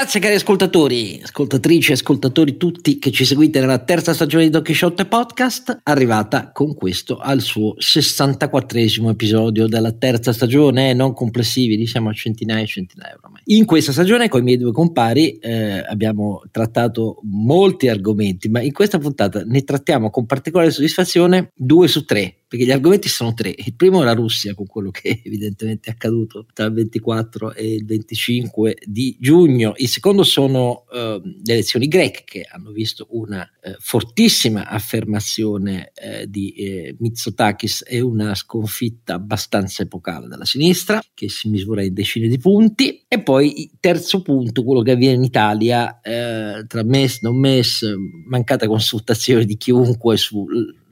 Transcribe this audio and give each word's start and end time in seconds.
Grazie 0.00 0.18
cari 0.20 0.36
ascoltatori, 0.36 1.20
ascoltatrici 1.22 1.90
e 1.90 1.92
ascoltatori 1.92 2.56
tutti 2.56 2.98
che 2.98 3.10
ci 3.10 3.26
seguite 3.26 3.60
nella 3.60 3.80
terza 3.80 4.14
stagione 4.14 4.44
di 4.44 4.50
Don 4.50 4.64
Quixote 4.64 5.04
Podcast, 5.04 5.80
arrivata 5.82 6.52
con 6.52 6.74
questo 6.74 7.18
al 7.18 7.42
suo 7.42 7.74
64esimo 7.78 9.10
episodio 9.10 9.66
della 9.66 9.92
terza 9.92 10.32
stagione, 10.32 10.94
non 10.94 11.12
complessivi, 11.12 11.76
diciamo 11.76 12.08
a 12.08 12.14
centinaia 12.14 12.62
e 12.62 12.66
centinaia 12.66 13.18
ormai. 13.22 13.42
In 13.44 13.66
questa 13.66 13.92
stagione 13.92 14.30
con 14.30 14.40
i 14.40 14.44
miei 14.44 14.56
due 14.56 14.72
compari 14.72 15.36
eh, 15.36 15.84
abbiamo 15.86 16.44
trattato 16.50 17.20
molti 17.24 17.88
argomenti, 17.88 18.48
ma 18.48 18.62
in 18.62 18.72
questa 18.72 18.98
puntata 18.98 19.42
ne 19.44 19.64
trattiamo 19.64 20.08
con 20.08 20.24
particolare 20.24 20.70
soddisfazione 20.70 21.50
due 21.54 21.88
su 21.88 22.06
tre 22.06 22.39
perché 22.50 22.64
gli 22.64 22.72
argomenti 22.72 23.08
sono 23.08 23.32
tre. 23.32 23.54
Il 23.56 23.76
primo 23.76 24.02
è 24.02 24.04
la 24.04 24.12
Russia, 24.12 24.54
con 24.54 24.66
quello 24.66 24.90
che 24.90 25.22
evidentemente 25.24 25.88
è 25.88 25.92
accaduto 25.92 26.46
tra 26.52 26.64
il 26.64 26.72
24 26.72 27.54
e 27.54 27.74
il 27.74 27.84
25 27.84 28.76
di 28.84 29.16
giugno. 29.20 29.74
Il 29.76 29.86
secondo 29.86 30.24
sono 30.24 30.82
uh, 30.90 31.20
le 31.22 31.52
elezioni 31.52 31.86
greche, 31.86 32.24
che 32.24 32.44
hanno 32.50 32.72
visto 32.72 33.06
una 33.10 33.48
uh, 33.62 33.70
fortissima 33.78 34.66
affermazione 34.66 35.92
uh, 35.94 36.26
di 36.26 36.50
eh, 36.54 36.96
Mitsotakis 36.98 37.84
e 37.86 38.00
una 38.00 38.34
sconfitta 38.34 39.14
abbastanza 39.14 39.84
epocale 39.84 40.26
dalla 40.26 40.44
sinistra, 40.44 41.00
che 41.14 41.28
si 41.28 41.48
misura 41.48 41.84
in 41.84 41.94
decine 41.94 42.26
di 42.26 42.38
punti. 42.38 43.04
E 43.06 43.22
poi 43.22 43.60
il 43.60 43.70
terzo 43.78 44.22
punto, 44.22 44.64
quello 44.64 44.82
che 44.82 44.90
avviene 44.90 45.14
in 45.14 45.22
Italia, 45.22 46.00
tra 46.02 46.82
MES, 46.82 47.20
non 47.20 47.38
MES, 47.38 47.86
mancata 48.28 48.66
consultazione 48.66 49.44
di 49.44 49.56
chiunque 49.56 50.16
su 50.16 50.44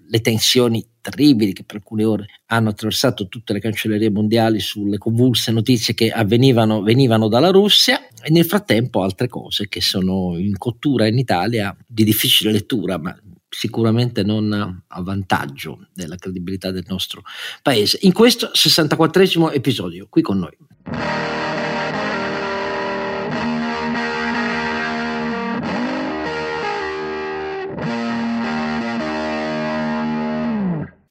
le 0.09 0.21
tensioni 0.21 0.87
terribili 1.09 1.53
che 1.53 1.65
per 1.65 1.77
alcune 1.77 2.05
ore 2.05 2.27
hanno 2.47 2.71
attraversato 2.71 3.29
tutte 3.29 3.53
le 3.53 3.61
cancellerie 3.61 4.11
mondiali 4.11 4.61
sulle 4.61 4.99
convulse 4.99 5.51
notizie 5.53 5.95
che 5.95 6.11
avvenivano 6.11 6.83
venivano 6.83 7.29
dalla 7.29 7.51
Russia 7.51 8.07
e 8.23 8.31
nel 8.31 8.45
frattempo 8.45 9.03
altre 9.03 9.29
cose 9.29 9.69
che 9.69 9.81
sono 9.81 10.37
in 10.39 10.57
cottura 10.59 11.07
in 11.07 11.19
Italia 11.19 11.77
di 11.87 12.05
difficile 12.05 12.53
lettura 12.53 12.99
ma 12.99 13.17
sicuramente 13.49 14.23
non 14.23 14.83
a 14.87 15.03
vantaggio 15.03 15.89
della 15.95 16.17
credibilità 16.17 16.71
del 16.71 16.85
nostro 16.87 17.23
paese 17.63 17.99
in 18.03 18.13
questo 18.13 18.51
64 18.53 19.53
episodio 19.53 20.07
qui 20.11 20.23
con 20.23 20.39
noi. 20.39 21.38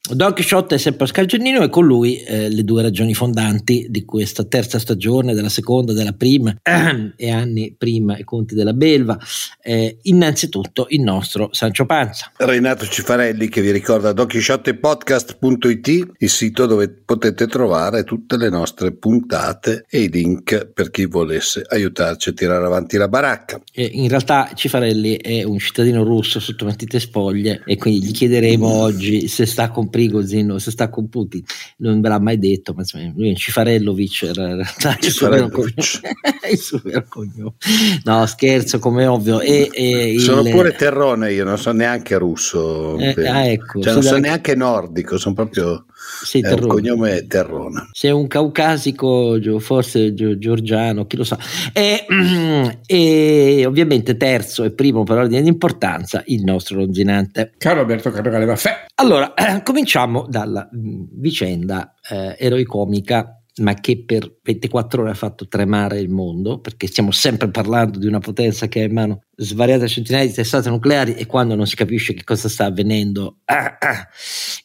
Don 0.09 0.33
Quixote 0.33 0.75
è 0.75 0.77
sempre 0.77 1.03
Oscar 1.03 1.25
Giannino 1.25 1.61
e 1.63 1.69
con 1.69 1.85
lui 1.85 2.21
eh, 2.21 2.49
le 2.49 2.63
due 2.63 2.81
ragioni 2.81 3.13
fondanti 3.13 3.87
di 3.89 4.05
questa 4.05 4.45
terza 4.45 4.79
stagione, 4.79 5.33
della 5.33 5.49
seconda, 5.49 5.91
della 5.91 6.13
prima 6.13 6.55
e 6.63 7.29
anni 7.29 7.75
prima 7.77 8.15
e 8.15 8.23
conti 8.23 8.55
della 8.55 8.71
Belva. 8.71 9.19
Eh, 9.61 9.97
innanzitutto 10.03 10.85
il 10.89 11.01
nostro 11.01 11.49
Sancio 11.51 11.85
Panza. 11.85 12.31
Renato 12.37 12.85
Cifarelli 12.85 13.49
che 13.49 13.61
vi 13.61 13.71
ricorda 13.71 14.13
donchisciottepodcast.it, 14.13 16.11
il 16.19 16.29
sito 16.29 16.65
dove 16.67 16.87
potete 16.89 17.47
trovare 17.47 18.05
tutte 18.05 18.37
le 18.37 18.49
nostre 18.49 18.93
puntate 18.93 19.85
e 19.89 20.03
i 20.03 20.09
link 20.09 20.67
per 20.67 20.89
chi 20.89 21.05
volesse 21.05 21.65
aiutarci 21.67 22.29
a 22.29 22.33
tirare 22.33 22.65
avanti 22.65 22.95
la 22.95 23.09
baracca. 23.09 23.59
E 23.73 23.83
in 23.83 24.07
realtà 24.07 24.51
Cifarelli 24.53 25.17
è 25.17 25.43
un 25.43 25.59
cittadino 25.59 26.03
russo 26.03 26.39
sotto 26.39 26.63
matite 26.63 26.99
spoglie 26.99 27.61
e 27.65 27.75
quindi 27.75 28.05
gli 28.05 28.11
chiederemo 28.11 28.67
mm. 28.67 28.71
oggi 28.71 29.27
se 29.27 29.45
sta 29.45 29.69
comprando 29.69 29.95
Prigozhin 29.97 30.59
se 30.59 30.69
sta 30.69 30.89
con 30.89 31.09
Putin 31.09 31.43
non 31.77 32.01
ve 32.01 32.09
l'ha 32.09 32.19
mai 32.19 32.37
detto 32.37 32.73
ma 32.73 32.81
insomma, 32.81 33.11
lui 33.15 33.31
è 33.31 33.35
Cifarellovic 33.35 34.23
era 34.23 34.57
il 35.01 35.11
suo 35.11 36.79
vero 36.83 37.05
cognome 37.09 37.55
no 38.03 38.25
scherzo 38.27 38.77
come 38.77 39.07
ovvio 39.07 39.39
e, 39.39 39.69
e 39.73 40.19
sono 40.19 40.41
il... 40.41 40.51
pure 40.51 40.73
terrone 40.73 41.33
io 41.33 41.43
non 41.43 41.57
so 41.57 41.71
neanche 41.71 42.15
russo 42.17 42.95
eh, 42.99 43.27
ah, 43.27 43.47
ecco, 43.47 43.81
cioè, 43.81 43.93
non 43.93 44.03
so 44.03 44.17
neanche 44.19 44.53
nordico 44.53 45.17
sono 45.17 45.33
proprio 45.33 45.87
sei 46.23 46.41
è 46.41 46.51
un 46.51 46.67
cognome 46.67 47.27
Terrona. 47.27 47.89
Sei 47.91 48.11
un 48.11 48.27
caucasico, 48.27 49.39
forse 49.59 50.13
georgiano, 50.13 51.05
chi 51.05 51.17
lo 51.17 51.23
sa. 51.23 51.37
E, 51.73 52.05
e, 52.85 53.65
ovviamente 53.65 54.15
terzo 54.15 54.63
e 54.63 54.71
primo 54.71 55.03
per 55.03 55.17
ordine 55.17 55.41
di 55.41 55.49
importanza 55.49 56.23
il 56.27 56.43
nostro 56.43 56.77
longinante. 56.77 57.53
Caro 57.57 57.81
Alberto 57.81 58.09
Carnevale 58.11 58.45
Maffè. 58.45 58.85
Allora, 58.95 59.33
eh, 59.33 59.61
cominciamo 59.63 59.86
dalla 60.27 60.67
mh, 60.71 61.03
vicenda 61.13 61.93
eh, 62.09 62.35
eroicomica 62.37 63.37
ma 63.57 63.73
che 63.75 64.03
per 64.03 64.39
24 64.43 65.01
ore 65.01 65.11
ha 65.11 65.15
fatto 65.15 65.47
tremare 65.47 65.99
il 65.99 66.09
mondo, 66.09 66.59
perché 66.59 66.87
stiamo 66.87 67.11
sempre 67.11 67.49
parlando 67.49 67.99
di 67.99 68.07
una 68.07 68.19
potenza 68.19 68.67
che 68.67 68.81
ha 68.81 68.85
in 68.85 68.93
mano 68.93 69.21
svariate 69.35 69.87
centinaia 69.87 70.25
di 70.25 70.33
testate 70.33 70.69
nucleari 70.69 71.15
e 71.15 71.25
quando 71.25 71.55
non 71.55 71.65
si 71.67 71.75
capisce 71.75 72.13
che 72.13 72.23
cosa 72.23 72.49
sta 72.49 72.65
avvenendo, 72.65 73.37
ah, 73.45 73.77
ah. 73.79 74.07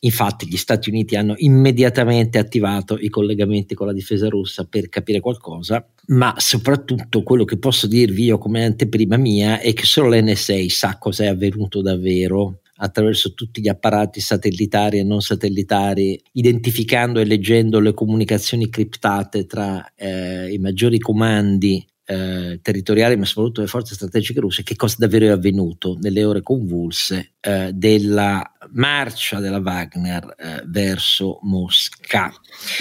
infatti 0.01 0.47
gli 0.47 0.57
Stati 0.57 0.89
Uniti 0.91 1.17
hanno 1.17 1.35
immediatamente 1.37 2.39
attivato 2.39 2.99
i 2.99 3.09
collegamenti 3.09 3.75
con 3.75 3.87
la 3.87 3.93
difesa 3.93 4.29
russa 4.29 4.65
per 4.65 4.89
capire 4.89 5.21
qualcosa, 5.21 5.87
ma 6.09 6.35
soprattutto 6.37 7.23
quello 7.23 7.45
che 7.45 7.59
posso 7.59 7.87
dirvi 7.87 8.25
io 8.25 8.39
come 8.39 8.65
anteprima 8.65 9.17
mia 9.17 9.61
è 9.61 9.73
che 9.73 9.85
solo 9.85 10.11
l'NSA 10.11 10.57
sa 10.69 10.99
cosa 10.99 11.25
è 11.25 11.29
avvenuto 11.29 11.81
davvero 11.81 12.62
attraverso 12.83 13.33
tutti 13.35 13.61
gli 13.61 13.69
apparati 13.69 14.21
satellitari 14.21 14.99
e 14.99 15.05
non 15.05 15.21
satellitari, 15.21 16.21
identificando 16.33 17.21
e 17.21 17.25
leggendo 17.25 17.79
le 17.79 17.95
comunicazioni 17.95 18.69
criptate 18.69 19.47
tra 19.47 19.93
eh, 19.95 20.53
i 20.53 20.59
maggiori 20.59 20.99
comandi 20.99 21.87
eh, 22.05 22.59
territoriali, 22.61 23.17
ma 23.17 23.25
soprattutto 23.25 23.61
le 23.61 23.69
forze 23.69 23.95
strategiche 23.95 24.41
russe, 24.41 24.65
che 24.65 24.75
cosa 24.75 24.97
davvero 24.99 25.27
è 25.27 25.29
avvenuto 25.29 25.97
nelle 26.01 26.25
ore 26.25 26.43
convulse 26.43 27.35
eh, 27.41 27.71
della 27.73 28.43
marcia 28.73 29.39
della 29.39 29.61
Wagner 29.61 30.35
eh, 30.37 30.63
verso 30.67 31.39
Mosca. 31.43 32.33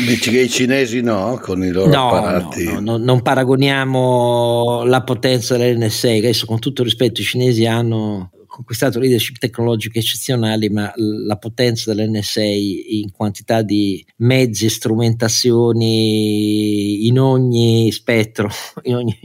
Dici 0.04 0.32
che 0.32 0.42
i 0.42 0.50
cinesi 0.50 1.02
no, 1.02 1.40
con 1.40 1.64
i 1.64 1.70
loro 1.70 1.92
no, 1.92 2.10
apparati? 2.10 2.66
No, 2.66 2.80
no, 2.80 2.98
non 2.98 3.22
paragoniamo 3.22 4.84
la 4.84 5.04
potenza 5.04 5.58
dell'NSA, 5.58 6.10
adesso 6.10 6.48
con 6.48 6.60
tutto 6.60 6.82
rispetto 6.82 7.22
i 7.22 7.26
cinesi 7.26 7.68
hanno 7.68 8.32
conquistato 8.52 9.00
leadership 9.00 9.38
tecnologiche 9.38 10.00
eccezionali, 10.00 10.68
ma 10.70 10.92
la 10.96 11.38
potenza 11.38 11.94
dell'NSA 11.94 12.44
in 12.44 13.10
quantità 13.12 13.62
di 13.62 14.06
mezzi 14.18 14.66
e 14.66 14.70
strumentazioni 14.70 17.08
in 17.08 17.18
ogni 17.18 17.90
spettro, 17.94 18.50
in 18.84 18.96
ogni 18.96 19.18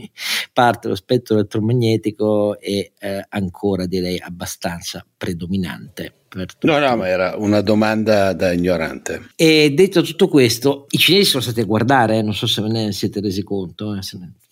parte 0.53 0.79
dello 0.83 0.95
spettro 0.95 1.35
elettromagnetico 1.35 2.57
è 2.59 2.89
eh, 2.97 3.25
ancora 3.27 3.85
direi 3.85 4.17
abbastanza 4.17 5.05
predominante. 5.17 6.13
No, 6.61 6.77
no, 6.77 6.95
ma 6.97 7.07
era 7.07 7.35
una 7.37 7.61
domanda 7.61 8.33
da 8.33 8.51
ignorante. 8.51 9.29
E 9.35 9.71
detto 9.73 10.01
tutto 10.01 10.27
questo, 10.27 10.85
i 10.89 10.97
cinesi 10.97 11.29
sono 11.29 11.41
stati 11.41 11.61
a 11.61 11.65
guardare, 11.65 12.17
eh, 12.17 12.21
non 12.21 12.33
so 12.33 12.47
se 12.47 12.61
ve 12.61 12.67
ne 12.67 12.91
siete 12.91 13.21
resi 13.21 13.43
conto, 13.43 13.95
eh, 13.95 14.01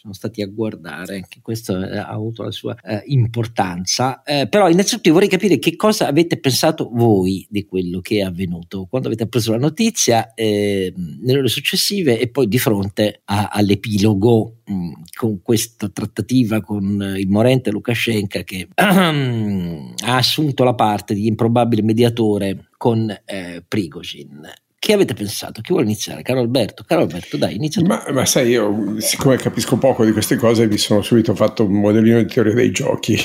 sono 0.05 0.13
stati 0.13 0.43
a 0.43 0.47
guardare, 0.47 1.15
anche 1.15 1.39
questo 1.41 1.75
eh, 1.83 1.97
ha 1.97 2.09
avuto 2.09 2.43
la 2.43 2.51
sua 2.51 2.75
eh, 2.81 3.01
importanza. 3.07 4.21
Eh, 4.23 4.47
però 4.47 4.69
innanzitutto 4.69 5.11
vorrei 5.11 5.27
capire 5.27 5.57
che 5.57 5.75
cosa 5.75 6.07
avete 6.07 6.39
pensato 6.39 6.89
voi 6.93 7.45
di 7.49 7.65
quello 7.65 8.01
che 8.01 8.17
è 8.17 8.21
avvenuto, 8.21 8.85
quando 8.87 9.07
avete 9.07 9.27
preso 9.27 9.51
la 9.51 9.57
notizia, 9.57 10.33
eh, 10.35 10.93
nelle 10.95 11.39
ore 11.39 11.47
successive 11.47 12.19
e 12.19 12.27
poi 12.27 12.47
di 12.47 12.59
fronte 12.59 13.21
a, 13.25 13.47
all'epilogo 13.47 14.57
mh, 14.65 14.73
mm, 14.73 14.91
con 15.17 15.41
questa 15.41 15.89
trattativa 15.89 16.61
con 16.61 17.15
il 17.17 17.27
morente 17.27 17.71
Lukashenko 17.71 18.43
che 18.43 18.67
ha 18.75 20.15
assunto 20.15 20.63
la 20.63 20.75
parte 20.75 21.15
di 21.15 21.25
improbabile 21.25 21.81
mediatore 21.81 22.69
con 22.77 23.09
eh, 23.25 23.63
Prigozhin. 23.67 24.47
Che 24.85 24.93
avete 24.93 25.15
pensato? 25.15 25.61
Chi 25.61 25.71
vuole 25.71 25.87
iniziare? 25.87 26.21
Caro 26.21 26.41
Alberto? 26.41 26.83
Caro 26.83 27.01
Alberto, 27.01 27.37
dai, 27.37 27.55
inizia. 27.55 27.81
Ma, 27.83 28.05
ma, 28.11 28.23
sai, 28.23 28.49
io 28.49 28.99
siccome 28.99 29.35
capisco 29.37 29.77
poco 29.77 30.05
di 30.05 30.11
queste 30.11 30.35
cose, 30.35 30.67
mi 30.67 30.77
sono 30.77 31.01
subito 31.01 31.33
fatto 31.33 31.65
un 31.65 31.79
modellino 31.79 32.21
di 32.21 32.31
teoria 32.31 32.53
dei 32.53 32.69
giochi 32.69 33.17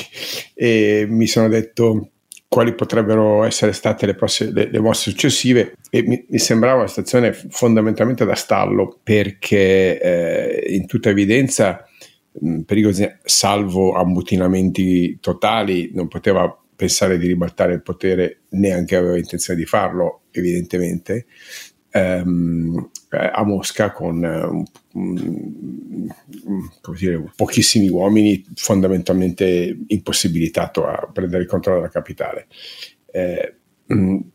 e 0.55 1.05
mi 1.07 1.27
sono 1.27 1.49
detto 1.49 2.13
quali 2.47 2.73
potrebbero 2.73 3.43
essere 3.43 3.73
state 3.73 4.07
le, 4.07 4.15
prossime, 4.15 4.53
le, 4.53 4.71
le 4.71 4.79
mosse 4.79 5.11
successive 5.11 5.75
e 5.91 6.01
mi, 6.01 6.25
mi, 6.27 6.39
sembrava 6.39 6.79
una 6.79 6.87
situazione 6.87 7.31
fondamentalmente 7.31 8.25
da 8.25 8.33
stallo 8.33 8.97
perché 9.03 10.01
eh, 10.01 10.73
in 10.73 10.87
tutta 10.87 11.09
evidenza 11.09 11.85
Pericolosi, 12.65 13.05
salvo 13.23 13.91
ammutinamenti 13.91 15.19
totali, 15.19 15.91
non 15.93 16.07
poteva 16.07 16.60
pensare 16.81 17.19
di 17.19 17.27
ribaltare 17.27 17.73
il 17.73 17.83
potere, 17.83 18.39
neanche 18.49 18.95
aveva 18.95 19.15
intenzione 19.15 19.59
di 19.59 19.67
farlo, 19.67 20.21
evidentemente, 20.31 21.27
ehm, 21.91 22.89
a 23.09 23.43
Mosca 23.45 23.91
con 23.91 24.65
um, 24.93 26.07
dire, 26.97 27.23
pochissimi 27.35 27.87
uomini, 27.87 28.43
fondamentalmente 28.55 29.77
impossibilitato 29.85 30.87
a 30.87 31.07
prendere 31.13 31.43
il 31.43 31.47
controllo 31.47 31.81
della 31.81 31.91
capitale. 31.91 32.47
Eh, 33.11 33.55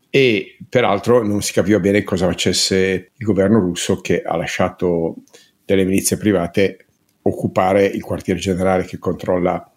e 0.09 0.57
peraltro 0.69 1.21
non 1.27 1.41
si 1.41 1.51
capiva 1.51 1.81
bene 1.81 2.03
cosa 2.03 2.27
facesse 2.27 3.11
il 3.13 3.25
governo 3.25 3.59
russo 3.59 3.99
che 3.99 4.21
ha 4.21 4.37
lasciato 4.37 5.23
delle 5.65 5.83
milizie 5.83 6.15
private 6.15 6.85
occupare 7.23 7.85
il 7.85 8.01
quartier 8.01 8.37
generale 8.37 8.85
che 8.85 8.99
controlla 8.99 9.69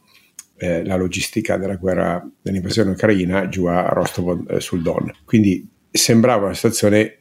eh, 0.61 0.85
la 0.85 0.97
logistica 0.97 1.57
della 1.57 1.77
guerra 1.77 2.23
dell'invasione 2.43 2.91
ucraina 2.91 3.49
giù 3.49 3.65
a 3.65 3.89
Rostov 3.89 4.45
eh, 4.47 4.61
sul 4.61 4.83
Don. 4.83 5.11
Quindi 5.25 5.67
sembrava 5.91 6.45
una 6.45 6.55
situazione 6.55 7.21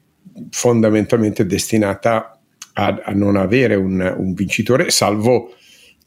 fondamentalmente 0.49 1.45
destinata 1.45 2.37
a, 2.73 3.01
a 3.01 3.13
non 3.13 3.37
avere 3.37 3.75
un, 3.75 4.15
un, 4.17 4.33
vincitore, 4.33 4.91
salvo 4.91 5.53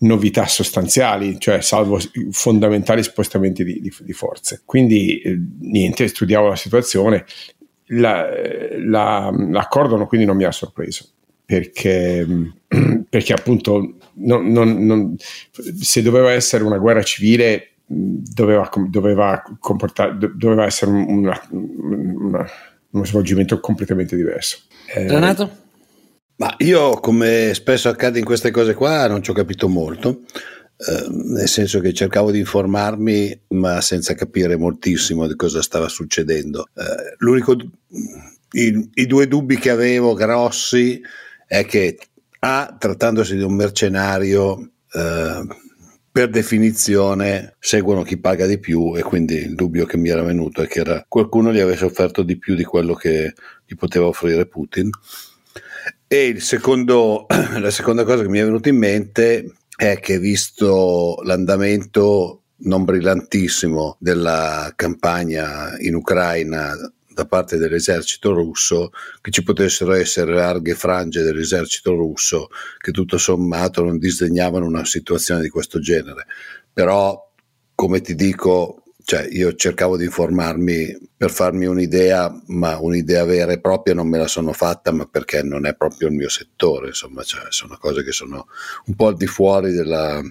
novità 0.00 0.46
sostanziali, 0.46 1.40
cioè 1.40 1.62
salvo 1.62 1.98
fondamentali 2.30 3.02
spostamenti 3.02 3.64
di, 3.64 3.80
di, 3.80 3.90
di 3.98 4.12
forze. 4.12 4.60
Quindi 4.66 5.20
eh, 5.22 5.40
niente, 5.60 6.08
studiavo 6.08 6.48
la 6.48 6.56
situazione, 6.56 7.24
la, 7.86 8.28
la, 8.78 9.34
l'accordo 9.48 10.06
quindi 10.06 10.26
non 10.26 10.36
mi 10.36 10.44
ha 10.44 10.52
sorpreso 10.52 11.08
perché, 11.52 12.26
perché 13.10 13.32
appunto 13.34 13.96
non, 14.14 14.50
non, 14.50 14.86
non, 14.86 15.14
se 15.18 16.00
doveva 16.00 16.32
essere 16.32 16.64
una 16.64 16.78
guerra 16.78 17.02
civile 17.02 17.74
doveva, 17.84 18.70
doveva, 18.88 19.42
doveva 20.34 20.64
essere 20.64 20.92
una, 20.92 21.38
una, 21.50 22.46
uno 22.90 23.04
svolgimento 23.04 23.60
completamente 23.60 24.16
diverso. 24.16 24.60
Eh, 24.94 25.06
Renato? 25.08 25.60
Ma 26.36 26.54
io, 26.58 26.92
come 27.00 27.50
spesso 27.52 27.90
accade 27.90 28.18
in 28.18 28.24
queste 28.24 28.50
cose 28.50 28.72
qua, 28.72 29.06
non 29.06 29.22
ci 29.22 29.30
ho 29.30 29.34
capito 29.34 29.68
molto. 29.68 30.22
Eh, 30.78 31.06
nel 31.10 31.48
senso 31.48 31.80
che 31.80 31.92
cercavo 31.92 32.30
di 32.30 32.38
informarmi, 32.38 33.42
ma 33.48 33.82
senza 33.82 34.14
capire 34.14 34.56
moltissimo 34.56 35.26
di 35.26 35.36
cosa 35.36 35.60
stava 35.60 35.88
succedendo. 35.88 36.68
Eh, 36.74 37.16
l'unico, 37.18 37.54
i, 38.52 38.90
i, 38.94 39.06
due 39.06 39.28
dubbi 39.28 39.58
che 39.58 39.68
avevo 39.68 40.14
grossi 40.14 41.00
è 41.52 41.66
che, 41.66 41.98
A, 42.38 42.74
trattandosi 42.78 43.36
di 43.36 43.42
un 43.42 43.54
mercenario, 43.54 44.70
eh, 44.90 45.46
per 46.10 46.30
definizione 46.30 47.56
seguono 47.58 48.02
chi 48.04 48.16
paga 48.16 48.46
di 48.46 48.58
più 48.58 48.96
e 48.96 49.02
quindi 49.02 49.34
il 49.34 49.54
dubbio 49.54 49.84
che 49.84 49.98
mi 49.98 50.08
era 50.08 50.22
venuto 50.22 50.62
è 50.62 50.66
che 50.66 50.80
era 50.80 51.04
qualcuno 51.06 51.52
gli 51.52 51.58
avesse 51.58 51.84
offerto 51.84 52.22
di 52.22 52.38
più 52.38 52.54
di 52.54 52.64
quello 52.64 52.94
che 52.94 53.34
gli 53.66 53.74
poteva 53.74 54.06
offrire 54.06 54.46
Putin. 54.46 54.88
E 56.06 56.36
secondo, 56.40 57.26
la 57.60 57.70
seconda 57.70 58.04
cosa 58.04 58.22
che 58.22 58.30
mi 58.30 58.38
è 58.38 58.44
venuta 58.44 58.70
in 58.70 58.78
mente 58.78 59.52
è 59.76 60.00
che 60.00 60.18
visto 60.18 61.20
l'andamento 61.22 62.44
non 62.64 62.84
brillantissimo 62.84 63.96
della 64.00 64.72
campagna 64.74 65.76
in 65.80 65.96
Ucraina 65.96 66.74
da 67.14 67.26
parte 67.26 67.56
dell'esercito 67.56 68.32
russo, 68.32 68.90
che 69.20 69.30
ci 69.30 69.42
potessero 69.42 69.92
essere 69.92 70.32
larghe 70.34 70.74
frange 70.74 71.22
dell'esercito 71.22 71.94
russo 71.94 72.48
che 72.78 72.92
tutto 72.92 73.18
sommato 73.18 73.82
non 73.84 73.98
disdegnavano 73.98 74.66
una 74.66 74.84
situazione 74.84 75.42
di 75.42 75.48
questo 75.48 75.78
genere. 75.80 76.26
Però, 76.72 77.30
come 77.74 78.00
ti 78.00 78.14
dico, 78.14 78.82
cioè 79.04 79.26
io 79.30 79.54
cercavo 79.54 79.96
di 79.96 80.04
informarmi 80.04 81.10
per 81.16 81.30
farmi 81.30 81.66
un'idea, 81.66 82.42
ma 82.46 82.78
un'idea 82.78 83.24
vera 83.24 83.52
e 83.52 83.60
propria 83.60 83.94
non 83.94 84.08
me 84.08 84.18
la 84.18 84.28
sono 84.28 84.52
fatta, 84.52 84.92
ma 84.92 85.06
perché 85.06 85.42
non 85.42 85.66
è 85.66 85.74
proprio 85.74 86.08
il 86.08 86.14
mio 86.14 86.28
settore, 86.28 86.88
insomma, 86.88 87.22
cioè, 87.22 87.46
sono 87.48 87.76
cose 87.78 88.04
che 88.04 88.12
sono 88.12 88.46
un 88.86 88.94
po' 88.94 89.08
al 89.08 89.16
di 89.16 89.26
fuori 89.26 89.72
della, 89.72 90.22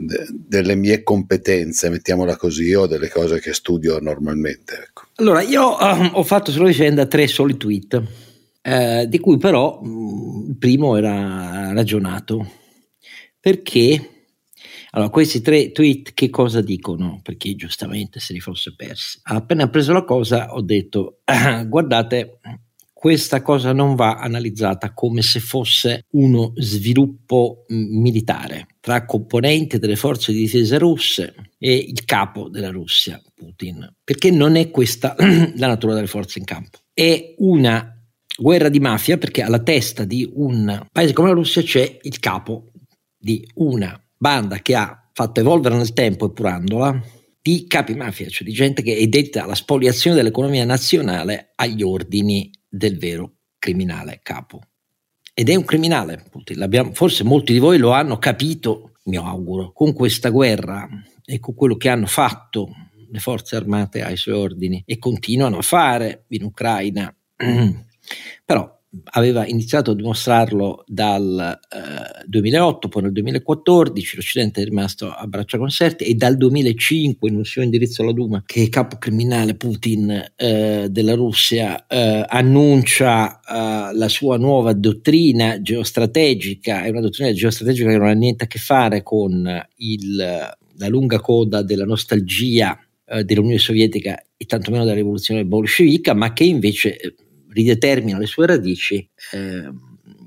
de, 0.00 0.26
delle 0.30 0.74
mie 0.74 1.02
competenze, 1.02 1.90
mettiamola 1.90 2.36
così, 2.36 2.72
o 2.74 2.86
delle 2.86 3.08
cose 3.08 3.40
che 3.40 3.52
studio 3.52 3.98
normalmente. 4.00 4.86
Ecco. 4.88 5.02
Allora, 5.16 5.42
io 5.42 5.76
uh, 5.76 6.10
ho 6.12 6.22
fatto 6.22 6.50
sulla 6.50 6.68
vicenda 6.68 7.06
tre 7.06 7.26
soli 7.26 7.56
tweet, 7.56 8.02
eh, 8.62 9.06
di 9.08 9.18
cui 9.18 9.36
però 9.36 9.80
mh, 9.80 10.46
il 10.48 10.56
primo 10.56 10.96
era 10.96 11.72
ragionato, 11.72 12.50
perché 13.38 14.20
allora, 14.92 15.10
questi 15.10 15.40
tre 15.40 15.70
tweet 15.70 16.14
che 16.14 16.30
cosa 16.30 16.60
dicono? 16.60 17.20
Perché 17.22 17.54
giustamente 17.54 18.18
se 18.18 18.32
li 18.32 18.40
fosse 18.40 18.74
persi. 18.74 19.20
Appena 19.22 19.68
preso 19.68 19.92
la 19.92 20.04
cosa 20.04 20.52
ho 20.52 20.62
detto, 20.62 21.20
ah, 21.24 21.62
guardate, 21.68 22.40
questa 22.92 23.40
cosa 23.40 23.72
non 23.72 23.94
va 23.94 24.16
analizzata 24.16 24.92
come 24.92 25.22
se 25.22 25.40
fosse 25.40 26.06
uno 26.10 26.52
sviluppo 26.56 27.64
militare 27.68 28.66
tra 28.90 29.04
componenti 29.04 29.78
delle 29.78 29.94
forze 29.94 30.32
di 30.32 30.40
difesa 30.40 30.76
russe 30.76 31.32
e 31.58 31.76
il 31.76 32.04
capo 32.04 32.48
della 32.48 32.70
Russia, 32.70 33.22
Putin, 33.36 33.88
perché 34.02 34.32
non 34.32 34.56
è 34.56 34.68
questa 34.70 35.14
la 35.54 35.68
natura 35.68 35.94
delle 35.94 36.08
forze 36.08 36.40
in 36.40 36.44
campo. 36.44 36.78
È 36.92 37.34
una 37.38 37.96
guerra 38.36 38.68
di 38.68 38.80
mafia 38.80 39.16
perché 39.16 39.42
alla 39.42 39.62
testa 39.62 40.04
di 40.04 40.28
un 40.34 40.86
paese 40.90 41.12
come 41.12 41.28
la 41.28 41.34
Russia 41.34 41.62
c'è 41.62 41.98
il 42.02 42.18
capo 42.18 42.72
di 43.16 43.48
una 43.54 43.96
banda 44.16 44.58
che 44.58 44.74
ha 44.74 45.08
fatto 45.12 45.38
evolvere 45.38 45.76
nel 45.76 45.92
tempo, 45.92 46.26
epurandola, 46.26 47.00
di 47.40 47.66
capi 47.68 47.94
mafia, 47.94 48.28
cioè 48.28 48.46
di 48.46 48.52
gente 48.52 48.82
che 48.82 48.96
è 48.96 49.06
detta 49.06 49.44
alla 49.44 49.54
spoliazione 49.54 50.16
dell'economia 50.16 50.64
nazionale 50.64 51.52
agli 51.54 51.82
ordini 51.82 52.50
del 52.68 52.98
vero 52.98 53.34
criminale 53.56 54.18
capo. 54.20 54.62
Ed 55.34 55.48
è 55.48 55.54
un 55.54 55.64
criminale, 55.64 56.24
forse 56.92 57.24
molti 57.24 57.52
di 57.52 57.58
voi 57.58 57.78
lo 57.78 57.92
hanno 57.92 58.18
capito, 58.18 58.92
mi 59.04 59.16
auguro, 59.16 59.72
con 59.72 59.92
questa 59.92 60.30
guerra 60.30 60.88
e 61.24 61.38
con 61.38 61.54
quello 61.54 61.76
che 61.76 61.88
hanno 61.88 62.06
fatto 62.06 62.68
le 63.10 63.18
forze 63.18 63.56
armate 63.56 64.02
ai 64.02 64.16
suoi 64.16 64.34
ordini 64.34 64.82
e 64.86 64.98
continuano 64.98 65.58
a 65.58 65.62
fare 65.62 66.24
in 66.28 66.44
Ucraina. 66.44 67.14
Però 68.44 68.79
aveva 69.12 69.46
iniziato 69.46 69.92
a 69.92 69.94
dimostrarlo 69.94 70.84
dal 70.86 71.58
eh, 71.70 72.24
2008, 72.26 72.88
poi 72.88 73.02
nel 73.02 73.12
2014 73.12 74.16
l'Occidente 74.16 74.60
è 74.60 74.64
rimasto 74.64 75.10
a 75.10 75.26
braccia 75.26 75.58
conserte 75.58 76.04
e 76.04 76.14
dal 76.14 76.36
2005 76.36 77.28
in 77.28 77.36
un 77.36 77.44
suo 77.44 77.62
indirizzo 77.62 78.02
alla 78.02 78.12
Duma 78.12 78.42
che 78.44 78.60
il 78.60 78.68
capo 78.68 78.96
criminale 78.98 79.54
Putin 79.54 80.32
eh, 80.34 80.88
della 80.90 81.14
Russia 81.14 81.86
eh, 81.86 82.24
annuncia 82.26 83.40
eh, 83.40 83.94
la 83.94 84.08
sua 84.08 84.36
nuova 84.36 84.72
dottrina 84.72 85.62
geostrategica, 85.62 86.82
è 86.82 86.88
una 86.88 87.00
dottrina 87.00 87.32
geostrategica 87.32 87.90
che 87.90 87.98
non 87.98 88.08
ha 88.08 88.12
niente 88.12 88.44
a 88.44 88.48
che 88.48 88.58
fare 88.58 89.02
con 89.02 89.66
il, 89.76 90.16
la 90.16 90.88
lunga 90.88 91.20
coda 91.20 91.62
della 91.62 91.84
nostalgia 91.84 92.76
eh, 93.06 93.24
dell'Unione 93.24 93.58
Sovietica 93.58 94.20
e 94.36 94.44
tantomeno 94.46 94.84
della 94.84 94.96
rivoluzione 94.96 95.44
bolscevica, 95.44 96.14
ma 96.14 96.32
che 96.32 96.44
invece 96.44 96.96
eh, 96.96 97.14
ridetermina 97.52 98.18
le 98.18 98.26
sue 98.26 98.46
radici 98.46 99.08
eh, 99.32 99.70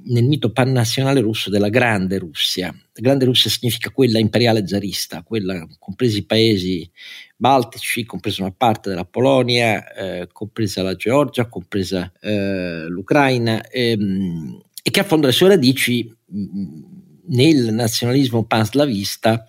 nel 0.06 0.24
mito 0.24 0.52
pannazionale 0.52 1.22
russo 1.22 1.50
della 1.50 1.70
Grande 1.70 2.18
Russia. 2.18 2.68
La 2.68 3.02
Grande 3.02 3.26
Russia 3.26 3.50
significa 3.50 3.90
quella 3.90 4.20
imperiale 4.20 4.68
zarista, 4.68 5.24
quella 5.24 5.66
compresi 5.80 6.20
i 6.20 6.26
paesi 6.26 6.90
baltici, 7.36 8.06
compresa 8.06 8.42
una 8.42 8.54
parte 8.56 8.90
della 8.90 9.06
Polonia, 9.06 9.92
eh, 9.94 10.28
compresa 10.32 10.82
la 10.84 10.96
Georgia, 10.96 11.48
compresa 11.48 12.12
eh, 12.20 12.86
l'Ucraina, 12.88 13.66
ehm, 13.68 14.62
e 14.82 14.92
che 14.92 15.00
affonda 15.00 15.28
le 15.28 15.34
sue 15.34 15.48
radici 15.48 16.14
mh, 16.26 16.80
nel 17.28 17.74
nazionalismo 17.74 18.44
panslavista 18.44 19.46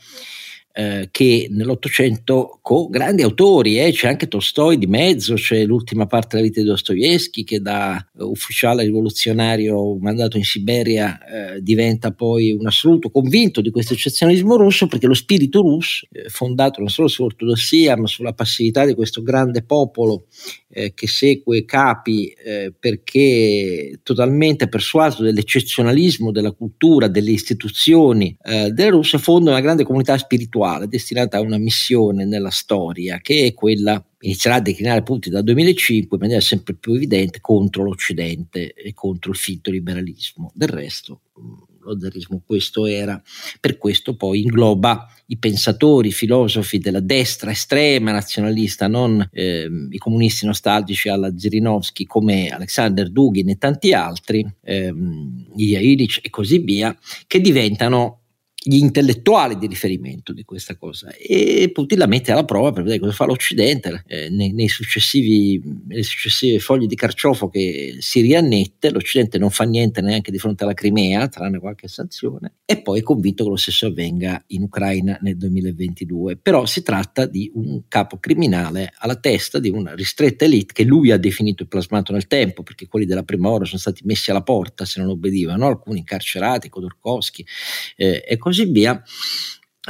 eh, 0.76 1.07
che 1.12 1.47
nell'Ottocento 1.50 2.59
con 2.61 2.90
grandi 2.90 3.23
autori, 3.23 3.78
eh, 3.78 3.93
c'è 3.93 4.09
anche 4.09 4.26
Tolstoi 4.26 4.76
di 4.76 4.88
mezzo, 4.88 5.35
c'è 5.35 5.64
l'ultima 5.64 6.07
parte 6.07 6.31
della 6.35 6.49
vita 6.49 6.61
di 6.61 6.66
Dostoevsky 6.66 7.45
che 7.45 7.61
da 7.61 8.04
ufficiale 8.19 8.83
rivoluzionario 8.83 9.97
mandato 9.99 10.37
in 10.37 10.43
Siberia 10.43 11.54
eh, 11.54 11.62
diventa 11.62 12.11
poi 12.11 12.50
un 12.50 12.66
assoluto 12.66 13.11
convinto 13.11 13.61
di 13.61 13.71
questo 13.71 13.93
eccezionalismo 13.93 14.57
russo 14.57 14.88
perché 14.88 15.07
lo 15.07 15.14
spirito 15.14 15.61
russo, 15.61 16.09
eh, 16.11 16.28
fondato 16.28 16.81
non 16.81 16.88
solo 16.88 17.07
sull'ortodossia 17.07 17.97
ma 17.97 18.09
sulla 18.09 18.33
passività 18.33 18.85
di 18.85 18.95
questo 18.95 19.23
grande 19.23 19.62
popolo 19.62 20.26
che 20.75 21.07
segue 21.07 21.64
capi 21.64 22.35
perché 22.81 24.00
totalmente 24.02 24.69
persuaso 24.69 25.23
dell'eccezionalismo 25.23 26.33
della 26.33 26.50
cultura, 26.50 27.07
delle 27.07 27.31
istituzioni 27.31 28.37
eh, 28.43 28.71
della 28.71 28.90
Russia, 28.90 29.21
fonda 29.21 29.50
una 29.50 29.61
grande 29.61 29.85
comunità 29.85 30.19
spirituale 30.19 30.63
destinata 30.87 31.37
a 31.37 31.40
una 31.40 31.59
missione 31.59 32.25
nella 32.25 32.50
storia 32.50 33.18
che 33.18 33.47
è 33.47 33.54
quella 33.54 34.04
inizierà 34.21 34.56
a 34.56 34.61
declinare 34.61 35.02
punti 35.02 35.30
dal 35.30 35.44
2005 35.44 36.16
in 36.16 36.23
maniera 36.23 36.40
sempre 36.40 36.75
più 36.75 36.94
evidente 36.94 37.40
contro 37.40 37.85
l'Occidente 37.85 38.73
e 38.73 38.94
contro 38.94 39.30
il 39.30 39.37
finto 39.37 39.71
liberalismo. 39.71 40.50
Del 40.54 40.68
resto 40.68 41.21
lo 41.85 41.99
zarismo 42.00 42.42
questo 42.44 42.87
era, 42.87 43.23
per 43.61 43.78
questo 43.78 44.16
poi 44.16 44.40
ingloba 44.40 45.06
i 45.26 45.38
pensatori, 45.38 46.09
i 46.09 46.12
filosofi 46.12 46.78
della 46.78 47.00
destra 47.00 47.50
estrema 47.50 48.12
nazionalista, 48.12 48.88
non 48.88 49.26
eh, 49.33 49.68
i 49.90 49.99
comunisti 49.99 50.47
nostalgici 50.47 51.09
alla 51.09 51.37
Zirinovsky 51.37 52.04
come 52.04 52.49
Alexander 52.49 53.11
Dugin 53.11 53.50
e 53.50 53.59
tanti 53.59 53.92
altri, 53.92 54.47
ehm, 54.62 55.52
Ilya 55.56 55.80
Illich 55.80 56.21
e 56.23 56.30
così 56.30 56.59
via, 56.59 56.97
che 57.26 57.40
diventano 57.40 58.21
gli 58.66 58.78
intellettuali 58.78 59.56
di 59.56 59.66
riferimento 59.66 60.33
di 60.33 60.44
questa 60.44 60.76
cosa. 60.76 61.12
E 61.14 61.71
Putin 61.73 61.99
la 61.99 62.06
mette 62.06 62.33
alla 62.33 62.44
prova 62.44 62.73
per 62.73 62.83
vedere 62.83 63.00
cosa 63.00 63.12
fa 63.12 63.26
l'Occidente 63.26 64.02
eh, 64.06 64.30
nei, 64.30 64.52
nei 64.52 64.68
nelle 64.75 66.02
successive 66.02 66.59
fogli 66.59 66.87
di 66.87 66.94
carciofo 66.94 67.49
che 67.49 67.97
si 67.99 68.21
riannette 68.21 68.90
l'Occidente 68.90 69.38
non 69.38 69.50
fa 69.50 69.64
niente 69.64 70.00
neanche 70.00 70.30
di 70.30 70.38
fronte 70.38 70.64
alla 70.64 70.75
Crimea 70.75 71.28
tranne 71.28 71.59
qualche 71.59 71.88
sanzione 71.88 72.54
e 72.64 72.80
poi 72.80 73.00
è 73.00 73.02
convinto 73.02 73.44
che 73.44 73.50
lo 73.50 73.56
stesso 73.56 73.87
avvenga 73.87 74.42
in 74.49 74.62
Ucraina 74.62 75.18
nel 75.21 75.37
2022 75.37 76.37
però 76.37 76.64
si 76.66 76.83
tratta 76.83 77.26
di 77.26 77.50
un 77.54 77.83
capo 77.88 78.18
criminale 78.18 78.92
alla 78.99 79.16
testa 79.16 79.59
di 79.59 79.68
una 79.68 79.94
ristretta 79.94 80.44
elite 80.44 80.73
che 80.73 80.85
lui 80.85 81.11
ha 81.11 81.18
definito 81.18 81.62
e 81.62 81.66
plasmato 81.66 82.12
nel 82.12 82.26
tempo 82.26 82.62
perché 82.62 82.88
quelli 82.88 83.06
della 83.06 83.23
prima 83.23 83.50
ora 83.50 83.64
sono 83.64 83.78
stati 83.78 84.02
messi 84.04 84.30
alla 84.30 84.42
porta 84.42 84.85
se 84.85 85.00
non 85.00 85.11
obbedivano 85.11 85.66
alcuni 85.66 85.99
incarcerati 85.99 86.68
Khodorkovsky 86.68 87.44
eh, 87.97 88.25
e 88.26 88.37
così 88.37 88.53
così 88.54 88.70
via, 88.70 89.02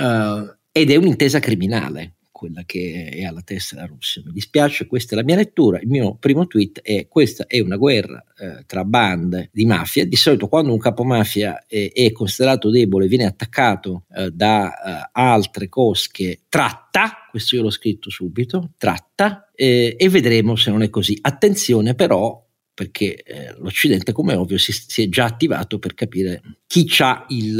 uh, 0.00 0.56
ed 0.72 0.90
è 0.90 0.96
un'intesa 0.96 1.38
criminale 1.38 2.14
quella 2.34 2.64
che 2.66 3.10
è 3.14 3.24
alla 3.24 3.42
testa 3.42 3.76
della 3.76 3.86
Russia. 3.86 4.20
Mi 4.24 4.32
dispiace, 4.32 4.86
questa 4.86 5.14
è 5.14 5.16
la 5.16 5.22
mia 5.22 5.36
lettura. 5.36 5.78
Il 5.78 5.86
mio 5.86 6.16
primo 6.16 6.46
tweet 6.46 6.80
è: 6.82 7.06
questa 7.06 7.46
è 7.46 7.60
una 7.60 7.76
guerra 7.76 8.24
eh, 8.36 8.64
tra 8.66 8.84
bande 8.84 9.50
di 9.52 9.64
mafia. 9.64 10.04
Di 10.04 10.16
solito, 10.16 10.48
quando 10.48 10.72
un 10.72 10.78
capomafia 10.78 11.64
è, 11.66 11.92
è 11.92 12.10
considerato 12.10 12.70
debole, 12.70 13.06
viene 13.06 13.26
attaccato 13.26 14.06
eh, 14.16 14.30
da 14.32 14.72
eh, 15.04 15.10
altre 15.12 15.68
cosche, 15.68 16.40
tratta. 16.48 17.28
Questo 17.30 17.54
io 17.54 17.62
l'ho 17.62 17.70
scritto 17.70 18.10
subito: 18.10 18.72
tratta, 18.76 19.50
eh, 19.54 19.94
e 19.96 20.08
vedremo 20.08 20.56
se 20.56 20.70
non 20.70 20.82
è 20.82 20.90
così. 20.90 21.16
Attenzione, 21.20 21.94
però. 21.94 22.42
Perché 22.74 23.22
eh, 23.22 23.54
l'Occidente, 23.58 24.10
come 24.10 24.34
ovvio, 24.34 24.58
si, 24.58 24.72
si, 24.72 25.04
è 25.04 25.08
già 25.08 25.26
attivato 25.26 25.78
per 25.78 25.94
capire 25.94 26.42
chi 26.66 26.90
ha 26.98 27.24
il, 27.28 27.56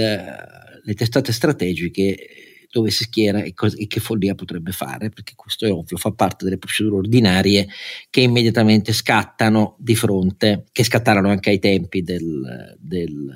le 0.85 0.95
testate 0.95 1.33
strategiche 1.33 2.17
dove 2.75 2.91
si 2.91 3.05
schiera 3.05 3.41
e, 3.43 3.55
cosa, 3.55 3.77
e, 3.77 3.87
che 3.87 4.01
follia 4.01 4.35
potrebbe 4.35 4.73
fare, 4.73 5.09
perché 5.09 5.35
questo 5.37 5.65
è 5.65 5.71
ovvio, 5.71 5.97
fa 5.97 6.11
parte 6.11 6.45
delle 6.45 6.59
procedure 6.59 6.97
ordinarie 6.97 7.69
che 8.11 8.21
immediatamente 8.21 8.93
scattano 8.93 9.77
di 9.79 9.95
fronte, 9.95 10.65
che 10.73 10.83
scattarono 10.83 11.29
anche 11.29 11.51
ai 11.51 11.61
tempi 11.61 12.03
del, 12.03 12.77
del 12.81 13.33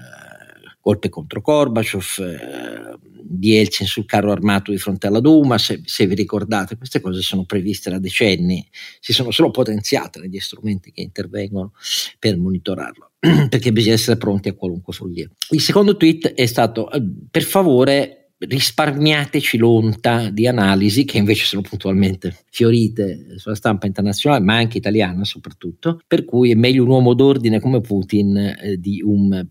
golpe 0.89 1.11
contro 1.11 1.43
Gorbaciov, 1.43 2.19
eh, 2.21 2.99
di 3.21 3.57
Eltsin 3.57 3.87
sul 3.87 4.07
carro 4.07 4.33
armato 4.33 4.71
di 4.71 4.79
fronte 4.79 5.07
alla 5.07 5.21
Duma, 5.21 5.59
se, 5.59 5.83
se, 5.85 6.07
vi 6.07 6.15
ricordate, 6.15 6.79
queste 6.79 7.01
cose 7.01 7.21
sono 7.21 7.45
previste 7.45 7.91
da 7.91 7.99
decenni, 7.99 8.67
si 8.99 9.13
sono 9.13 9.31
solo 9.31 9.51
potenziate 9.51 10.19
negli 10.19 10.39
strumenti 10.41 10.91
che 10.91 11.03
intervengono 11.03 11.73
per 12.19 12.39
monitorarlo, 12.39 13.11
perché 13.51 13.71
bisogna 13.71 13.95
essere 13.95 14.17
pronti 14.17 14.49
a 14.49 14.55
qualunque 14.55 14.95
follia. 14.95 15.29
Il 15.51 15.61
secondo 15.61 15.95
tweet 15.97 16.33
è 16.33 16.47
stato, 16.47 16.91
eh, 16.91 17.03
per 17.31 17.43
favore 17.43 18.18
risparmiateci 18.39 19.57
l'onta 19.57 20.31
di 20.31 20.47
analisi 20.47 21.05
che 21.05 21.19
invece 21.19 21.45
sono 21.45 21.63
puntualmente 21.63 22.45
fiorite 22.51 23.35
sulla 23.37 23.57
stampa 23.57 23.87
internazionale 23.87 24.45
ma 24.45 24.55
anche 24.55 24.79
italiana 24.79 25.25
soprattutto 25.25 26.01
per 26.07 26.25
cui 26.25 26.53
è 26.53 26.55
meglio 26.55 26.85
un 26.85 26.91
uomo 26.91 27.15
d'ordine 27.15 27.59
come 27.59 27.81
Putin 27.81 28.37
eh, 28.37 28.77
di 28.79 29.03
un 29.03 29.45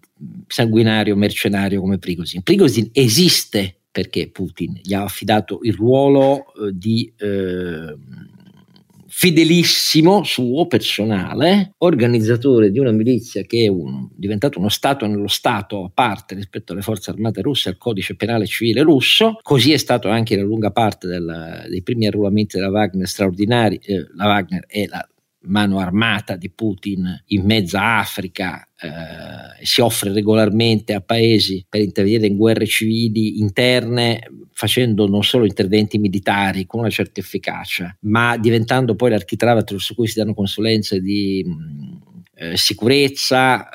sanguinario 0.48 1.16
mercenario 1.16 1.82
come 1.82 1.98
Prigozhin. 1.98 2.44
Prigozhin 2.44 2.90
esiste 2.94 3.76
perché 3.92 4.30
Putin 4.30 4.80
gli 4.82 4.94
ha 4.94 5.04
affidato 5.04 5.60
il 5.64 5.74
ruolo 5.74 6.54
eh, 6.54 6.72
di 6.72 7.12
eh, 7.18 7.96
fedelissimo 9.20 10.24
suo 10.24 10.68
personale, 10.68 11.74
organizzatore 11.80 12.70
di 12.70 12.78
una 12.78 12.92
milizia 12.92 13.42
che 13.42 13.64
è 13.64 13.68
un, 13.68 14.08
diventato 14.16 14.60
uno 14.60 14.70
Stato 14.70 15.08
nello 15.08 15.28
Stato 15.28 15.86
a 15.86 15.92
parte 15.92 16.36
rispetto 16.36 16.74
alle 16.74 16.84
forze 16.84 17.10
armate 17.10 17.42
russe 17.42 17.70
al 17.70 17.78
codice 17.80 18.16
penale 18.16 18.46
civile 18.46 18.84
russo. 18.84 19.40
Così 19.42 19.74
è 19.74 19.78
stato 19.78 20.08
anche 20.08 20.36
in 20.36 20.42
lunga 20.42 20.70
parte 20.70 21.08
del, 21.08 21.66
dei 21.68 21.82
primi 21.82 22.06
arruolamenti 22.06 22.58
della 22.58 22.70
Wagner 22.70 23.08
straordinari. 23.08 23.80
Eh, 23.82 24.06
la 24.14 24.26
Wagner 24.28 24.68
è 24.68 24.86
la 24.86 25.04
mano 25.48 25.80
armata 25.80 26.36
di 26.36 26.50
Putin 26.50 27.24
in 27.28 27.46
mezza 27.46 27.98
Africa 27.98 28.68
eh, 28.80 29.66
si 29.66 29.82
offre 29.82 30.12
regolarmente 30.12 30.94
a 30.94 31.02
paesi 31.02 31.66
per 31.68 31.82
intervenire 31.82 32.28
in 32.28 32.38
guerre 32.38 32.66
civili 32.66 33.40
interne 33.40 34.22
facendo 34.52 35.08
non 35.08 35.24
solo 35.24 35.46
interventi 35.46 35.98
militari 35.98 36.66
con 36.66 36.82
una 36.82 36.90
certa 36.90 37.20
efficacia 37.20 37.96
ma 38.02 38.38
diventando 38.38 38.96
poi 38.96 39.10
l'architrave 39.10 39.62
attraverso 39.62 39.94
cui 39.94 40.08
si 40.08 40.20
danno 40.20 40.34
consulenze 40.34 41.00
di 41.00 41.44
mh, 41.46 42.22
eh, 42.36 42.58
sicurezza 42.58 43.70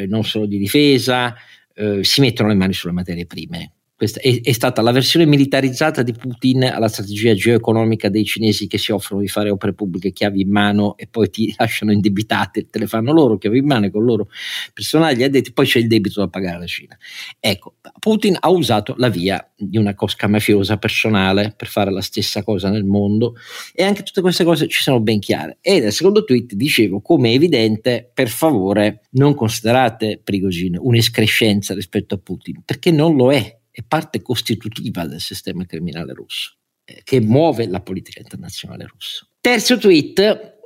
eh, 0.00 0.06
non 0.06 0.24
solo 0.24 0.46
di 0.46 0.58
difesa 0.58 1.34
eh, 1.74 2.02
si 2.02 2.20
mettono 2.20 2.48
le 2.48 2.54
mani 2.54 2.72
sulle 2.72 2.92
materie 2.92 3.26
prime 3.26 3.72
questa 3.98 4.20
è, 4.20 4.42
è, 4.42 4.52
stata 4.52 4.80
la 4.80 4.92
versione 4.92 5.26
militarizzata 5.26 6.04
di 6.04 6.12
Putin 6.12 6.62
alla 6.62 6.86
strategia 6.86 7.34
geoeconomica 7.34 8.08
dei 8.08 8.24
cinesi 8.24 8.68
che 8.68 8.78
si 8.78 8.92
offrono 8.92 9.22
di 9.22 9.26
fare 9.26 9.50
opere 9.50 9.74
pubbliche 9.74 10.12
chiavi 10.12 10.42
in 10.42 10.52
mano 10.52 10.96
e 10.96 11.08
poi 11.08 11.28
ti 11.30 11.52
lasciano 11.58 11.90
indebitate, 11.90 12.68
te 12.70 12.78
le 12.78 12.86
fanno 12.86 13.12
loro 13.12 13.38
chiavi 13.38 13.58
in 13.58 13.66
mano 13.66 13.90
con 13.90 14.04
loro 14.04 14.28
personali 14.72 15.24
addetti, 15.24 15.52
poi 15.52 15.66
c'è 15.66 15.80
il 15.80 15.88
debito 15.88 16.20
da 16.20 16.28
pagare 16.28 16.54
alla 16.54 16.66
Cina. 16.66 16.96
Ecco, 17.40 17.74
Putin 17.98 18.36
ha 18.38 18.48
usato 18.50 18.94
la 18.98 19.08
via 19.08 19.44
di 19.56 19.78
una 19.78 19.96
cosca 19.96 20.28
mafiosa 20.28 20.76
personale 20.76 21.52
per 21.56 21.66
fare 21.66 21.90
la 21.90 22.00
stessa 22.00 22.44
cosa 22.44 22.70
nel 22.70 22.84
mondo 22.84 23.34
e 23.74 23.82
anche 23.82 24.04
tutte 24.04 24.20
queste 24.20 24.44
cose 24.44 24.68
ci 24.68 24.80
sono 24.80 25.00
ben 25.00 25.18
chiare. 25.18 25.58
E 25.60 25.80
nel 25.80 25.92
secondo 25.92 26.22
tweet 26.22 26.54
dicevo, 26.54 27.00
come 27.00 27.30
è 27.30 27.34
evidente, 27.34 28.08
per 28.14 28.28
favore 28.28 29.00
non 29.14 29.34
considerate 29.34 30.20
Prigozhin 30.22 30.78
un'escrescenza 30.78 31.74
rispetto 31.74 32.14
a 32.14 32.18
Putin, 32.18 32.62
perché 32.64 32.92
non 32.92 33.16
lo 33.16 33.32
è 33.32 33.57
è 33.78 33.84
parte 33.86 34.20
costitutiva 34.22 35.06
del 35.06 35.20
sistema 35.20 35.64
criminale 35.64 36.12
russo, 36.12 36.56
eh, 36.84 37.02
che 37.04 37.20
muove 37.20 37.68
la 37.68 37.80
politica 37.80 38.18
internazionale 38.18 38.88
russa. 38.88 39.24
Terzo 39.40 39.78
tweet, 39.78 40.56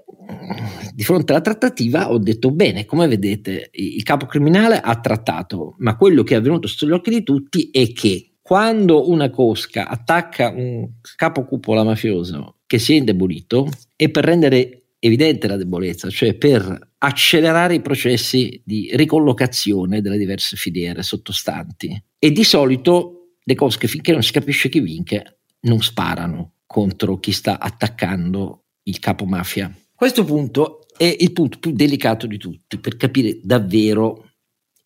di 0.95 1.04
fronte 1.04 1.33
alla 1.33 1.42
trattativa 1.42 2.11
ho 2.11 2.16
detto 2.16 2.50
bene, 2.50 2.87
come 2.87 3.07
vedete 3.07 3.69
il 3.73 4.02
capo 4.02 4.25
criminale 4.25 4.81
ha 4.81 4.99
trattato, 4.99 5.75
ma 5.81 5.95
quello 5.97 6.23
che 6.23 6.35
è 6.35 6.38
avvenuto 6.38 6.66
sugli 6.69 6.92
occhi 6.92 7.11
di 7.11 7.23
tutti 7.23 7.69
è 7.71 7.92
che 7.92 8.37
quando 8.40 9.11
una 9.11 9.28
cosca 9.28 9.88
attacca 9.88 10.49
un 10.49 10.88
capo 11.16 11.45
cupola 11.45 11.85
mafioso 11.85 12.61
che 12.66 12.78
si 12.78 12.95
è 12.95 12.97
indebolito 12.97 13.69
è 13.95 14.09
per 14.09 14.25
rendere 14.25 14.82
evidente 15.04 15.49
la 15.49 15.56
debolezza, 15.56 16.09
cioè 16.09 16.35
per 16.35 16.92
accelerare 16.99 17.75
i 17.75 17.80
processi 17.80 18.62
di 18.64 18.88
ricollocazione 18.94 20.00
delle 20.00 20.16
diverse 20.16 20.56
filiere 20.56 21.02
sottostanti. 21.02 22.00
E 22.18 22.30
di 22.30 22.44
solito 22.44 23.35
le 23.42 23.54
cosche, 23.56 23.88
finché 23.88 24.12
non 24.12 24.23
si 24.23 24.30
capisce 24.30 24.68
chi 24.68 24.78
vince, 24.78 25.40
non 25.62 25.82
sparano 25.82 26.54
contro 26.66 27.18
chi 27.18 27.32
sta 27.32 27.59
attaccando 27.59 28.66
il 28.85 29.00
capo 29.00 29.25
mafia. 29.25 29.75
Questo 29.92 30.25
punto 30.25 30.87
è 30.97 31.16
il 31.18 31.32
punto 31.32 31.59
più 31.59 31.73
delicato 31.73 32.28
di 32.28 32.38
tutti 32.38 32.78
per 32.78 32.97
capire 32.97 33.40
davvero 33.42 34.32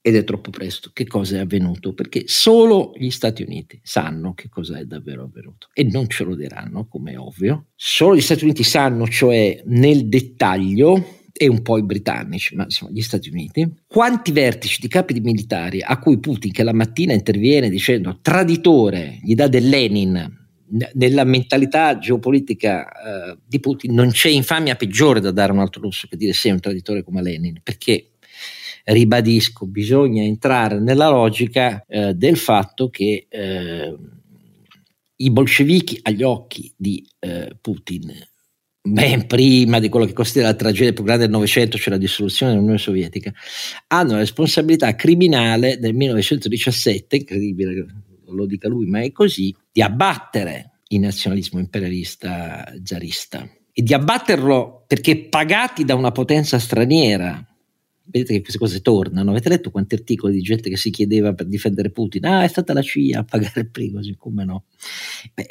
ed 0.06 0.14
è 0.14 0.22
troppo 0.22 0.50
presto. 0.50 0.90
Che 0.92 1.04
cosa 1.08 1.38
è 1.38 1.40
avvenuto? 1.40 1.92
Perché 1.92 2.22
solo 2.26 2.92
gli 2.96 3.10
Stati 3.10 3.42
Uniti 3.42 3.80
sanno 3.82 4.34
che 4.34 4.48
cosa 4.48 4.78
è 4.78 4.84
davvero 4.84 5.24
avvenuto 5.24 5.66
e 5.72 5.82
non 5.82 6.08
ce 6.08 6.22
lo 6.22 6.36
diranno 6.36 6.86
come 6.86 7.14
è 7.14 7.18
ovvio. 7.18 7.70
Solo 7.74 8.14
gli 8.14 8.20
Stati 8.20 8.44
Uniti 8.44 8.62
sanno 8.62 9.08
cioè 9.08 9.60
nel 9.64 10.06
dettaglio 10.06 11.24
e 11.32 11.48
un 11.48 11.60
po' 11.60 11.76
i 11.76 11.82
britannici, 11.82 12.54
ma 12.54 12.62
insomma 12.62 12.92
gli 12.92 13.02
Stati 13.02 13.30
Uniti, 13.30 13.68
quanti 13.84 14.30
vertici 14.30 14.80
di 14.80 14.86
capi 14.86 15.12
di 15.12 15.20
militari 15.20 15.82
a 15.82 15.98
cui 15.98 16.20
Putin 16.20 16.52
che 16.52 16.62
la 16.62 16.72
mattina 16.72 17.12
interviene 17.12 17.68
dicendo 17.68 18.20
traditore, 18.22 19.18
gli 19.24 19.34
dà 19.34 19.48
del 19.48 19.68
Lenin, 19.68 20.44
nella 20.94 21.24
mentalità 21.24 21.98
geopolitica 21.98 22.86
uh, 22.86 23.38
di 23.44 23.60
Putin 23.60 23.94
non 23.94 24.10
c'è 24.10 24.28
infamia 24.28 24.74
peggiore 24.74 25.20
da 25.20 25.30
dare 25.30 25.50
a 25.50 25.54
un 25.54 25.60
altro 25.60 25.80
russo 25.80 26.08
che 26.08 26.16
dire 26.16 26.32
sei 26.32 26.52
un 26.52 26.60
traditore 26.60 27.02
come 27.02 27.22
Lenin, 27.22 27.60
perché 27.62 28.12
ribadisco, 28.92 29.66
bisogna 29.66 30.22
entrare 30.22 30.78
nella 30.78 31.08
logica 31.08 31.84
eh, 31.86 32.14
del 32.14 32.36
fatto 32.36 32.88
che 32.88 33.26
eh, 33.28 33.96
i 35.16 35.30
bolscevichi 35.30 35.98
agli 36.02 36.22
occhi 36.22 36.72
di 36.76 37.04
eh, 37.18 37.56
Putin, 37.60 38.12
ben 38.82 39.26
prima 39.26 39.80
di 39.80 39.88
quello 39.88 40.06
che 40.06 40.12
considera 40.12 40.50
la 40.50 40.56
tragedia 40.56 40.92
più 40.92 41.02
grande 41.02 41.24
del 41.24 41.32
Novecento, 41.32 41.78
cioè 41.78 41.94
la 41.94 41.98
dissoluzione 41.98 42.52
dell'Unione 42.52 42.78
Sovietica, 42.78 43.32
hanno 43.88 44.12
la 44.12 44.18
responsabilità 44.18 44.94
criminale 44.94 45.78
del 45.78 45.94
1917, 45.94 47.16
incredibile 47.16 47.86
lo 48.28 48.46
dica 48.46 48.68
lui, 48.68 48.86
ma 48.86 49.00
è 49.00 49.10
così, 49.12 49.54
di 49.72 49.82
abbattere 49.82 50.80
il 50.88 51.00
nazionalismo 51.00 51.58
imperialista 51.58 52.72
zarista 52.84 53.48
e 53.72 53.82
di 53.82 53.94
abbatterlo 53.94 54.84
perché 54.86 55.28
pagati 55.28 55.84
da 55.84 55.94
una 55.94 56.12
potenza 56.12 56.58
straniera 56.58 57.44
vedete 58.06 58.34
che 58.34 58.40
queste 58.40 58.58
cose 58.58 58.80
tornano. 58.80 59.30
Avete 59.30 59.48
letto 59.48 59.70
quanti 59.70 59.94
articoli 59.94 60.34
di 60.34 60.40
gente 60.40 60.68
che 60.68 60.76
si 60.76 60.90
chiedeva 60.90 61.34
per 61.34 61.46
difendere 61.46 61.90
Putin? 61.90 62.24
Ah, 62.26 62.44
è 62.44 62.48
stata 62.48 62.72
la 62.72 62.82
CIA 62.82 63.20
a 63.20 63.24
pagare 63.24 63.60
il 63.60 63.70
Prigozhin, 63.70 64.16
come 64.16 64.44
no? 64.44 64.64
Beh, 65.34 65.46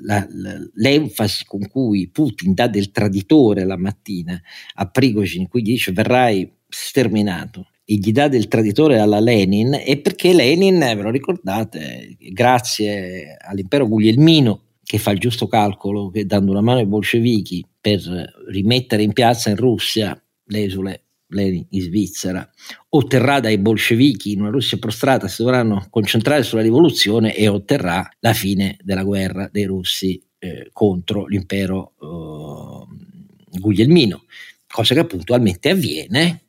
la, 0.00 0.26
la, 0.30 0.58
l'enfasi 0.74 1.44
con 1.44 1.66
cui 1.68 2.08
Putin 2.08 2.54
dà 2.54 2.66
del 2.68 2.90
traditore 2.90 3.64
la 3.64 3.76
mattina 3.76 4.40
a 4.74 4.88
Prigozhin, 4.88 5.42
in 5.42 5.48
cui 5.48 5.62
gli 5.62 5.72
dice 5.72 5.92
verrai 5.92 6.50
sterminato, 6.68 7.68
e 7.84 7.94
gli 7.94 8.12
dà 8.12 8.28
del 8.28 8.48
traditore 8.48 8.98
alla 8.98 9.18
Lenin 9.18 9.80
è 9.82 9.98
perché 9.98 10.34
Lenin, 10.34 10.78
ve 10.78 11.00
lo 11.00 11.10
ricordate, 11.10 12.16
grazie 12.18 13.38
all'impero 13.40 13.88
guglielmino 13.88 14.64
che 14.82 14.98
fa 14.98 15.10
il 15.10 15.18
giusto 15.18 15.46
calcolo 15.48 16.10
che 16.10 16.26
dando 16.26 16.50
una 16.50 16.60
mano 16.60 16.80
ai 16.80 16.86
bolscevichi 16.86 17.64
per 17.80 18.00
rimettere 18.48 19.02
in 19.02 19.12
piazza 19.12 19.48
in 19.48 19.56
Russia 19.56 20.18
l'esule 20.46 21.07
Lenin 21.28 21.66
in 21.70 21.80
Svizzera, 21.80 22.48
otterrà 22.90 23.40
dai 23.40 23.58
bolscevichi 23.58 24.32
in 24.32 24.40
una 24.40 24.50
Russia 24.50 24.78
prostrata, 24.78 25.28
si 25.28 25.42
dovranno 25.42 25.86
concentrare 25.90 26.42
sulla 26.42 26.62
rivoluzione 26.62 27.34
e 27.34 27.48
otterrà 27.48 28.08
la 28.20 28.32
fine 28.32 28.76
della 28.82 29.04
guerra 29.04 29.48
dei 29.50 29.64
russi 29.64 30.22
eh, 30.38 30.70
contro 30.72 31.26
l'impero 31.26 31.94
eh, 32.00 33.58
guglielmino, 33.58 34.24
cosa 34.66 34.94
che 34.94 35.04
puntualmente 35.04 35.70
avviene. 35.70 36.42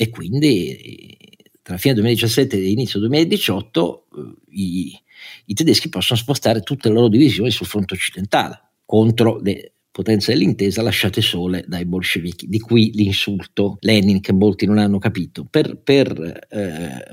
E 0.00 0.10
quindi 0.10 1.16
tra 1.62 1.76
fine 1.76 1.94
2017 1.94 2.56
e 2.56 2.60
l'inizio 2.60 3.00
2018 3.00 4.06
eh, 4.14 4.34
i, 4.50 4.98
i 5.46 5.54
tedeschi 5.54 5.88
possono 5.88 6.18
spostare 6.18 6.60
tutte 6.60 6.88
le 6.88 6.94
loro 6.94 7.08
divisioni 7.08 7.50
sul 7.50 7.66
fronte 7.66 7.94
occidentale 7.94 8.62
contro 8.84 9.38
le 9.38 9.72
potenze 9.90 10.32
dell'intesa 10.32 10.82
lasciate 10.82 11.20
sole 11.20 11.64
dai 11.66 11.84
bolscevichi. 11.84 12.46
Di 12.48 12.60
qui 12.60 12.92
l'insulto 12.94 13.76
Lenin 13.80 14.20
che 14.20 14.32
molti 14.32 14.66
non 14.66 14.78
hanno 14.78 14.98
capito. 14.98 15.46
Per, 15.48 15.78
per 15.82 16.46
eh, 16.50 17.04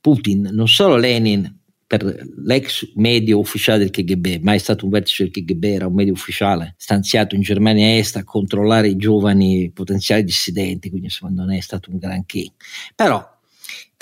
Putin 0.00 0.48
non 0.52 0.68
solo 0.68 0.96
Lenin 0.96 1.60
per 1.92 2.26
l'ex 2.36 2.90
medio 2.94 3.38
ufficiale 3.38 3.80
del 3.80 3.90
KGB, 3.90 4.42
mai 4.42 4.58
stato 4.58 4.86
un 4.86 4.92
vertice 4.92 5.24
del 5.24 5.32
KGB, 5.32 5.64
era 5.64 5.86
un 5.86 5.92
medio 5.92 6.14
ufficiale 6.14 6.74
stanziato 6.78 7.34
in 7.34 7.42
Germania 7.42 7.98
Est 7.98 8.16
a 8.16 8.24
controllare 8.24 8.88
i 8.88 8.96
giovani 8.96 9.70
potenziali 9.74 10.24
dissidenti, 10.24 10.88
quindi 10.88 11.08
insomma 11.08 11.32
non 11.32 11.52
è 11.52 11.60
stato 11.60 11.90
un 11.90 11.98
granché. 11.98 12.46
Però 12.94 13.22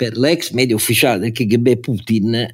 per 0.01 0.17
l'ex 0.17 0.49
medio 0.49 0.77
ufficiale 0.77 1.19
del 1.19 1.31
KGB 1.31 1.77
Putin, 1.77 2.33
eh, 2.33 2.49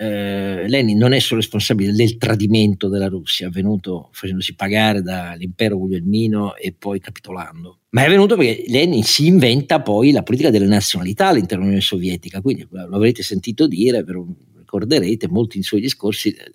eh, 0.00 0.68
Lenin 0.68 0.98
non 0.98 1.12
è 1.12 1.20
solo 1.20 1.38
responsabile 1.38 1.92
del 1.92 2.16
tradimento 2.16 2.88
della 2.88 3.06
Russia, 3.06 3.46
avvenuto 3.46 4.08
facendosi 4.10 4.56
pagare 4.56 5.00
dall'impero 5.00 5.78
guglielmino 5.78 6.56
e 6.56 6.74
poi 6.76 6.98
capitolando, 6.98 7.82
ma 7.90 8.02
è 8.02 8.06
avvenuto 8.06 8.36
perché 8.36 8.64
Lenin 8.66 9.04
si 9.04 9.28
inventa 9.28 9.80
poi 9.80 10.10
la 10.10 10.24
politica 10.24 10.50
delle 10.50 10.66
nazionalità 10.66 11.28
all'interno 11.28 11.62
dell'Unione 11.62 11.86
Sovietica, 11.86 12.40
quindi 12.40 12.66
lo 12.68 12.96
avrete 12.96 13.22
sentito 13.22 13.68
dire 13.68 14.02
per 14.02 14.16
un 14.16 14.34
ricorderete, 14.72 15.28
molti 15.28 15.58
in 15.58 15.62
suoi 15.62 15.80
discorsi, 15.80 16.30
eh, 16.30 16.50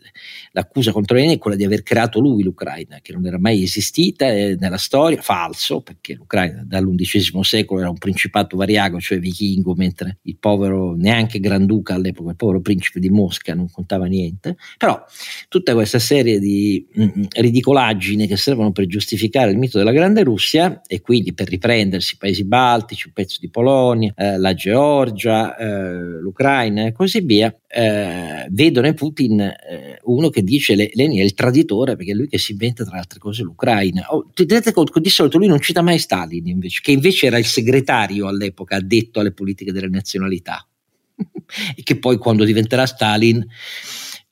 l'accusa 0.52 0.92
contro 0.92 1.16
Lenin 1.16 1.36
è 1.36 1.38
quella 1.38 1.56
di 1.56 1.64
aver 1.64 1.84
creato 1.84 2.20
lui 2.20 2.42
l'Ucraina, 2.42 3.00
che 3.02 3.14
non 3.14 3.26
era 3.26 3.38
mai 3.38 3.62
esistita 3.62 4.32
eh, 4.32 4.56
nella 4.60 4.78
storia, 4.78 5.22
falso, 5.22 5.82
perché 5.82 6.16
l'Ucraina 6.16 6.64
dall'undicesimo 6.66 7.44
secolo 7.44 7.82
era 7.82 7.90
un 7.90 7.98
principato 7.98 8.58
variago, 8.58 9.00
cioè 9.00 9.20
vichingo, 9.20 9.76
mentre 9.76 10.18
il 10.24 10.38
povero, 10.40 10.96
neanche 10.96 11.40
Granduca 11.40 11.94
all'epoca, 11.94 12.32
il 12.32 12.36
povero 12.36 12.62
principe 12.62 13.00
di 13.00 13.10
Mosca 13.10 13.54
non 13.54 13.70
contava 13.70 14.06
niente, 14.06 14.58
però 14.78 15.04
tutta 15.48 15.74
questa 15.74 16.00
serie 16.00 16.40
di 16.40 16.86
mh, 16.92 17.04
mm, 17.04 17.08
mm, 17.18 17.24
ridicolaggini 17.30 18.28
che 18.28 18.38
servono 18.38 18.72
per 18.72 18.88
giustificare 18.88 19.52
il 19.52 19.58
mito 19.58 19.78
della 19.78 19.92
grande 19.92 20.24
Russia 20.24 20.82
e 20.88 21.02
quindi 21.02 21.34
per 21.34 21.48
riprendersi 21.48 22.16
i 22.16 22.18
paesi 22.18 22.46
baltici, 22.46 23.08
un 23.08 23.14
pezzo 23.14 23.38
di 23.40 23.50
Polonia, 23.50 24.14
eh, 24.16 24.38
la 24.38 24.54
Georgia, 24.54 25.56
eh, 25.56 26.20
l'Ucraina 26.20 26.86
e 26.86 26.92
così 26.92 27.22
via, 27.22 27.54
eh, 27.68 28.07
vedono 28.50 28.88
in 28.88 28.94
Putin 28.94 29.40
eh, 29.40 30.00
uno 30.04 30.30
che 30.30 30.44
dice 30.44 30.76
Le- 30.76 30.90
Lenin 30.94 31.20
è 31.20 31.24
il 31.24 31.34
traditore 31.34 31.96
perché 31.96 32.12
è 32.12 32.16
lui 32.16 32.28
che 32.28 32.38
si 32.38 32.54
inventa 32.54 32.84
tra 32.84 32.94
le 32.94 33.00
altre 33.00 33.20
cose 33.20 33.44
l'Ucraina. 33.44 34.08
Oh, 34.10 34.30
tenete 34.34 34.72
conto 34.72 34.92
che 34.92 35.02
di 35.02 35.10
solito 35.10 35.38
lui 35.38 35.48
non 35.48 35.60
cita 35.60 35.82
mai 35.82 36.00
Stalin 36.00 36.48
invece, 36.48 36.82
che 36.82 36.92
invece 36.92 37.28
era 37.28 37.38
il 37.38 37.46
segretario 37.46 38.28
all'epoca 38.28 38.76
addetto 38.78 39.20
alle 39.20 39.32
politiche 39.32 39.72
delle 39.72 39.90
nazionalità 39.90 40.68
e 41.76 41.84
che 41.84 41.98
poi 41.98 42.18
quando 42.18 42.44
diventerà 42.44 42.86
Stalin 42.86 43.46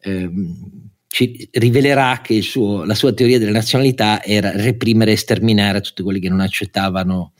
ehm, 0.01 0.83
ci 1.15 1.47
rivelerà 1.53 2.19
che 2.21 2.41
suo, 2.41 2.83
la 2.83 2.93
sua 2.93 3.13
teoria 3.13 3.39
delle 3.39 3.51
nazionalità 3.51 4.21
era 4.21 4.51
reprimere 4.51 5.13
e 5.13 5.15
sterminare 5.15 5.79
tutti 5.79 6.03
quelli 6.03 6.19
che 6.19 6.27
non 6.27 6.41
accettavano 6.41 7.31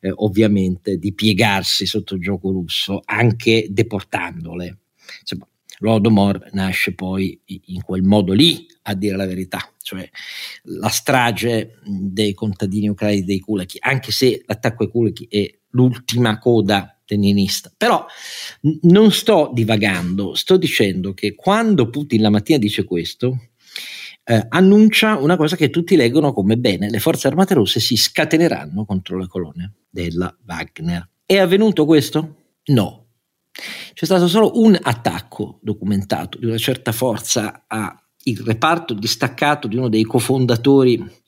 eh, 0.00 0.10
ovviamente 0.12 0.96
di 0.96 1.14
piegarsi 1.14 1.86
sotto 1.86 2.16
il 2.16 2.22
gioco 2.22 2.50
russo, 2.50 3.00
anche 3.04 3.68
deportandole. 3.70 4.78
L'Odomor 5.80 6.50
nasce 6.52 6.94
poi 6.94 7.40
in 7.44 7.82
quel 7.82 8.02
modo 8.02 8.32
lì, 8.32 8.66
a 8.82 8.94
dire 8.94 9.16
la 9.16 9.26
verità, 9.26 9.58
cioè 9.80 10.08
la 10.64 10.88
strage 10.88 11.78
dei 11.84 12.34
contadini 12.34 12.88
ucraini 12.88 13.24
dei 13.24 13.40
Kulaki, 13.40 13.78
anche 13.80 14.12
se 14.12 14.42
l'attacco 14.46 14.84
ai 14.84 14.90
Kulaki 14.90 15.26
è 15.28 15.58
l'ultima 15.70 16.38
coda 16.38 17.00
leninista. 17.06 17.72
Però 17.76 18.04
non 18.82 19.10
sto 19.10 19.50
divagando, 19.52 20.34
sto 20.34 20.56
dicendo 20.56 21.14
che 21.14 21.34
quando 21.34 21.88
Putin 21.88 22.22
la 22.22 22.30
mattina 22.30 22.58
dice 22.58 22.84
questo, 22.84 23.48
eh, 24.24 24.46
annuncia 24.48 25.16
una 25.16 25.36
cosa 25.36 25.56
che 25.56 25.70
tutti 25.70 25.96
leggono 25.96 26.32
come 26.32 26.56
bene, 26.56 26.90
le 26.90 27.00
forze 27.00 27.26
armate 27.26 27.54
russe 27.54 27.80
si 27.80 27.96
scateneranno 27.96 28.84
contro 28.84 29.18
le 29.18 29.26
colonne 29.26 29.74
della 29.88 30.34
Wagner. 30.46 31.08
È 31.24 31.38
avvenuto 31.38 31.84
questo? 31.84 32.36
No, 32.66 33.09
c'è 33.94 34.04
stato 34.04 34.28
solo 34.28 34.52
un 34.60 34.78
attacco 34.80 35.58
documentato 35.62 36.38
di 36.38 36.46
una 36.46 36.58
certa 36.58 36.92
forza 36.92 37.64
al 37.66 37.94
reparto 38.44 38.94
distaccato 38.94 39.66
di 39.66 39.76
uno 39.76 39.88
dei 39.88 40.04
cofondatori 40.04 41.18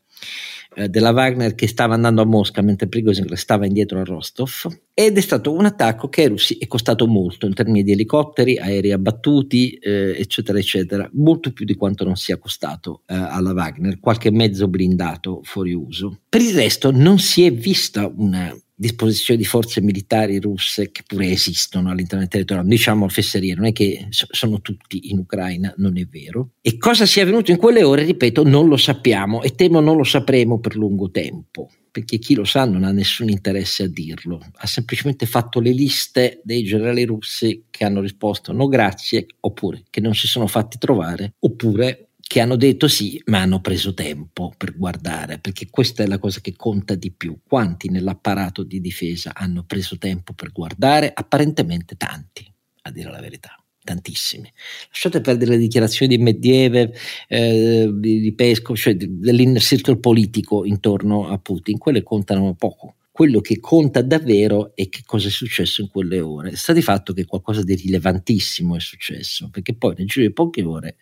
eh, 0.74 0.88
della 0.88 1.10
Wagner 1.10 1.54
che 1.54 1.66
stava 1.66 1.94
andando 1.94 2.22
a 2.22 2.24
Mosca 2.24 2.62
mentre 2.62 2.88
Prigozhin 2.88 3.26
restava 3.28 3.66
indietro 3.66 4.00
a 4.00 4.04
Rostov 4.04 4.50
ed 4.94 5.18
è 5.18 5.20
stato 5.20 5.52
un 5.52 5.66
attacco 5.66 6.08
che 6.08 6.22
ai 6.22 6.28
russi 6.28 6.56
è 6.58 6.66
costato 6.66 7.06
molto 7.06 7.46
in 7.46 7.54
termini 7.54 7.82
di 7.82 7.92
elicotteri, 7.92 8.58
aerei 8.58 8.92
abbattuti 8.92 9.72
eh, 9.72 10.14
eccetera 10.18 10.58
eccetera, 10.58 11.08
molto 11.12 11.52
più 11.52 11.64
di 11.64 11.74
quanto 11.74 12.04
non 12.04 12.16
sia 12.16 12.38
costato 12.38 13.02
eh, 13.06 13.14
alla 13.14 13.52
Wagner, 13.52 14.00
qualche 14.00 14.30
mezzo 14.30 14.68
blindato 14.68 15.40
fuori 15.42 15.74
uso. 15.74 16.20
Per 16.28 16.40
il 16.40 16.54
resto 16.54 16.90
non 16.90 17.18
si 17.18 17.44
è 17.44 17.52
vista 17.52 18.10
una 18.14 18.54
disposizione 18.82 19.38
di 19.38 19.46
forze 19.46 19.80
militari 19.80 20.40
russe 20.40 20.90
che 20.90 21.02
pure 21.06 21.30
esistono 21.30 21.90
all'interno 21.90 22.18
del 22.18 22.28
territorio, 22.28 22.64
diciamo 22.64 23.08
fesserie, 23.08 23.54
non 23.54 23.66
è 23.66 23.72
che 23.72 24.08
sono 24.10 24.60
tutti 24.60 25.10
in 25.10 25.18
Ucraina, 25.18 25.72
non 25.76 25.96
è 25.96 26.04
vero. 26.04 26.50
E 26.60 26.76
cosa 26.78 27.06
sia 27.06 27.22
avvenuto 27.22 27.52
in 27.52 27.58
quelle 27.58 27.84
ore, 27.84 28.02
ripeto, 28.02 28.42
non 28.42 28.66
lo 28.66 28.76
sappiamo 28.76 29.42
e 29.42 29.54
temo 29.54 29.80
non 29.80 29.96
lo 29.96 30.04
sapremo 30.04 30.58
per 30.58 30.76
lungo 30.76 31.10
tempo 31.10 31.70
perché 31.92 32.18
chi 32.18 32.34
lo 32.34 32.44
sa 32.44 32.64
non 32.64 32.84
ha 32.84 32.90
nessun 32.90 33.28
interesse 33.28 33.82
a 33.82 33.86
dirlo, 33.86 34.40
ha 34.50 34.66
semplicemente 34.66 35.26
fatto 35.26 35.60
le 35.60 35.72
liste 35.72 36.40
dei 36.42 36.64
generali 36.64 37.04
russi 37.04 37.66
che 37.70 37.84
hanno 37.84 38.00
risposto 38.00 38.50
no 38.52 38.66
grazie, 38.66 39.26
oppure 39.40 39.82
che 39.90 40.00
non 40.00 40.14
si 40.14 40.26
sono 40.26 40.46
fatti 40.46 40.78
trovare, 40.78 41.34
oppure 41.40 42.11
che 42.22 42.40
hanno 42.40 42.56
detto 42.56 42.88
sì, 42.88 43.20
ma 43.26 43.40
hanno 43.40 43.60
preso 43.60 43.92
tempo 43.92 44.52
per 44.56 44.76
guardare, 44.76 45.38
perché 45.38 45.68
questa 45.68 46.02
è 46.02 46.06
la 46.06 46.18
cosa 46.18 46.40
che 46.40 46.54
conta 46.56 46.94
di 46.94 47.10
più. 47.10 47.38
Quanti 47.46 47.90
nell'apparato 47.90 48.62
di 48.62 48.80
difesa 48.80 49.32
hanno 49.34 49.64
preso 49.64 49.98
tempo 49.98 50.32
per 50.32 50.52
guardare? 50.52 51.10
Apparentemente 51.12 51.96
tanti, 51.96 52.50
a 52.82 52.90
dire 52.90 53.10
la 53.10 53.20
verità. 53.20 53.56
Tantissimi. 53.84 54.50
Lasciate 54.88 55.20
perdere 55.20 55.52
le 55.52 55.58
dichiarazioni 55.58 56.16
di 56.16 56.22
Medvedev, 56.22 56.92
eh, 57.26 57.90
di, 57.92 58.20
di 58.20 58.32
Pesco, 58.32 58.76
cioè 58.76 58.94
dell'inner 58.94 59.60
circle 59.60 59.98
politico 59.98 60.64
intorno 60.64 61.28
a 61.28 61.36
Putin, 61.38 61.78
quelle 61.78 62.04
contano 62.04 62.54
poco 62.54 62.94
quello 63.12 63.42
che 63.42 63.60
conta 63.60 64.00
davvero 64.00 64.74
è 64.74 64.88
che 64.88 65.02
cosa 65.04 65.28
è 65.28 65.30
successo 65.30 65.82
in 65.82 65.88
quelle 65.88 66.18
ore. 66.18 66.56
Sta 66.56 66.72
di 66.72 66.80
fatto 66.80 67.12
che 67.12 67.26
qualcosa 67.26 67.62
di 67.62 67.74
rilevantissimo 67.74 68.74
è 68.74 68.80
successo, 68.80 69.50
perché 69.50 69.74
poi 69.74 69.94
nel 69.98 70.06
giro 70.06 70.26
di 70.26 70.32
poche 70.32 70.62
ore 70.62 70.96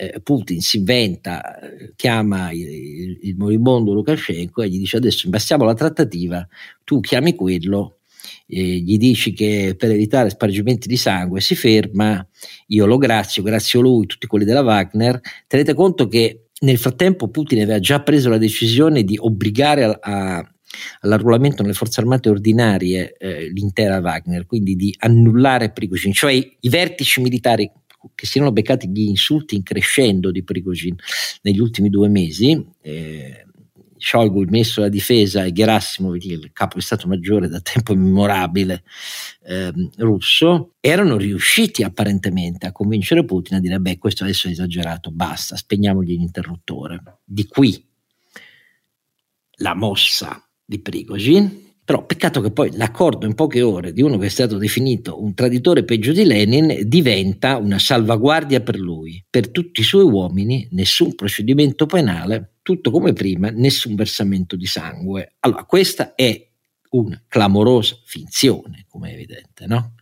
eh, 0.00 0.20
Putin 0.20 0.60
si 0.60 0.78
inventa, 0.78 1.58
chiama 1.94 2.50
il, 2.52 3.18
il 3.20 3.36
moribondo 3.36 3.92
Lukashenko 3.92 4.62
e 4.62 4.68
gli 4.68 4.78
dice 4.78 4.96
adesso 4.96 5.26
imbastiamo 5.26 5.64
la 5.64 5.74
trattativa, 5.74 6.46
tu 6.84 7.00
chiami 7.00 7.34
quello, 7.34 7.98
eh, 8.46 8.62
gli 8.62 8.96
dici 8.96 9.34
che 9.34 9.74
per 9.76 9.90
evitare 9.90 10.30
spargimenti 10.30 10.88
di 10.88 10.96
sangue 10.96 11.42
si 11.42 11.54
ferma, 11.54 12.26
io 12.68 12.86
lo 12.86 12.96
grazio, 12.96 13.42
grazio 13.42 13.82
lui, 13.82 14.06
tutti 14.06 14.26
quelli 14.26 14.46
della 14.46 14.62
Wagner, 14.62 15.20
tenete 15.46 15.74
conto 15.74 16.08
che 16.08 16.46
nel 16.60 16.78
frattempo 16.78 17.28
Putin 17.28 17.60
aveva 17.60 17.78
già 17.78 18.00
preso 18.00 18.30
la 18.30 18.38
decisione 18.38 19.02
di 19.04 19.18
obbligare 19.18 19.84
a, 19.84 19.98
a 20.00 20.54
all'arruolamento 21.00 21.62
nelle 21.62 21.74
forze 21.74 22.00
armate 22.00 22.28
ordinarie 22.28 23.14
eh, 23.18 23.50
l'intera 23.50 23.98
Wagner, 23.98 24.46
quindi 24.46 24.76
di 24.76 24.94
annullare 24.98 25.72
Prigozhin, 25.72 26.12
cioè 26.12 26.32
i 26.32 26.68
vertici 26.68 27.20
militari 27.20 27.70
che 28.14 28.26
si 28.26 28.38
erano 28.38 28.52
beccati 28.52 28.88
gli 28.88 29.00
insulti 29.00 29.54
in 29.56 29.62
crescendo 29.62 30.30
di 30.30 30.42
Prigozhin 30.42 30.96
negli 31.42 31.60
ultimi 31.60 31.90
due 31.90 32.08
mesi. 32.08 32.66
Eh, 32.80 33.44
Shoigu, 33.96 34.40
il 34.40 34.48
ministro 34.48 34.80
della 34.80 34.94
difesa, 34.94 35.44
e 35.44 35.52
Gerassimo, 35.52 36.14
il 36.14 36.50
capo 36.54 36.76
di 36.76 36.82
Stato 36.82 37.06
Maggiore 37.06 37.48
da 37.48 37.60
tempo 37.60 37.92
immemorabile 37.92 38.82
eh, 39.44 39.72
russo, 39.98 40.74
erano 40.80 41.18
riusciti 41.18 41.82
apparentemente 41.82 42.66
a 42.66 42.72
convincere 42.72 43.26
Putin 43.26 43.58
a 43.58 43.60
dire: 43.60 43.78
Beh, 43.78 43.98
questo 43.98 44.24
adesso 44.24 44.48
è 44.48 44.52
esagerato, 44.52 45.10
basta, 45.10 45.56
spegniamogli 45.56 46.16
l'interruttore. 46.16 47.18
Di 47.22 47.46
qui 47.46 47.86
la 49.58 49.74
mossa 49.74 50.42
di 50.64 50.80
Prigozhin 50.80 51.68
Però 51.90 52.06
peccato 52.06 52.40
che 52.40 52.52
poi 52.52 52.70
l'accordo 52.76 53.26
in 53.26 53.34
poche 53.34 53.62
ore 53.62 53.92
di 53.92 54.00
uno 54.00 54.16
che 54.16 54.26
è 54.26 54.28
stato 54.28 54.58
definito 54.58 55.20
un 55.20 55.34
traditore 55.34 55.82
peggio 55.82 56.12
di 56.12 56.24
Lenin 56.24 56.88
diventa 56.88 57.56
una 57.56 57.80
salvaguardia 57.80 58.60
per 58.60 58.78
lui, 58.78 59.20
per 59.28 59.50
tutti 59.50 59.80
i 59.80 59.82
suoi 59.82 60.04
uomini, 60.04 60.68
nessun 60.70 61.16
procedimento 61.16 61.86
penale, 61.86 62.58
tutto 62.62 62.92
come 62.92 63.12
prima, 63.12 63.50
nessun 63.50 63.96
versamento 63.96 64.54
di 64.54 64.66
sangue. 64.66 65.34
Allora, 65.40 65.64
questa 65.64 66.14
è 66.14 66.48
una 66.90 67.20
clamorosa 67.26 67.98
finzione, 68.04 68.84
come 68.88 69.10
è 69.10 69.14
evidente, 69.14 69.66
no? 69.66 69.94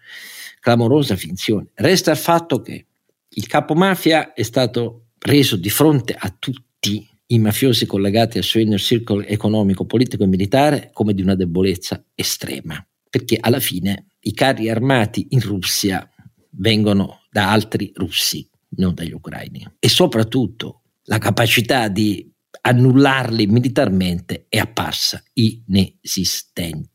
Clamorosa 0.60 1.16
finzione. 1.16 1.68
Resta 1.72 2.10
il 2.10 2.18
fatto 2.18 2.60
che 2.60 2.84
il 3.26 3.46
capo 3.46 3.72
mafia 3.72 4.34
è 4.34 4.42
stato 4.42 5.06
preso 5.16 5.56
di 5.56 5.70
fronte 5.70 6.14
a 6.14 6.36
tutti 6.38 7.08
i 7.30 7.38
mafiosi 7.38 7.86
collegati 7.86 8.38
al 8.38 8.44
suo 8.44 8.60
inner 8.60 8.80
circle 8.80 9.26
economico, 9.26 9.84
politico 9.84 10.24
e 10.24 10.26
militare 10.26 10.90
come 10.92 11.12
di 11.14 11.22
una 11.22 11.34
debolezza 11.34 12.02
estrema, 12.14 12.82
perché 13.08 13.36
alla 13.38 13.60
fine 13.60 14.06
i 14.20 14.32
carri 14.32 14.70
armati 14.70 15.26
in 15.30 15.40
Russia 15.40 16.08
vengono 16.50 17.22
da 17.30 17.50
altri 17.50 17.92
russi, 17.94 18.48
non 18.76 18.94
dagli 18.94 19.12
ucraini. 19.12 19.66
E 19.78 19.88
soprattutto 19.88 20.82
la 21.04 21.18
capacità 21.18 21.88
di 21.88 22.30
annullarli 22.62 23.46
militarmente 23.46 24.46
è 24.48 24.58
apparsa 24.58 25.22
inesistente. 25.34 26.86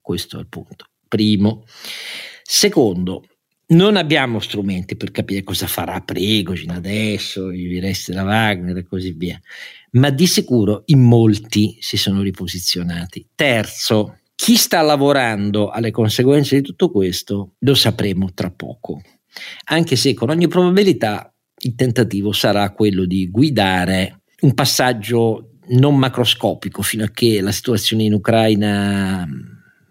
Questo 0.00 0.36
è 0.36 0.40
il 0.40 0.48
punto. 0.48 0.86
Primo. 1.08 1.64
Secondo, 2.42 3.24
non 3.68 3.96
abbiamo 3.96 4.38
strumenti 4.38 4.96
per 4.96 5.10
capire 5.10 5.42
cosa 5.42 5.66
farà 5.66 6.00
Prigogine 6.00 6.74
adesso, 6.74 7.50
i 7.50 7.80
resti 7.80 8.12
da 8.12 8.22
Wagner 8.22 8.76
e 8.76 8.84
così 8.84 9.12
via, 9.12 9.40
ma 9.92 10.10
di 10.10 10.26
sicuro 10.26 10.82
in 10.86 11.00
molti 11.00 11.76
si 11.80 11.96
sono 11.96 12.22
riposizionati. 12.22 13.28
Terzo, 13.34 14.20
chi 14.36 14.56
sta 14.56 14.82
lavorando 14.82 15.70
alle 15.70 15.90
conseguenze 15.90 16.56
di 16.56 16.62
tutto 16.62 16.90
questo 16.90 17.54
lo 17.60 17.74
sapremo 17.74 18.32
tra 18.34 18.50
poco, 18.50 19.00
anche 19.64 19.96
se 19.96 20.14
con 20.14 20.30
ogni 20.30 20.46
probabilità 20.46 21.32
il 21.58 21.74
tentativo 21.74 22.32
sarà 22.32 22.70
quello 22.72 23.04
di 23.04 23.28
guidare 23.30 24.20
un 24.42 24.54
passaggio 24.54 25.52
non 25.68 25.96
macroscopico 25.96 26.82
fino 26.82 27.04
a 27.04 27.08
che 27.08 27.40
la 27.40 27.50
situazione 27.50 28.04
in 28.04 28.12
Ucraina 28.12 29.26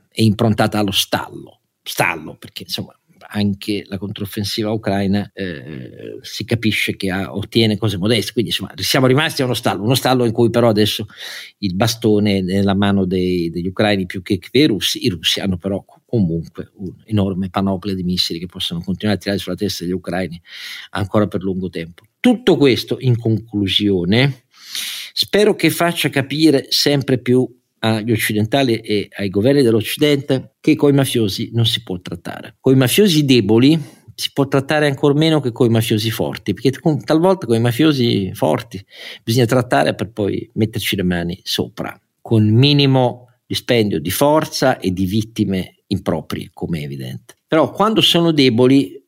è 0.07 0.21
improntata 0.21 0.79
allo 0.79 0.91
stallo. 0.91 1.61
Stallo, 1.83 2.38
perché 2.38 2.63
insomma 2.63 2.97
anche 3.27 3.83
la 3.88 3.97
controffensiva 3.97 4.71
ucraina 4.71 5.29
eh, 5.33 6.17
si 6.21 6.45
capisce 6.45 6.95
che 6.95 7.09
ha, 7.09 7.35
ottiene 7.35 7.77
cose 7.77 7.97
modeste, 7.97 8.33
quindi 8.33 8.51
insomma 8.51 8.73
siamo 8.75 9.07
rimasti 9.07 9.41
a 9.41 9.45
uno 9.45 9.53
stallo, 9.53 9.83
uno 9.83 9.95
stallo 9.95 10.25
in 10.25 10.31
cui 10.31 10.49
però 10.49 10.69
adesso 10.69 11.05
il 11.59 11.75
bastone 11.75 12.38
è 12.38 12.41
nella 12.41 12.75
mano 12.75 13.05
dei, 13.05 13.49
degli 13.49 13.67
ucraini 13.67 14.05
più 14.05 14.21
che 14.21 14.39
dei 14.51 14.67
russi, 14.67 15.05
i 15.05 15.09
russi 15.09 15.39
hanno 15.39 15.57
però 15.57 15.83
comunque 16.05 16.71
un'enorme 16.75 17.49
panoplia 17.49 17.93
di 17.93 18.03
missili 18.03 18.39
che 18.39 18.45
possono 18.45 18.81
continuare 18.81 19.17
a 19.17 19.21
tirare 19.21 19.39
sulla 19.39 19.55
testa 19.55 19.83
degli 19.83 19.93
ucraini 19.93 20.41
ancora 20.91 21.27
per 21.27 21.41
lungo 21.41 21.69
tempo. 21.69 22.03
Tutto 22.19 22.57
questo 22.57 22.97
in 22.99 23.17
conclusione 23.17 24.45
spero 25.13 25.55
che 25.55 25.69
faccia 25.69 26.09
capire 26.09 26.67
sempre 26.69 27.19
più 27.19 27.47
agli 27.86 28.12
occidentali 28.12 28.78
e 28.78 29.08
ai 29.15 29.30
governi 29.30 29.62
dell'Occidente 29.62 30.56
che 30.60 30.76
coi 30.76 30.91
mafiosi 30.91 31.52
non 31.54 31.65
si 31.67 31.84
può 31.84 32.00
trattare. 32.00 32.56
Coi 32.60 32.76
mafiosi 32.76 33.26
deboli 33.26 33.80
si 34.15 34.32
può 34.34 34.48
trattare 34.48 34.88
ancora 34.88 35.13
meno 35.13 35.39
che 35.39 35.52
coi 35.52 35.69
mafiosi 35.69 36.10
forti, 36.10 36.54
perché 36.54 36.71
talvolta 37.04 37.45
con 37.45 37.56
i 37.56 37.60
mafiosi 37.60 38.32
forti 38.34 38.84
bisogna 39.24 39.45
trattare 39.45 39.93
per 39.93 40.12
poi 40.12 40.50
metterci 40.54 40.95
le 40.95 41.04
mani 41.04 41.39
sopra, 41.43 42.00
con 42.21 42.48
minimo 42.48 43.28
dispendio 43.45 44.00
di 44.00 44.10
forza 44.10 44.80
e 44.80 44.91
di 44.91 45.06
vittime 45.06 45.84
improprie, 45.88 46.50
come 46.54 46.80
è 46.80 46.84
evidente. 46.84 47.36
Però 47.48 47.69
quando 47.71 48.02
sono 48.02 48.32
deboli 48.32 49.00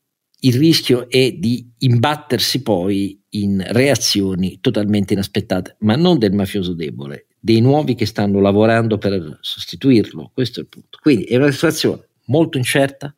il 0.42 0.54
rischio 0.54 1.10
è 1.10 1.32
di 1.32 1.68
imbattersi 1.80 2.62
poi 2.62 3.20
in 3.30 3.64
reazioni 3.70 4.60
totalmente 4.62 5.14
inaspettate, 5.14 5.78
ma 5.80 5.96
non 5.96 6.20
del 6.20 6.34
mafioso 6.34 6.74
debole, 6.74 7.27
dei 7.48 7.62
nuovi 7.62 7.96
che 7.96 8.06
stanno 8.06 8.42
lavorando 8.42 8.98
per 8.98 9.38
sostituirlo. 9.40 10.32
Questo 10.34 10.60
è 10.60 10.64
il 10.64 10.68
punto. 10.68 10.98
Quindi 11.02 11.24
è 11.24 11.38
una 11.38 11.50
situazione 11.50 12.10
molto 12.26 12.58
incerta, 12.58 13.16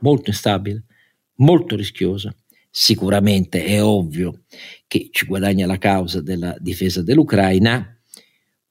molto 0.00 0.28
instabile, 0.28 0.84
molto 1.36 1.76
rischiosa. 1.76 2.30
Sicuramente 2.68 3.64
è 3.64 3.82
ovvio 3.82 4.42
che 4.86 5.08
ci 5.10 5.24
guadagna 5.24 5.66
la 5.66 5.78
causa 5.78 6.20
della 6.20 6.54
difesa 6.60 7.02
dell'Ucraina, 7.02 7.98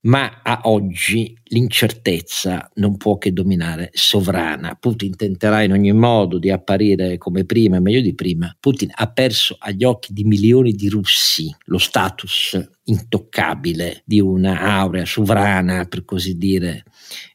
ma 0.02 0.42
a 0.44 0.62
oggi 0.64 1.38
l'incertezza 1.46 2.70
non 2.76 2.96
può 2.96 3.18
che 3.18 3.34
dominare 3.34 3.90
sovrana. 3.94 4.76
Putin 4.80 5.16
tenterà 5.16 5.62
in 5.64 5.74
ogni 5.74 5.92
modo 5.92 6.38
di 6.38 6.50
apparire 6.50 7.18
come 7.18 7.44
prima 7.44 7.80
meglio 7.80 8.02
di 8.02 8.16
prima. 8.16 8.56
Putin 8.60 8.90
ha 8.94 9.12
perso 9.12 9.58
agli 9.60 9.84
occhi 9.84 10.14
di 10.14 10.24
milioni 10.24 10.72
di 10.72 10.88
russi 10.88 11.54
lo 11.66 11.78
status 11.78 12.58
intoccabile 12.86 14.04
di 14.06 14.22
una 14.22 14.62
aurea 14.62 15.06
sovrana, 15.06 15.86
per 15.86 16.06
così 16.06 16.38
dire, 16.38 16.84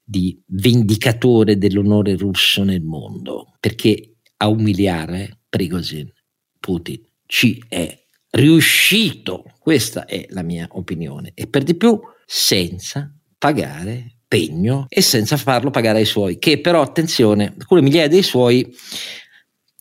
di 0.02 0.40
vendicatore 0.46 1.58
dell'onore 1.58 2.16
russo 2.16 2.64
nel 2.64 2.82
mondo, 2.82 3.52
perché 3.60 4.16
a 4.38 4.48
umiliare 4.48 5.40
Prigozhin 5.48 6.10
Putin 6.58 7.00
ci 7.26 7.62
è 7.68 8.02
riuscito. 8.30 9.44
Questa 9.58 10.06
è 10.06 10.26
la 10.30 10.42
mia 10.42 10.66
opinione. 10.70 11.32
E 11.34 11.46
per 11.46 11.62
di 11.62 11.76
più 11.76 11.98
senza 12.26 13.12
pagare 13.38 14.18
pegno 14.26 14.86
e 14.88 15.00
senza 15.00 15.36
farlo 15.36 15.70
pagare 15.70 15.98
ai 15.98 16.04
suoi, 16.04 16.38
che 16.38 16.60
però 16.60 16.80
attenzione, 16.80 17.54
alcune 17.58 17.82
migliaia 17.82 18.08
dei 18.08 18.22
suoi 18.22 18.74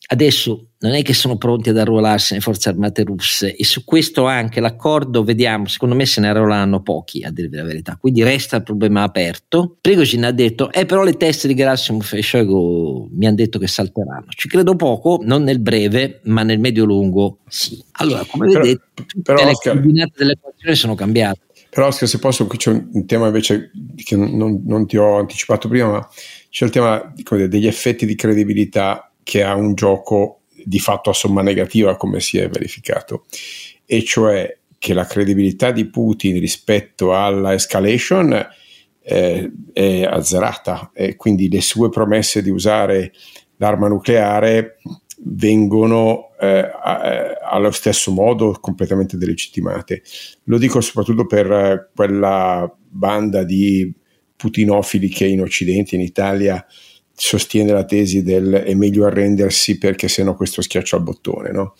adesso 0.06 0.68
non 0.78 0.92
è 0.92 1.02
che 1.02 1.14
sono 1.14 1.38
pronti 1.38 1.70
ad 1.70 1.78
arruolarsi 1.78 2.32
nelle 2.32 2.44
forze 2.44 2.68
armate 2.68 3.04
russe 3.04 3.56
e 3.56 3.64
su 3.64 3.84
questo 3.84 4.26
anche 4.26 4.60
l'accordo, 4.60 5.24
vediamo, 5.24 5.66
secondo 5.66 5.94
me 5.94 6.04
se 6.04 6.20
ne 6.20 6.28
arruolano 6.28 6.82
pochi 6.82 7.24
a 7.24 7.30
dirvi 7.30 7.56
la 7.56 7.64
verità, 7.64 7.96
quindi 7.98 8.22
resta 8.22 8.56
il 8.56 8.62
problema 8.62 9.02
aperto. 9.02 9.76
Prigozhin 9.80 10.24
ha 10.24 10.30
detto, 10.30 10.70
eh 10.70 10.84
però 10.84 11.02
le 11.02 11.14
teste 11.14 11.48
di 11.48 11.54
Gerasimov 11.54 12.10
e 12.12 12.22
Shoigu 12.22 13.08
mi 13.12 13.26
hanno 13.26 13.36
detto 13.36 13.58
che 13.58 13.66
salteranno. 13.66 14.26
Ci 14.28 14.46
credo 14.46 14.76
poco, 14.76 15.20
non 15.22 15.42
nel 15.42 15.60
breve, 15.60 16.20
ma 16.24 16.42
nel 16.42 16.58
medio-lungo 16.58 17.38
sì. 17.48 17.82
Allora, 17.92 18.24
come 18.26 18.46
però, 18.48 18.60
vedete, 18.60 18.82
però, 19.22 19.42
le 19.42 19.50
Oscar, 19.50 19.72
coordinate 19.72 20.12
dell'equazione 20.16 20.74
sono 20.74 20.94
cambiate. 20.94 21.40
Però 21.74 21.90
se 21.90 22.18
posso, 22.20 22.46
qui 22.46 22.56
c'è 22.56 22.70
un 22.70 23.04
tema 23.04 23.26
invece 23.26 23.72
che 23.96 24.14
non, 24.14 24.62
non 24.64 24.86
ti 24.86 24.96
ho 24.96 25.18
anticipato 25.18 25.66
prima, 25.66 25.88
ma 25.88 26.08
c'è 26.48 26.66
il 26.66 26.70
tema 26.70 27.12
dire, 27.16 27.48
degli 27.48 27.66
effetti 27.66 28.06
di 28.06 28.14
credibilità 28.14 29.10
che 29.24 29.42
ha 29.42 29.56
un 29.56 29.74
gioco 29.74 30.42
di 30.64 30.78
fatto 30.78 31.10
a 31.10 31.12
somma 31.12 31.42
negativa, 31.42 31.96
come 31.96 32.20
si 32.20 32.38
è 32.38 32.48
verificato, 32.48 33.24
e 33.86 34.04
cioè 34.04 34.56
che 34.78 34.94
la 34.94 35.04
credibilità 35.04 35.72
di 35.72 35.86
Putin 35.86 36.38
rispetto 36.38 37.12
alla 37.12 37.54
escalation 37.54 38.46
eh, 39.02 39.52
è 39.72 40.04
azzerata. 40.04 40.92
E 40.94 41.16
quindi 41.16 41.48
le 41.50 41.60
sue 41.60 41.88
promesse 41.88 42.40
di 42.40 42.50
usare 42.50 43.12
l'arma 43.56 43.88
nucleare 43.88 44.76
vengono 45.26 46.30
eh, 46.38 46.70
allo 47.42 47.70
stesso 47.70 48.12
modo 48.12 48.56
completamente 48.60 49.16
delegittimate. 49.16 50.02
Lo 50.44 50.58
dico 50.58 50.80
soprattutto 50.80 51.26
per 51.26 51.50
eh, 51.50 51.88
quella 51.94 52.70
banda 52.88 53.42
di 53.42 53.92
putinofili 54.36 55.08
che 55.08 55.26
in 55.26 55.40
Occidente, 55.40 55.94
in 55.94 56.02
Italia, 56.02 56.64
sostiene 57.16 57.72
la 57.72 57.84
tesi 57.84 58.22
del 58.22 58.52
è 58.52 58.74
meglio 58.74 59.06
arrendersi 59.06 59.78
perché 59.78 60.08
sennò 60.08 60.34
questo 60.34 60.60
schiaccia 60.60 60.96
al 60.96 61.02
bottone. 61.02 61.50
No? 61.52 61.74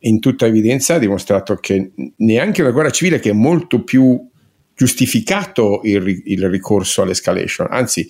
In 0.00 0.18
tutta 0.18 0.46
evidenza 0.46 0.94
ha 0.94 0.98
dimostrato 0.98 1.54
che 1.56 1.92
neanche 2.16 2.62
la 2.62 2.70
guerra 2.70 2.90
civile, 2.90 3.20
che 3.20 3.30
è 3.30 3.34
molto 3.34 3.84
più 3.84 4.28
giustificato 4.74 5.80
il, 5.84 6.22
il 6.24 6.48
ricorso 6.48 7.02
all'escalation, 7.02 7.66
anzi 7.70 8.08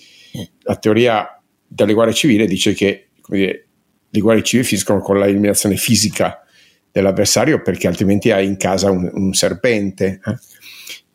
la 0.61 0.75
teoria 0.75 1.41
delle 1.67 1.93
guerre 1.93 2.13
civili 2.13 2.45
dice 2.45 2.73
che 2.73 3.09
dire, 3.27 3.68
le 4.09 4.19
guerre 4.19 4.43
civili 4.43 4.67
finiscono 4.67 4.99
con 4.99 5.19
l'eliminazione 5.19 5.75
fisica 5.75 6.43
dell'avversario 6.91 7.61
perché 7.61 7.87
altrimenti 7.87 8.31
hai 8.31 8.45
in 8.45 8.57
casa 8.57 8.89
un, 8.91 9.09
un 9.13 9.33
serpente. 9.33 10.19
Eh? 10.25 10.37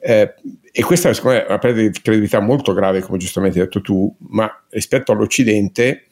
Eh, 0.06 0.34
e 0.70 0.82
questa 0.82 1.08
è 1.08 1.18
una 1.22 1.58
perdita 1.58 1.88
di 1.88 2.00
credibilità 2.02 2.40
molto 2.40 2.74
grave, 2.74 3.00
come 3.00 3.18
giustamente 3.18 3.58
hai 3.58 3.64
detto 3.64 3.80
tu, 3.80 4.14
ma 4.28 4.50
rispetto 4.70 5.12
all'Occidente 5.12 6.08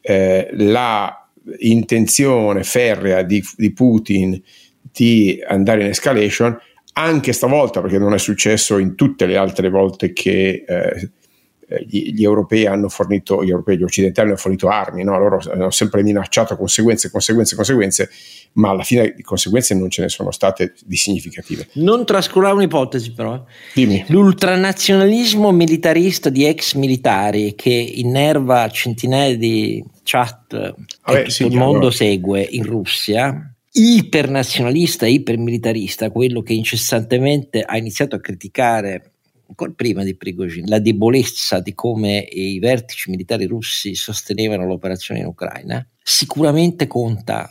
eh, 0.00 0.48
la 0.52 1.28
intenzione 1.58 2.62
ferrea 2.62 3.22
di, 3.22 3.42
di, 3.56 3.72
Putin 3.72 4.40
di 4.80 5.42
andare 5.46 5.82
in 5.82 5.88
escalation, 5.88 6.56
anche 6.92 7.32
stavolta, 7.32 7.80
perché 7.80 7.98
non 7.98 8.14
è 8.14 8.18
successo 8.18 8.78
in 8.78 8.94
tutte 8.94 9.26
le 9.26 9.36
altre 9.36 9.70
volte 9.70 10.12
che 10.12 10.64
eh, 10.66 11.10
gli, 11.86 12.12
gli, 12.12 12.22
europei 12.22 12.66
hanno 12.66 12.88
fornito, 12.88 13.44
gli 13.44 13.50
europei, 13.50 13.76
gli 13.76 13.82
occidentali 13.82 14.28
hanno 14.28 14.36
fornito 14.36 14.68
armi, 14.68 15.02
no? 15.02 15.18
loro 15.18 15.40
hanno 15.50 15.70
sempre 15.70 16.02
minacciato 16.02 16.56
conseguenze, 16.56 17.10
conseguenze, 17.10 17.56
conseguenze, 17.56 18.10
ma 18.52 18.70
alla 18.70 18.84
fine 18.84 19.12
di 19.16 19.22
conseguenze 19.22 19.74
non 19.74 19.90
ce 19.90 20.02
ne 20.02 20.08
sono 20.08 20.30
state 20.30 20.74
di 20.84 20.96
significative. 20.96 21.66
Non 21.74 22.06
trascurare 22.06 22.54
un'ipotesi 22.54 23.12
però. 23.12 23.34
Eh. 23.34 23.40
Dimmi. 23.74 24.04
L'ultranazionalismo 24.08 25.50
militarista 25.50 26.30
di 26.30 26.46
ex 26.46 26.74
militari 26.74 27.54
che 27.56 27.70
innerva 27.70 28.68
centinaia 28.68 29.36
di 29.36 29.82
chat 30.04 30.74
Vabbè, 31.04 31.22
che 31.22 31.28
tutto 31.30 31.46
il 31.46 31.56
mondo 31.56 31.90
segue 31.90 32.42
in 32.42 32.64
Russia 32.64 33.50
ipernazionalista, 33.78 35.06
ipermilitarista, 35.06 36.10
quello 36.10 36.40
che 36.40 36.54
incessantemente 36.54 37.60
ha 37.60 37.76
iniziato 37.76 38.16
a 38.16 38.20
criticare 38.20 39.15
prima 39.74 40.02
di 40.02 40.16
Prigozhin, 40.16 40.64
la 40.66 40.78
debolezza 40.78 41.60
di 41.60 41.74
come 41.74 42.18
i 42.18 42.58
vertici 42.58 43.10
militari 43.10 43.46
russi 43.46 43.94
sostenevano 43.94 44.66
l'operazione 44.66 45.20
in 45.20 45.26
Ucraina, 45.26 45.86
sicuramente 46.02 46.86
conta 46.86 47.50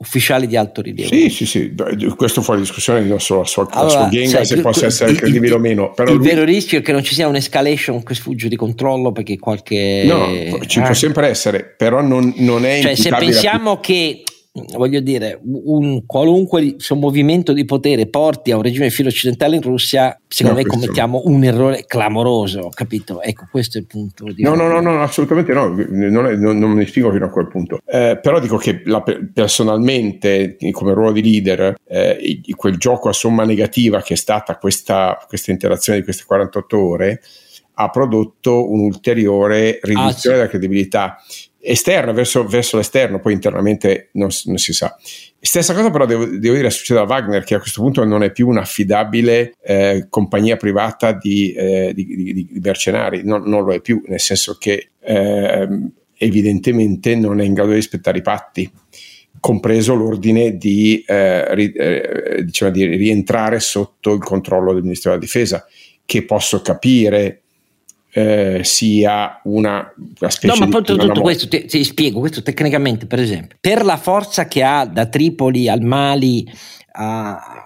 ufficiali 0.00 0.46
di 0.46 0.56
alto 0.56 0.80
rilievo. 0.80 1.12
Sì, 1.14 1.28
sì, 1.28 1.44
sì, 1.44 1.74
questo 2.16 2.40
fuori 2.40 2.60
discussione 2.60 3.02
non 3.02 3.20
solo 3.20 3.40
la 3.40 3.46
sua, 3.46 3.68
allora, 3.70 3.84
la 3.84 3.90
sua 3.90 4.08
Genga, 4.08 4.44
se 4.44 4.60
possa 4.60 4.86
essere 4.86 5.12
credibile 5.12 5.54
o 5.54 5.58
meno. 5.58 5.92
Però 5.92 6.10
il 6.10 6.16
lui... 6.16 6.26
vero 6.26 6.44
rischio 6.44 6.78
è 6.78 6.82
che 6.82 6.92
non 6.92 7.02
ci 7.02 7.14
sia 7.14 7.28
un'escalation 7.28 8.02
che 8.02 8.14
sfugge 8.14 8.48
di 8.48 8.56
controllo 8.56 9.12
perché 9.12 9.38
qualche... 9.38 10.04
No, 10.06 10.64
ci 10.66 10.78
eh. 10.78 10.82
può 10.82 10.94
sempre 10.94 11.28
essere, 11.28 11.64
però 11.64 12.00
non, 12.00 12.32
non 12.38 12.64
è... 12.64 12.80
Cioè 12.80 12.94
se 12.94 13.10
pensiamo 13.10 13.72
a... 13.72 13.80
che 13.80 14.22
voglio 14.52 15.00
dire, 15.00 15.40
un 15.44 16.04
qualunque 16.06 16.76
movimento 16.96 17.52
di 17.52 17.64
potere 17.64 18.08
porti 18.08 18.50
a 18.50 18.56
un 18.56 18.62
regime 18.62 18.90
filo 18.90 19.08
occidentale 19.08 19.56
in 19.56 19.62
Russia, 19.62 20.18
secondo 20.26 20.60
no, 20.60 20.64
me 20.64 20.68
commettiamo 20.68 21.22
un 21.26 21.44
errore 21.44 21.84
clamoroso, 21.86 22.68
capito? 22.70 23.22
Ecco, 23.22 23.46
questo 23.50 23.78
è 23.78 23.80
il 23.80 23.86
punto. 23.86 24.24
No, 24.38 24.54
no, 24.56 24.66
no, 24.66 24.80
no, 24.80 25.02
assolutamente 25.02 25.52
no, 25.52 25.68
non, 25.68 26.26
è, 26.26 26.34
non, 26.34 26.58
non 26.58 26.70
mi 26.72 26.86
spiego 26.86 27.12
fino 27.12 27.26
a 27.26 27.30
quel 27.30 27.46
punto. 27.46 27.80
Eh, 27.86 28.18
però 28.20 28.40
dico 28.40 28.56
che 28.56 28.82
la, 28.86 29.02
personalmente, 29.32 30.56
come 30.72 30.94
ruolo 30.94 31.12
di 31.12 31.22
leader, 31.22 31.76
eh, 31.86 32.40
quel 32.56 32.76
gioco 32.76 33.08
a 33.08 33.12
somma 33.12 33.44
negativa 33.44 34.02
che 34.02 34.14
è 34.14 34.16
stata 34.16 34.56
questa, 34.56 35.16
questa 35.28 35.52
interazione 35.52 35.98
di 35.98 36.04
queste 36.04 36.24
48 36.26 36.78
ore, 36.78 37.20
ha 37.80 37.88
prodotto 37.88 38.70
un'ulteriore 38.70 39.80
riduzione 39.82 40.36
ah, 40.36 40.38
della 40.38 40.50
credibilità 40.50 41.16
esterna 41.62 42.12
verso, 42.12 42.46
verso, 42.46 42.76
l'esterno, 42.76 43.20
poi 43.20 43.32
internamente 43.32 44.08
non, 44.12 44.28
non, 44.44 44.58
si 44.58 44.72
sa. 44.72 44.96
Stessa 45.38 45.74
cosa 45.74 45.90
però 45.90 46.04
devo, 46.06 46.24
devo, 46.24 46.54
dire 46.54 46.70
succede 46.70 47.00
a 47.00 47.04
Wagner 47.04 47.44
che 47.44 47.54
a 47.54 47.58
questo 47.58 47.80
punto 47.82 48.04
non 48.04 48.22
è 48.22 48.32
più 48.32 48.48
un'affidabile 48.48 49.54
eh, 49.62 50.06
compagnia 50.08 50.56
privata 50.56 51.12
di, 51.12 51.52
eh, 51.52 51.92
di, 51.94 52.04
di, 52.04 52.32
di 52.32 52.60
mercenari, 52.62 53.22
non, 53.24 53.42
non, 53.44 53.64
lo 53.64 53.72
è 53.72 53.80
più, 53.80 54.02
nel 54.06 54.20
senso 54.20 54.56
che 54.58 54.90
eh, 55.00 55.68
evidentemente 56.16 57.14
non 57.14 57.40
è 57.40 57.44
in 57.44 57.54
grado 57.54 57.70
di 57.70 57.76
rispettare 57.76 58.18
i 58.18 58.22
patti 58.22 58.70
compreso 59.40 59.94
l'ordine 59.94 60.58
di, 60.58 61.02
eh, 61.06 61.54
ri, 61.54 61.72
eh, 61.72 62.42
diciamo 62.44 62.70
di 62.70 62.84
rientrare 62.84 63.58
sotto 63.58 64.12
il 64.12 64.20
controllo 64.20 64.74
del 64.74 64.82
Ministero 64.82 65.14
della 65.14 65.24
Difesa, 65.24 65.66
che 66.04 66.24
posso 66.24 66.60
capire 66.60 67.40
eh, 68.12 68.60
sia 68.64 69.40
una, 69.44 69.92
una 69.96 70.30
specie 70.30 70.58
no, 70.58 70.66
ma 70.66 70.80
poi 70.80 70.96
tutto 70.96 71.20
questo 71.20 71.48
ti, 71.48 71.64
ti, 71.64 71.84
spiego 71.84 72.20
questo 72.20 72.42
tecnicamente 72.42 73.06
per 73.06 73.20
esempio 73.20 73.56
per 73.60 73.84
la 73.84 73.96
forza 73.96 74.46
che 74.46 74.62
ha 74.62 74.84
da 74.84 75.06
Tripoli 75.06 75.68
al 75.68 75.82
Mali 75.82 76.46
a, 76.92 77.60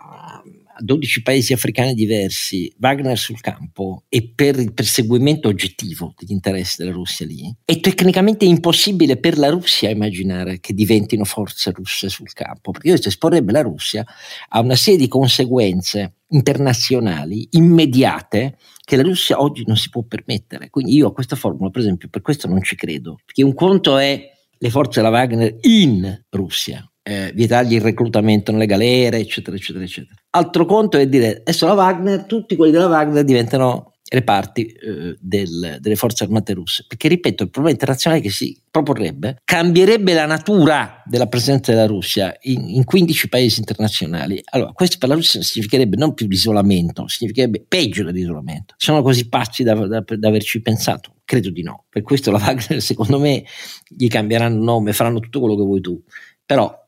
12 0.78 1.22
paesi 1.22 1.52
africani 1.52 1.94
diversi, 1.94 2.72
Wagner 2.80 3.18
sul 3.18 3.40
campo 3.40 4.04
e 4.08 4.32
per 4.34 4.58
il 4.58 4.72
perseguimento 4.72 5.48
oggettivo 5.48 6.14
degli 6.18 6.32
interessi 6.32 6.76
della 6.78 6.92
Russia 6.92 7.26
lì, 7.26 7.54
è 7.64 7.80
tecnicamente 7.80 8.44
impossibile 8.44 9.16
per 9.16 9.38
la 9.38 9.50
Russia 9.50 9.90
immaginare 9.90 10.60
che 10.60 10.74
diventino 10.74 11.24
forze 11.24 11.70
russe 11.70 12.08
sul 12.08 12.32
campo, 12.32 12.72
perché 12.72 12.88
questo 12.88 13.08
esporrebbe 13.08 13.52
la 13.52 13.62
Russia 13.62 14.04
a 14.48 14.60
una 14.60 14.76
serie 14.76 14.98
di 14.98 15.08
conseguenze 15.08 16.14
internazionali 16.34 17.48
immediate 17.52 18.58
che 18.84 18.96
la 18.96 19.02
Russia 19.02 19.40
oggi 19.40 19.64
non 19.66 19.76
si 19.76 19.88
può 19.88 20.02
permettere. 20.02 20.68
Quindi 20.68 20.94
io 20.94 21.08
a 21.08 21.12
questa 21.12 21.36
formula, 21.36 21.70
per 21.70 21.80
esempio, 21.80 22.08
per 22.08 22.22
questo 22.22 22.48
non 22.48 22.62
ci 22.62 22.76
credo, 22.76 23.18
perché 23.24 23.42
un 23.42 23.54
conto 23.54 23.96
è 23.96 24.30
le 24.56 24.70
forze 24.70 25.00
della 25.00 25.12
Wagner 25.12 25.56
in 25.62 26.24
Russia, 26.30 26.86
eh, 27.02 27.32
vietargli 27.34 27.74
il 27.74 27.80
reclutamento 27.80 28.52
nelle 28.52 28.66
galere, 28.66 29.18
eccetera, 29.18 29.56
eccetera, 29.56 29.84
eccetera. 29.84 30.14
Altro 30.30 30.64
conto 30.64 30.98
è 30.98 31.06
dire 31.06 31.38
adesso 31.38 31.66
la 31.66 31.74
Wagner, 31.74 32.24
tutti 32.24 32.56
quelli 32.56 32.72
della 32.72 32.88
Wagner 32.88 33.24
diventano 33.24 33.93
reparti 34.08 34.66
eh, 34.66 35.16
del, 35.18 35.78
delle 35.80 35.96
forze 35.96 36.24
armate 36.24 36.52
russe. 36.52 36.84
Perché, 36.86 37.08
ripeto, 37.08 37.44
il 37.44 37.50
problema 37.50 37.74
internazionale 37.74 38.22
che 38.22 38.30
si 38.30 38.58
proporrebbe 38.70 39.40
cambierebbe 39.44 40.12
la 40.14 40.26
natura 40.26 41.02
della 41.06 41.26
presenza 41.26 41.72
della 41.72 41.86
Russia 41.86 42.36
in, 42.42 42.68
in 42.68 42.84
15 42.84 43.28
paesi 43.28 43.60
internazionali. 43.60 44.42
Allora, 44.50 44.72
questo 44.72 44.98
per 44.98 45.08
la 45.08 45.14
Russia 45.14 45.42
significherebbe 45.42 45.96
non 45.96 46.14
più 46.14 46.26
l'isolamento, 46.26 47.08
significherebbe 47.08 47.64
peggio 47.66 48.04
dell'isolamento. 48.04 48.74
Sono 48.76 49.02
così 49.02 49.28
pazzi 49.28 49.62
da, 49.62 49.74
da, 49.74 50.04
da 50.06 50.28
averci 50.28 50.60
pensato? 50.60 51.14
Credo 51.24 51.50
di 51.50 51.62
no. 51.62 51.84
Per 51.88 52.02
questo 52.02 52.30
la 52.30 52.38
Wagner, 52.44 52.82
secondo 52.82 53.18
me, 53.18 53.44
gli 53.88 54.08
cambieranno 54.08 54.62
nome, 54.62 54.92
faranno 54.92 55.20
tutto 55.20 55.40
quello 55.40 55.56
che 55.56 55.62
vuoi 55.62 55.80
tu. 55.80 56.00
Però 56.44 56.82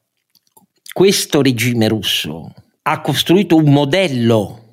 questo 0.92 1.40
regime 1.40 1.88
russo 1.88 2.52
ha 2.82 3.00
costruito 3.00 3.56
un 3.56 3.72
modello 3.72 4.65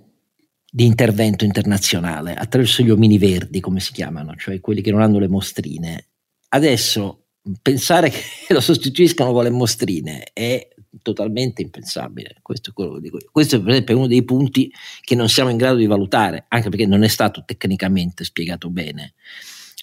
di 0.75 0.85
intervento 0.85 1.45
internazionale 1.45 2.33
attraverso 2.33 2.81
gli 2.81 2.89
omini 2.89 3.19
verdi, 3.19 3.59
come 3.59 3.79
si 3.79 3.93
chiamano, 3.93 4.33
cioè 4.35 4.59
quelli 4.59 4.81
che 4.81 4.89
non 4.89 5.01
hanno 5.01 5.19
le 5.19 5.27
mostrine. 5.27 6.07
Adesso 6.49 7.25
pensare 7.61 8.09
che 8.09 8.21
lo 8.49 8.59
sostituiscano 8.59 9.31
con 9.33 9.43
le 9.43 9.51
mostrine 9.51 10.23
è 10.33 10.67
totalmente 11.03 11.61
impensabile. 11.61 12.37
Questo 12.41 12.71
è, 12.71 12.73
quello 12.73 12.95
che 12.95 13.01
dico. 13.01 13.19
Questo 13.31 13.57
è 13.57 13.61
per 13.61 13.69
esempio 13.69 13.97
uno 13.97 14.07
dei 14.07 14.23
punti 14.23 14.71
che 15.01 15.13
non 15.13 15.29
siamo 15.29 15.51
in 15.51 15.57
grado 15.57 15.77
di 15.77 15.85
valutare, 15.85 16.45
anche 16.47 16.69
perché 16.69 16.87
non 16.87 17.03
è 17.03 17.07
stato 17.07 17.43
tecnicamente 17.45 18.23
spiegato 18.23 18.71
bene. 18.71 19.13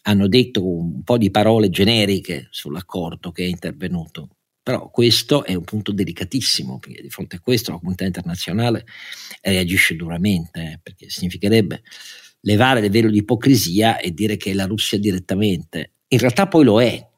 Hanno 0.03 0.27
detto 0.27 0.67
un 0.67 1.05
po' 1.05 1.19
di 1.19 1.31
parole 1.31 1.71
generiche 1.71 2.49
sull'accordo 2.51 3.31
che 3.31 3.45
è 3.45 3.47
intervenuto, 3.47 4.39
però 4.63 4.91
questo 4.91 5.45
è 5.45 5.55
un 5.55 5.65
punto 5.65 5.93
delicatissimo, 5.93 6.79
perché 6.79 7.03
di 7.03 7.11
fronte 7.11 7.37
a 7.37 7.41
questo 7.41 7.73
la 7.73 7.79
comunità 7.79 8.05
internazionale 8.05 8.85
reagisce 9.43 9.97
duramente, 9.97 10.61
eh, 10.61 10.81
perché 10.83 11.09
significherebbe 11.09 11.83
levare 12.43 12.81
il 12.81 12.91
velo 12.91 13.11
di 13.11 13.19
ipocrisia 13.19 13.99
e 13.99 14.13
dire 14.13 14.37
che 14.37 14.51
è 14.51 14.55
la 14.55 14.67
Russia 14.67 14.99
direttamente. 14.99 15.95
In 16.09 16.19
realtà 16.19 16.47
poi 16.47 16.65
lo 16.65 16.81
è, 16.81 17.09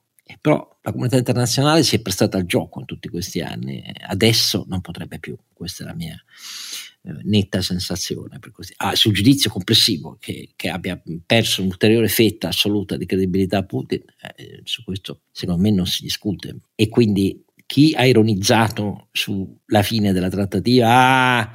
però 0.40 0.78
la 0.82 0.90
comunità 0.90 1.16
internazionale 1.16 1.82
si 1.82 1.96
è 1.96 2.00
prestata 2.00 2.38
al 2.38 2.46
gioco 2.46 2.80
in 2.80 2.86
tutti 2.86 3.08
questi 3.08 3.40
anni, 3.40 3.82
adesso 4.06 4.64
non 4.68 4.80
potrebbe 4.80 5.18
più, 5.18 5.36
questa 5.52 5.84
è 5.84 5.86
la 5.86 5.94
mia 5.94 6.14
eh, 6.14 6.20
netta 7.24 7.60
sensazione. 7.62 8.38
Per 8.38 8.50
così. 8.52 8.72
Ah, 8.76 8.94
sul 8.94 9.12
giudizio 9.12 9.50
complessivo 9.50 10.16
che, 10.20 10.50
che, 10.56 10.68
abbia 10.68 11.00
perso 11.24 11.62
un'ulteriore 11.62 12.08
fetta 12.08 12.48
assoluta 12.48 12.96
di 12.96 13.06
credibilità 13.06 13.58
a 13.58 13.64
Putin, 13.64 14.02
eh, 14.36 14.60
su 14.64 14.84
questo 14.84 15.22
secondo 15.30 15.62
me 15.62 15.70
non 15.70 15.86
si 15.86 16.02
discute. 16.02 16.60
E 16.74 16.88
quindi 16.88 17.44
chi 17.66 17.94
ha 17.94 18.04
ironizzato 18.04 19.08
sulla 19.12 19.82
fine 19.82 20.12
della 20.12 20.28
trattativa, 20.28 20.88
ah, 20.88 21.52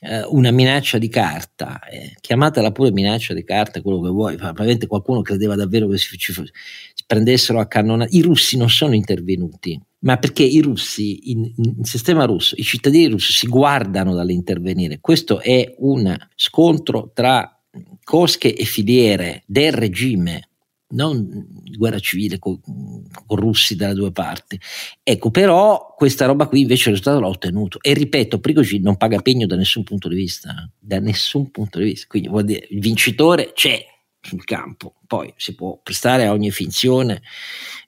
eh, 0.00 0.22
una 0.30 0.50
minaccia 0.50 0.98
di 0.98 1.08
carta, 1.08 1.80
eh, 1.80 2.16
chiamatela 2.20 2.72
pure 2.72 2.92
minaccia 2.92 3.34
di 3.34 3.44
carta, 3.44 3.82
quello 3.82 4.00
che 4.00 4.08
vuoi, 4.08 4.36
probabilmente 4.36 4.86
qualcuno 4.86 5.22
credeva 5.22 5.56
davvero 5.56 5.88
che 5.88 5.98
si, 5.98 6.16
ci, 6.16 6.32
si 6.32 7.04
prendessero 7.06 7.60
a 7.60 7.66
cannonate. 7.66 8.16
I 8.16 8.22
russi 8.22 8.56
non 8.56 8.70
sono 8.70 8.94
intervenuti 8.94 9.78
ma 10.00 10.16
perché 10.18 10.44
i 10.44 10.60
russi, 10.60 11.30
in, 11.30 11.52
in, 11.56 11.84
sistema 11.84 12.24
russo, 12.24 12.54
i 12.56 12.62
cittadini 12.62 13.08
russi 13.08 13.32
si 13.32 13.48
guardano 13.48 14.14
dall'intervenire. 14.14 15.00
Questo 15.00 15.40
è 15.40 15.74
un 15.78 16.16
scontro 16.34 17.10
tra 17.12 17.60
cosche 18.04 18.54
e 18.54 18.64
filiere 18.64 19.42
del 19.46 19.72
regime, 19.72 20.48
non 20.90 21.46
guerra 21.76 21.98
civile 21.98 22.38
con, 22.38 22.60
con 22.62 23.36
russi 23.36 23.76
dalle 23.76 23.94
due 23.94 24.12
parti. 24.12 24.58
Ecco, 25.02 25.30
però 25.30 25.94
questa 25.96 26.26
roba 26.26 26.46
qui 26.46 26.60
invece 26.60 26.90
il 26.90 26.96
risultato 26.96 27.20
l'ha 27.20 27.28
ottenuto. 27.28 27.78
E 27.82 27.92
ripeto, 27.92 28.38
Prigozhin 28.38 28.82
non 28.82 28.96
paga 28.96 29.20
pegno 29.20 29.46
da 29.46 29.56
nessun 29.56 29.82
punto 29.82 30.08
di 30.08 30.14
vista, 30.14 30.70
da 30.78 31.00
nessun 31.00 31.50
punto 31.50 31.78
di 31.78 31.84
vista. 31.84 32.06
Quindi 32.08 32.28
vuol 32.28 32.44
dire, 32.44 32.66
il 32.70 32.80
vincitore 32.80 33.52
c'è, 33.52 33.84
sul 34.20 34.44
campo. 34.44 34.94
Poi 35.06 35.32
si 35.36 35.54
può 35.54 35.78
prestare 35.82 36.26
a 36.26 36.32
ogni 36.32 36.50
finzione 36.50 37.22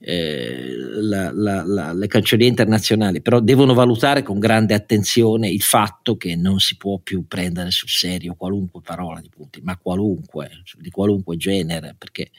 eh, 0.00 0.74
la, 0.76 1.30
la, 1.32 1.62
la, 1.64 1.92
le 1.92 2.06
cancellerie 2.06 2.48
internazionali, 2.48 3.20
però 3.20 3.40
devono 3.40 3.74
valutare 3.74 4.22
con 4.22 4.38
grande 4.38 4.74
attenzione 4.74 5.48
il 5.48 5.62
fatto 5.62 6.16
che 6.16 6.36
non 6.36 6.60
si 6.60 6.76
può 6.76 6.98
più 6.98 7.26
prendere 7.26 7.70
sul 7.70 7.88
serio 7.88 8.34
qualunque 8.34 8.80
parola 8.80 9.20
di 9.20 9.28
Putin, 9.28 9.64
ma 9.64 9.76
qualunque, 9.76 10.62
di 10.78 10.90
qualunque 10.90 11.36
genere, 11.36 11.94
perché 11.98 12.30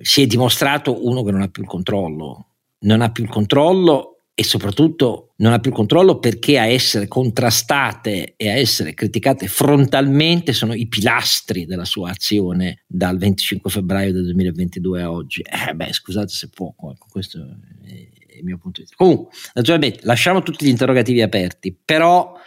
si 0.00 0.22
è 0.22 0.26
dimostrato 0.26 1.06
uno 1.06 1.22
che 1.22 1.30
non 1.30 1.42
ha 1.42 1.48
più 1.48 1.62
il 1.62 1.68
controllo, 1.68 2.46
non 2.80 3.00
ha 3.00 3.10
più 3.10 3.24
il 3.24 3.30
controllo 3.30 4.17
e 4.38 4.44
soprattutto 4.44 5.32
non 5.38 5.52
ha 5.52 5.58
più 5.58 5.72
controllo 5.72 6.20
perché 6.20 6.60
a 6.60 6.66
essere 6.66 7.08
contrastate 7.08 8.34
e 8.36 8.48
a 8.48 8.54
essere 8.54 8.94
criticate 8.94 9.48
frontalmente 9.48 10.52
sono 10.52 10.74
i 10.74 10.86
pilastri 10.86 11.66
della 11.66 11.84
sua 11.84 12.10
azione 12.10 12.84
dal 12.86 13.18
25 13.18 13.68
febbraio 13.68 14.12
del 14.12 14.22
2022 14.26 15.02
a 15.02 15.10
oggi. 15.10 15.42
Eh 15.42 15.74
beh, 15.74 15.92
scusate 15.92 16.28
se 16.28 16.50
poco, 16.54 16.92
ecco, 16.92 17.08
questo 17.10 17.38
è 17.84 18.36
il 18.36 18.44
mio 18.44 18.58
punto 18.58 18.80
di 18.80 18.82
vista. 18.82 18.94
Comunque, 18.94 19.36
naturalmente, 19.54 19.98
lasciamo 20.04 20.40
tutti 20.44 20.66
gli 20.66 20.68
interrogativi 20.68 21.20
aperti, 21.20 21.76
però 21.84 22.38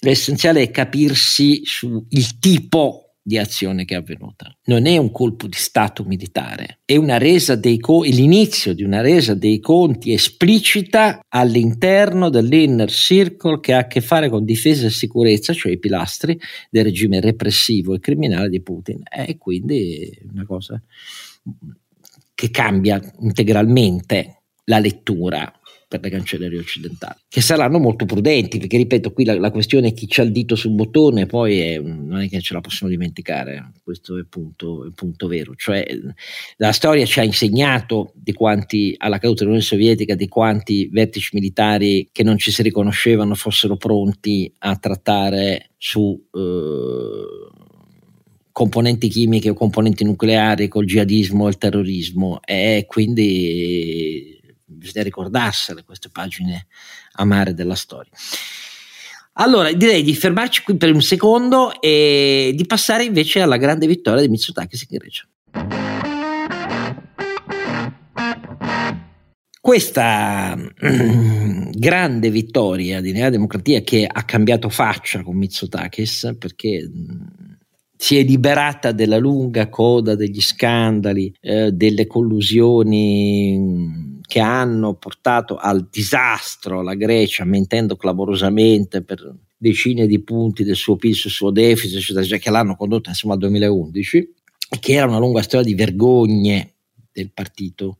l'essenziale 0.00 0.60
è 0.60 0.72
capirsi 0.72 1.64
sul 1.64 2.04
tipo 2.40 3.03
di 3.26 3.38
azione 3.38 3.86
che 3.86 3.94
è 3.94 3.98
avvenuta. 3.98 4.54
Non 4.66 4.84
è 4.84 4.98
un 4.98 5.10
colpo 5.10 5.46
di 5.46 5.56
Stato 5.56 6.04
militare, 6.04 6.80
è 6.84 6.96
una 6.96 7.16
resa 7.16 7.56
dei 7.56 7.78
conti, 7.78 8.12
l'inizio 8.12 8.74
di 8.74 8.82
una 8.82 9.00
resa 9.00 9.32
dei 9.32 9.60
conti 9.60 10.12
esplicita 10.12 11.24
all'interno 11.28 12.28
dell'inner 12.28 12.90
circle 12.90 13.60
che 13.60 13.72
ha 13.72 13.78
a 13.78 13.86
che 13.86 14.02
fare 14.02 14.28
con 14.28 14.44
difesa 14.44 14.86
e 14.86 14.90
sicurezza, 14.90 15.54
cioè 15.54 15.72
i 15.72 15.78
pilastri 15.78 16.38
del 16.68 16.84
regime 16.84 17.20
repressivo 17.20 17.94
e 17.94 18.00
criminale 18.00 18.50
di 18.50 18.60
Putin. 18.60 19.00
E 19.10 19.38
quindi 19.38 20.10
una 20.30 20.44
cosa 20.44 20.80
che 22.34 22.50
cambia 22.50 23.00
integralmente 23.20 24.42
la 24.64 24.78
lettura 24.78 25.50
per 25.98 26.10
le 26.10 26.16
cancellerie 26.16 26.58
occidentali, 26.58 27.18
che 27.28 27.40
saranno 27.40 27.78
molto 27.78 28.04
prudenti, 28.04 28.58
perché 28.58 28.76
ripeto, 28.76 29.12
qui 29.12 29.24
la, 29.24 29.38
la 29.38 29.50
questione 29.50 29.88
è 29.88 29.92
chi 29.92 30.06
c'ha 30.08 30.22
il 30.22 30.32
dito 30.32 30.54
sul 30.54 30.72
bottone, 30.72 31.26
poi 31.26 31.58
è, 31.58 31.78
non 31.78 32.20
è 32.20 32.28
che 32.28 32.40
ce 32.40 32.54
la 32.54 32.60
possiamo 32.60 32.92
dimenticare, 32.92 33.72
questo 33.82 34.16
è 34.16 34.18
il 34.20 34.28
punto, 34.28 34.90
punto 34.94 35.26
vero, 35.26 35.54
cioè 35.56 35.84
la 36.56 36.72
storia 36.72 37.04
ci 37.06 37.20
ha 37.20 37.24
insegnato 37.24 38.12
di 38.14 38.32
quanti 38.32 38.94
alla 38.98 39.18
caduta 39.18 39.40
dell'Unione 39.40 39.66
Sovietica, 39.66 40.14
di 40.14 40.28
quanti 40.28 40.88
vertici 40.90 41.30
militari 41.32 42.08
che 42.12 42.22
non 42.22 42.38
ci 42.38 42.50
si 42.50 42.62
riconoscevano 42.62 43.34
fossero 43.34 43.76
pronti 43.76 44.52
a 44.58 44.76
trattare 44.76 45.70
su... 45.76 46.20
Eh, 46.32 47.62
componenti 48.54 49.08
chimiche 49.08 49.50
o 49.50 49.54
componenti 49.54 50.04
nucleari 50.04 50.68
col 50.68 50.84
jihadismo 50.84 51.46
e 51.46 51.48
il 51.48 51.58
terrorismo. 51.58 52.38
E 52.44 52.84
quindi 52.86 54.33
bisogna 54.74 55.04
ricordarsele 55.04 55.84
queste 55.84 56.10
pagine 56.10 56.66
amare 57.12 57.54
della 57.54 57.74
storia. 57.74 58.10
Allora, 59.34 59.72
direi 59.72 60.02
di 60.02 60.14
fermarci 60.14 60.62
qui 60.62 60.76
per 60.76 60.92
un 60.92 61.02
secondo 61.02 61.80
e 61.80 62.52
di 62.54 62.66
passare 62.66 63.04
invece 63.04 63.40
alla 63.40 63.56
grande 63.56 63.86
vittoria 63.86 64.20
di 64.20 64.28
Mitsotakis 64.28 64.86
in 64.88 64.98
Grecia. 64.98 65.26
Questa 69.60 70.56
grande 71.72 72.30
vittoria 72.30 73.00
di 73.00 73.12
Nea 73.12 73.30
Democratia 73.30 73.80
che 73.80 74.06
ha 74.06 74.22
cambiato 74.24 74.68
faccia 74.68 75.22
con 75.22 75.36
Mitsotakis 75.36 76.36
perché 76.38 76.88
si 77.96 78.18
è 78.18 78.22
liberata 78.22 78.92
della 78.92 79.16
lunga 79.16 79.68
coda 79.68 80.14
degli 80.14 80.40
scandali, 80.40 81.34
eh, 81.40 81.72
delle 81.72 82.06
collusioni 82.06 84.13
che 84.26 84.40
hanno 84.40 84.94
portato 84.94 85.56
al 85.56 85.88
disastro 85.90 86.82
la 86.82 86.94
Grecia, 86.94 87.44
mentendo 87.44 87.96
clamorosamente 87.96 89.02
per 89.02 89.34
decine 89.56 90.06
di 90.06 90.22
punti 90.22 90.64
del 90.64 90.76
suo 90.76 90.96
PIL, 90.96 91.14
sul 91.14 91.30
suo 91.30 91.50
deficit, 91.50 91.96
eccetera, 91.96 92.24
cioè 92.24 92.38
che 92.38 92.50
l'hanno 92.50 92.76
condotta 92.76 93.10
insomma 93.10 93.34
al 93.34 93.40
2011, 93.40 94.18
e 94.70 94.78
che 94.78 94.92
era 94.94 95.06
una 95.06 95.18
lunga 95.18 95.42
storia 95.42 95.66
di 95.66 95.74
vergogne 95.74 96.74
del 97.14 97.30
partito 97.32 97.98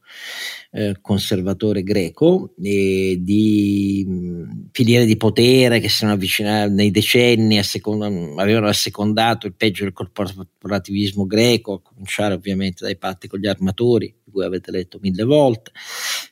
eh, 0.72 0.96
conservatore 1.00 1.84
greco 1.84 2.52
e 2.60 3.16
di 3.20 4.04
mh, 4.04 4.70
filiere 4.72 5.04
di 5.04 5.16
potere 5.16 5.78
che 5.78 5.88
si 5.88 5.98
sono 5.98 6.12
avvicinate 6.12 6.72
nei 6.72 6.90
decenni, 6.90 7.58
assecond- 7.58 8.36
avevano 8.36 8.66
assecondato 8.66 9.46
il 9.46 9.54
peggio 9.54 9.84
del 9.84 9.92
corporativismo 9.92 11.26
greco, 11.26 11.74
a 11.74 11.80
cominciare 11.80 12.34
ovviamente 12.34 12.82
dai 12.84 12.96
patti 12.96 13.28
con 13.28 13.38
gli 13.38 13.46
armatori, 13.46 14.12
di 14.24 14.32
cui 14.32 14.44
avete 14.44 14.72
letto 14.72 14.98
mille 15.00 15.22
volte, 15.22 15.70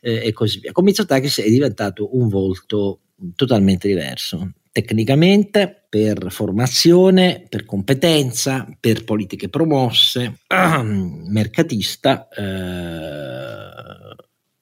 eh, 0.03 0.27
e 0.27 0.33
così 0.33 0.59
via. 0.61 0.73
Con 0.73 0.85
Mitsotakis 0.85 1.41
è 1.41 1.49
diventato 1.49 2.17
un 2.17 2.29
volto 2.29 3.01
totalmente 3.35 3.89
diverso 3.89 4.53
tecnicamente, 4.73 5.85
per 5.89 6.33
formazione, 6.33 7.45
per 7.47 7.67
competenza, 7.67 8.67
per 8.81 9.05
politiche 9.05 9.51
promosse, 9.51 10.39
mercatista 10.49 12.29
eh, 12.29 14.17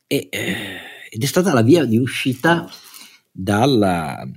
eh, 0.08 0.28
ed 1.08 1.22
è 1.22 1.26
stata 1.26 1.52
la 1.52 1.62
via 1.62 1.84
di 1.84 1.96
uscita 1.96 2.68
dalla, 3.30 4.28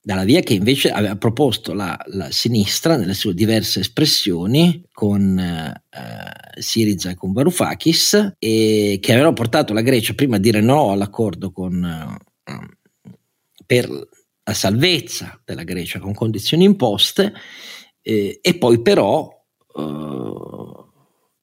dalla 0.00 0.24
via 0.24 0.40
che 0.40 0.54
invece 0.54 0.90
aveva 0.90 1.16
proposto 1.16 1.74
la, 1.74 1.98
la, 2.06 2.30
sinistra 2.30 2.96
nelle 2.96 3.14
sue 3.14 3.34
diverse 3.34 3.80
espressioni 3.80 4.84
con 4.92 5.38
eh, 5.38 6.60
Siriza 6.60 7.10
e 7.10 7.14
con 7.14 7.32
Varoufakis 7.32 8.36
e 8.38 8.98
che 9.00 9.12
avevano 9.12 9.34
portato 9.34 9.72
la 9.72 9.82
Grecia 9.82 10.14
prima 10.14 10.36
a 10.36 10.40
dire 10.40 10.60
no 10.60 10.92
all'accordo 10.92 11.50
con, 11.50 11.84
eh, 11.84 13.16
per 13.66 13.88
la 13.88 14.54
salvezza 14.54 15.40
della 15.44 15.64
Grecia 15.64 15.98
con 15.98 16.14
condizioni 16.14 16.64
imposte 16.64 17.32
eh, 18.00 18.38
e 18.40 18.54
poi 18.56 18.80
però 18.80 19.28
eh, 19.76 20.88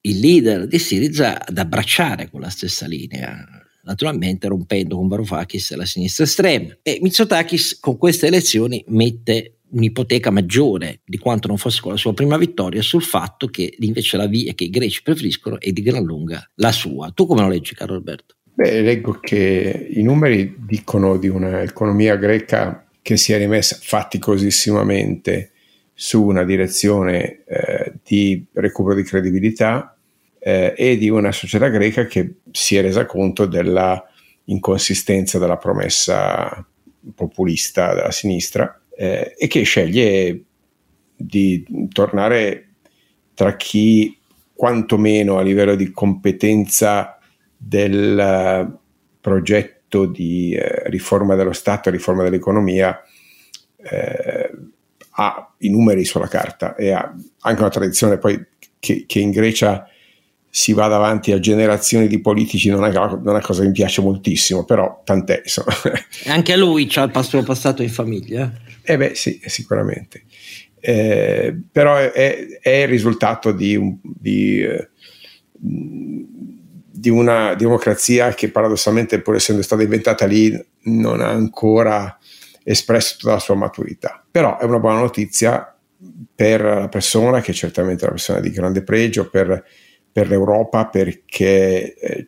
il 0.01 0.19
leader 0.19 0.67
di 0.67 0.79
Siriza 0.79 1.45
ad 1.45 1.57
abbracciare 1.57 2.29
quella 2.29 2.49
stessa 2.49 2.87
linea, 2.87 3.43
naturalmente 3.85 4.47
rompendo 4.47 4.97
con 4.97 5.07
Varoufakis 5.07 5.75
la 5.75 5.85
sinistra 5.85 6.25
estrema. 6.25 6.77
E 6.81 6.99
Mitsotakis 7.01 7.79
con 7.79 7.97
queste 7.97 8.27
elezioni 8.27 8.83
mette 8.89 9.51
un'ipoteca 9.69 10.29
maggiore 10.29 11.01
di 11.05 11.17
quanto 11.17 11.47
non 11.47 11.57
fosse 11.57 11.81
con 11.81 11.91
la 11.91 11.97
sua 11.97 12.13
prima 12.13 12.37
vittoria 12.37 12.81
sul 12.81 13.03
fatto 13.03 13.47
che 13.47 13.75
invece 13.79 14.17
la 14.17 14.27
via 14.27 14.53
che 14.53 14.65
i 14.65 14.69
greci 14.69 15.01
preferiscono 15.01 15.59
è 15.59 15.71
di 15.71 15.81
gran 15.81 16.03
lunga 16.03 16.49
la 16.55 16.71
sua. 16.71 17.11
Tu 17.13 17.25
come 17.25 17.41
lo 17.41 17.49
leggi, 17.49 17.73
caro 17.73 17.95
Alberto? 17.95 18.35
Beh, 18.53 18.81
leggo 18.81 19.19
che 19.19 19.87
i 19.91 20.01
numeri 20.01 20.55
dicono 20.65 21.17
di 21.17 21.27
un'economia 21.27 22.15
greca 22.15 22.87
che 23.01 23.17
si 23.17 23.33
è 23.33 23.37
rimessa 23.37 23.77
faticosissimamente 23.81 25.51
su 25.93 26.23
una 26.23 26.43
direzione 26.43 27.43
eh, 27.45 27.93
di 28.03 28.45
recupero 28.53 28.95
di 28.95 29.03
credibilità 29.03 29.94
eh, 30.47 30.75
e 30.77 30.95
di 30.97 31.09
una 31.09 31.31
società 31.31 31.69
greca 31.69 32.05
che 32.05 32.35
si 32.51 32.77
è 32.77 32.81
resa 32.81 33.07
conto 33.07 33.47
della 33.47 34.07
inconsistenza 34.43 35.39
della 35.39 35.57
promessa 35.57 36.63
populista 37.15 37.95
della 37.95 38.11
sinistra 38.11 38.79
eh, 38.95 39.33
e 39.35 39.47
che 39.47 39.63
sceglie 39.63 40.43
di 41.15 41.65
tornare 41.91 42.73
tra 43.33 43.55
chi 43.55 44.19
quantomeno 44.53 45.39
a 45.39 45.41
livello 45.41 45.73
di 45.73 45.89
competenza 45.89 47.17
del 47.57 48.77
progetto 49.19 50.05
di 50.05 50.53
eh, 50.53 50.87
riforma 50.89 51.33
dello 51.33 51.53
Stato, 51.53 51.89
riforma 51.89 52.21
dell'economia, 52.21 53.01
eh, 53.77 54.51
ha 55.09 55.55
i 55.57 55.69
numeri 55.71 56.05
sulla 56.05 56.27
carta 56.27 56.75
e 56.75 56.91
ha 56.91 57.15
anche 57.39 57.61
una 57.61 57.69
tradizione 57.71 58.19
poi 58.19 58.45
che, 58.77 59.05
che 59.07 59.19
in 59.19 59.31
Grecia 59.31 59.89
si 60.57 60.71
va 60.71 60.87
davanti 60.87 61.33
a 61.33 61.39
generazioni 61.41 62.07
di 62.07 62.21
politici 62.21 62.69
non 62.69 62.85
è, 62.85 62.93
non 62.93 63.23
è 63.25 63.29
una 63.29 63.41
cosa 63.41 63.59
che 63.59 63.67
mi 63.67 63.73
piace 63.73 63.99
moltissimo, 63.99 64.63
però 64.63 65.01
tant'è. 65.03 65.41
Insomma. 65.43 65.73
Anche 66.27 66.53
a 66.53 66.55
lui 66.55 66.87
c'ha 66.87 67.11
il 67.13 67.23
suo 67.25 67.43
passato 67.43 67.81
in 67.81 67.89
famiglia. 67.89 68.53
Eh 68.81 68.95
beh 68.95 69.15
sì, 69.15 69.41
sicuramente. 69.47 70.23
Eh, 70.79 71.53
però 71.69 71.97
è, 71.97 72.59
è, 72.61 72.69
il 72.69 72.87
risultato 72.87 73.51
di, 73.51 73.75
un, 73.75 73.97
di, 74.01 74.61
eh, 74.61 74.91
di 75.51 77.09
una 77.09 77.53
democrazia 77.55 78.33
che 78.33 78.49
paradossalmente, 78.49 79.19
pur 79.19 79.35
essendo 79.35 79.61
stata 79.61 79.83
inventata 79.83 80.25
lì, 80.25 80.57
non 80.83 81.19
ha 81.19 81.31
ancora 81.31 82.17
espresso 82.63 83.17
tutta 83.19 83.33
la 83.33 83.39
sua 83.39 83.55
maturità. 83.55 84.23
Però 84.31 84.57
è 84.57 84.63
una 84.63 84.79
buona 84.79 85.01
notizia 85.01 85.75
per 86.33 86.61
la 86.61 86.87
persona, 86.87 87.41
che 87.41 87.51
è 87.51 87.53
certamente 87.53 88.03
è 88.03 88.05
una 88.05 88.15
persona 88.15 88.39
di 88.39 88.51
grande 88.51 88.83
pregio, 88.83 89.29
per, 89.29 89.65
per 90.15 90.29
l'Europa, 90.29 90.87
perché 90.87 91.93
eh, 91.93 92.27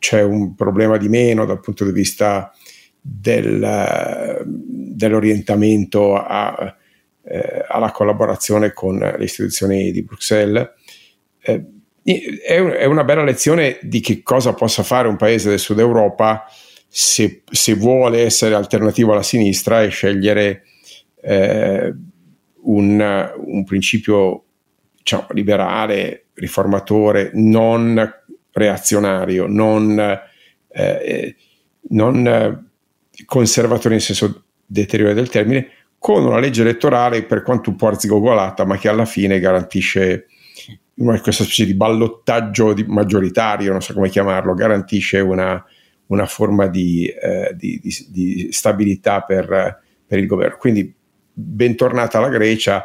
c'è 0.00 0.20
un 0.20 0.56
problema 0.56 0.96
di 0.96 1.08
meno 1.08 1.44
dal 1.44 1.60
punto 1.60 1.84
di 1.84 1.92
vista 1.92 2.52
del, 3.00 4.42
dell'orientamento 4.44 6.16
a, 6.16 6.76
eh, 7.22 7.64
alla 7.68 7.92
collaborazione 7.92 8.72
con 8.72 8.98
le 8.98 9.22
istituzioni 9.22 9.92
di 9.92 10.02
Bruxelles. 10.02 10.70
Eh, 11.40 11.64
è, 12.02 12.84
una 12.84 13.04
bella 13.04 13.22
lezione 13.22 13.78
di 13.82 14.00
che 14.00 14.20
cosa 14.24 14.52
possa 14.52 14.82
fare 14.82 15.06
un 15.06 15.14
paese 15.14 15.50
del 15.50 15.60
sud 15.60 15.78
Europa 15.78 16.46
se, 16.88 17.42
se 17.48 17.74
vuole 17.74 18.22
essere 18.24 18.56
alternativo 18.56 19.12
alla 19.12 19.22
sinistra 19.22 19.84
e 19.84 19.90
scegliere 19.90 20.64
eh, 21.22 21.94
un, 22.62 23.32
un, 23.36 23.64
principio 23.64 24.46
diciamo, 24.96 25.26
liberale, 25.30 26.24
riformatore, 26.40 27.30
non 27.34 28.12
reazionario, 28.52 29.46
non, 29.46 30.18
eh, 30.68 31.36
non 31.90 32.26
eh, 32.26 32.64
conservatori 33.24 33.94
in 33.94 34.00
senso 34.00 34.44
deteriore 34.64 35.14
del 35.14 35.28
termine, 35.28 35.68
con 35.98 36.24
una 36.24 36.38
legge 36.38 36.62
elettorale 36.62 37.24
per 37.24 37.42
quanto 37.42 37.70
un 37.70 37.76
po' 37.76 37.88
arzigogolata, 37.88 38.64
ma 38.64 38.78
che 38.78 38.88
alla 38.88 39.04
fine 39.04 39.38
garantisce 39.38 40.26
questa 40.94 41.44
specie 41.44 41.66
di 41.66 41.74
ballottaggio 41.74 42.72
di 42.72 42.84
maggioritario, 42.84 43.72
non 43.72 43.82
so 43.82 43.94
come 43.94 44.08
chiamarlo, 44.08 44.54
garantisce 44.54 45.20
una, 45.20 45.62
una 46.06 46.26
forma 46.26 46.66
di, 46.66 47.06
eh, 47.06 47.54
di, 47.54 47.80
di, 47.82 48.06
di 48.08 48.48
stabilità 48.50 49.20
per, 49.22 49.80
per, 50.06 50.18
il 50.18 50.26
governo. 50.26 50.56
Quindi 50.58 50.94
bentornata 51.32 52.18
alla 52.18 52.28
Grecia. 52.28 52.84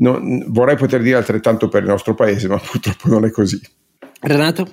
Non, 0.00 0.44
vorrei 0.48 0.76
poter 0.76 1.02
dire 1.02 1.16
altrettanto 1.16 1.68
per 1.68 1.82
il 1.82 1.88
nostro 1.88 2.14
paese, 2.14 2.48
ma 2.48 2.58
purtroppo 2.62 3.08
non 3.08 3.24
è 3.24 3.30
così. 3.30 3.60
Renato? 4.20 4.68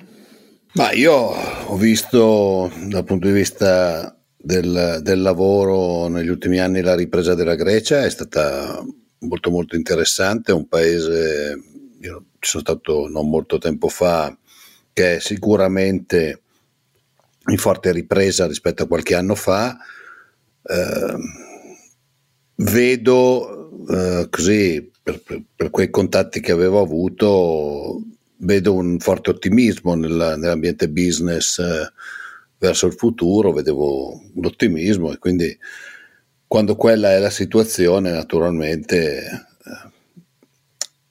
Ma 0.74 0.92
io 0.92 1.14
ho 1.14 1.76
visto 1.76 2.70
dal 2.86 3.04
punto 3.04 3.26
di 3.26 3.32
vista 3.32 4.14
del, 4.36 5.00
del, 5.02 5.20
lavoro 5.22 6.08
negli 6.08 6.28
ultimi 6.28 6.60
anni 6.60 6.82
la 6.82 6.94
ripresa 6.94 7.34
della 7.34 7.54
Grecia 7.54 8.04
è 8.04 8.10
stata 8.10 8.84
molto 9.20 9.50
molto 9.50 9.76
interessante, 9.76 10.52
un 10.52 10.68
paese, 10.68 11.58
io 12.00 12.24
ci 12.38 12.50
sono 12.50 12.62
stato 12.62 13.08
non 13.08 13.28
molto 13.28 13.58
tempo 13.58 13.88
fa, 13.88 14.36
che 14.92 15.16
è 15.16 15.18
sicuramente 15.20 16.42
in 17.46 17.56
forte 17.56 17.90
ripresa 17.90 18.46
rispetto 18.46 18.82
a 18.82 18.86
qualche 18.86 19.14
anno 19.14 19.34
fa. 19.34 19.76
Eh, 20.62 21.16
vedo 22.56 23.86
eh, 23.88 24.26
così, 24.30 24.90
per, 25.08 25.22
per, 25.22 25.42
per, 25.56 25.70
quei 25.70 25.88
contatti 25.88 26.40
che 26.40 26.52
avevo 26.52 26.80
avuto, 26.80 28.02
vedo 28.38 28.74
un 28.74 28.98
forte 28.98 29.30
ottimismo 29.30 29.94
nella, 29.94 30.36
nell'ambiente 30.36 30.90
business 30.90 31.58
eh, 31.58 31.90
verso 32.58 32.86
il 32.86 32.92
futuro, 32.92 33.52
vedevo 33.52 34.20
un 34.34 34.44
ottimismo 34.44 35.12
e 35.12 35.18
quindi 35.18 35.56
quando 36.46 36.76
quella 36.76 37.12
è 37.12 37.18
la 37.18 37.30
situazione 37.30 38.10
naturalmente 38.10 39.18
eh, 39.18 39.90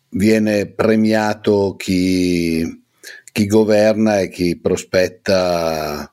viene 0.10 0.68
premiato 0.68 1.76
chi, 1.76 2.84
chi 3.32 3.48
governa 3.48 4.20
e 4.20 4.30
chi 4.30 4.60
prospetta 4.60 6.12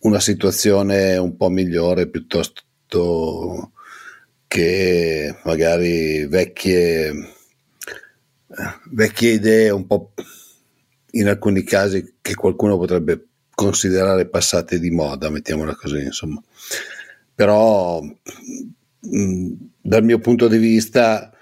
una 0.00 0.20
situazione 0.20 1.16
un 1.16 1.36
po' 1.36 1.48
migliore 1.48 2.08
piuttosto 2.08 3.70
che 4.54 5.34
magari 5.42 6.26
vecchie, 6.26 7.12
vecchie 8.92 9.32
idee 9.32 9.70
un 9.70 9.84
po' 9.84 10.12
in 11.10 11.26
alcuni 11.26 11.64
casi 11.64 12.18
che 12.22 12.36
qualcuno 12.36 12.78
potrebbe 12.78 13.26
considerare 13.52 14.28
passate 14.28 14.78
di 14.78 14.92
moda, 14.92 15.28
mettiamola 15.28 15.74
così, 15.74 16.04
insomma. 16.04 16.40
Però 17.34 18.00
mh, 18.00 19.52
dal 19.80 20.04
mio 20.04 20.20
punto 20.20 20.46
di 20.46 20.58
vista 20.58 21.32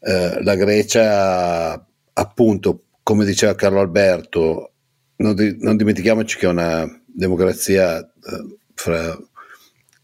eh, 0.00 0.42
la 0.42 0.54
Grecia, 0.54 1.86
appunto, 2.12 2.82
come 3.02 3.24
diceva 3.24 3.54
Carlo 3.54 3.80
Alberto, 3.80 4.72
non, 5.16 5.34
di, 5.34 5.56
non 5.58 5.78
dimentichiamoci 5.78 6.36
che 6.36 6.44
è 6.44 6.50
una 6.50 6.86
democrazia, 7.06 7.98
eh, 7.98 8.56
fra, 8.74 9.18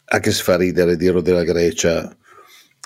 anche 0.06 0.30
se 0.30 0.42
fa 0.42 0.56
ridere 0.56 0.96
dirlo 0.96 1.20
della 1.20 1.44
Grecia, 1.44 2.16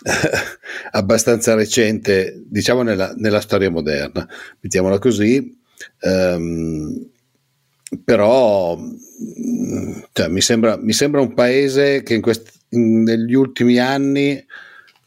abbastanza 0.93 1.55
recente, 1.55 2.43
diciamo 2.47 2.83
nella, 2.83 3.13
nella, 3.17 3.41
storia 3.41 3.71
moderna, 3.71 4.27
mettiamola 4.61 4.99
così, 4.99 5.57
um, 6.03 7.09
però 8.05 8.79
cioè, 10.13 10.29
mi, 10.29 10.41
sembra, 10.41 10.77
mi, 10.77 10.93
sembra, 10.93 11.21
un 11.21 11.35
paese 11.35 12.03
che 12.03 12.21
quest, 12.21 12.53
negli 12.71 13.35
ultimi 13.35 13.79
anni, 13.79 14.45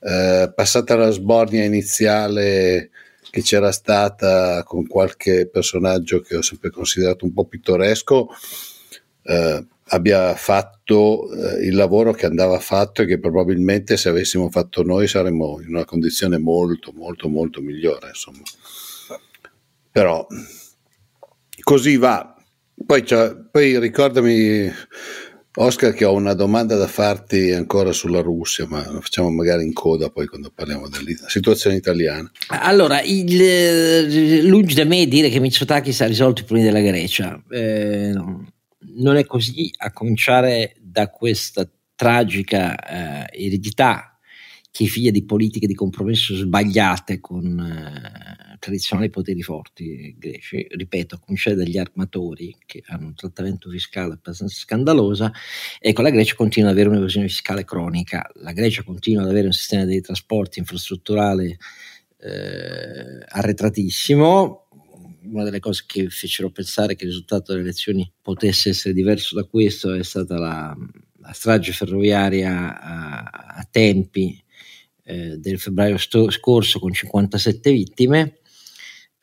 eh, 0.04 0.52
passata 0.54 0.96
la 0.96 1.12
sbornia 1.12 1.64
iniziale 1.64 2.90
che 3.30 3.42
c'era 3.42 3.72
stata 3.72 4.64
con 4.64 4.88
qualche 4.88 5.48
personaggio 5.48 6.20
che 6.20 6.36
ho 6.36 6.42
sempre 6.42 6.70
considerato 6.70 7.24
un 7.24 7.34
po' 7.34 7.46
pittoresco, 7.46 8.28
eh, 9.24 9.66
abbia 9.94 10.36
fatto 10.36 11.32
eh, 11.32 11.66
il 11.66 11.76
lavoro 11.76 12.14
che 12.14 12.26
andava 12.26 12.60
fatto 12.60 13.02
e 13.02 13.06
che 13.06 13.20
probabilmente 13.20 13.98
se 13.98 14.10
avessimo 14.10 14.50
fatto 14.50 14.84
noi 14.84 15.08
saremmo 15.08 15.60
in 15.62 15.70
una 15.70 15.86
condizione 15.86 16.38
molto 16.38 16.92
molto 16.94 17.28
molto 17.28 17.62
migliore 17.62 18.10
insomma 18.10 18.42
però 19.92 20.26
così 21.62 21.98
va 21.98 22.36
poi, 22.86 23.04
poi 23.52 23.80
ricordami 23.80 24.72
Oscar 25.54 25.94
che 25.94 26.06
ho 26.06 26.14
una 26.14 26.34
domanda 26.34 26.78
da 26.78 26.88
farti 26.88 27.52
ancora 27.52 27.92
sulla 27.92 28.22
Russia, 28.22 28.66
ma 28.68 28.90
lo 28.90 29.02
facciamo 29.02 29.30
magari 29.30 29.66
in 29.66 29.74
coda 29.74 30.10
poi 30.10 30.26
quando 30.26 30.50
parliamo 30.54 30.88
della 30.88 31.28
situazione 31.28 31.76
italiana. 31.76 32.32
Allora, 32.48 33.02
il, 33.02 34.46
lungi 34.48 34.74
da 34.74 34.86
me 34.86 35.06
dire 35.08 35.30
che 35.30 35.40
Mitsotakis 35.40 36.02
ha 36.02 36.06
risolto 36.06 36.42
i 36.42 36.46
problemi 36.46 36.72
della 36.72 36.86
Grecia. 36.86 37.44
Eh, 37.50 38.12
no 38.14 38.48
non 38.96 39.16
è 39.16 39.26
così, 39.26 39.72
a 39.78 39.92
cominciare 39.92 40.76
da 40.80 41.10
questa 41.10 41.70
tragica 41.96 42.76
eh, 43.30 43.46
eredità 43.46 44.12
che 44.72 44.86
è 44.86 44.88
figlia 44.88 45.12
di 45.12 45.26
politiche 45.26 45.68
di 45.68 45.76
compromesso 45.76 46.34
sbagliate 46.34 47.20
con 47.20 47.60
eh, 47.60 48.58
tradizionali 48.58 49.10
poteri 49.10 49.42
forti 49.42 50.16
greci, 50.18 50.66
ripeto, 50.70 51.16
a 51.16 51.20
cominciare 51.20 51.58
dagli 51.58 51.78
armatori 51.78 52.56
che 52.66 52.82
hanno 52.88 53.08
un 53.08 53.14
trattamento 53.14 53.70
fiscale 53.70 54.14
abbastanza 54.14 54.56
scandalosa, 54.56 55.32
ecco 55.78 56.02
la 56.02 56.10
Grecia 56.10 56.36
continua 56.36 56.70
ad 56.70 56.76
avere 56.76 56.90
un'evasione 56.90 57.28
fiscale 57.28 57.66
cronica, 57.66 58.30
la 58.36 58.54
Grecia 58.54 58.84
continua 58.84 59.24
ad 59.24 59.30
avere 59.30 59.48
un 59.48 59.54
sistema 59.54 59.84
dei 59.84 60.00
trasporti 60.00 60.60
infrastrutturale 60.60 61.58
eh, 62.18 63.26
arretratissimo, 63.28 64.70
una 65.32 65.44
delle 65.44 65.60
cose 65.60 65.84
che 65.88 66.10
fecero 66.10 66.50
pensare 66.50 66.96
che 66.96 67.06
il 67.06 67.10
risultato 67.10 67.52
delle 67.52 67.64
elezioni 67.64 68.12
potesse 68.22 68.70
essere 68.70 68.94
diverso 68.94 69.36
da 69.36 69.46
questo 69.46 69.94
è 69.94 70.04
stata 70.04 70.38
la, 70.38 70.76
la 71.20 71.32
strage 71.32 71.72
ferroviaria 71.72 72.80
a, 72.80 73.20
a 73.24 73.68
tempi 73.70 74.42
eh, 75.04 75.38
del 75.38 75.60
febbraio 75.60 75.98
sto, 75.98 76.30
scorso 76.30 76.80
con 76.80 76.94
57 76.94 77.72
vittime. 77.72 78.40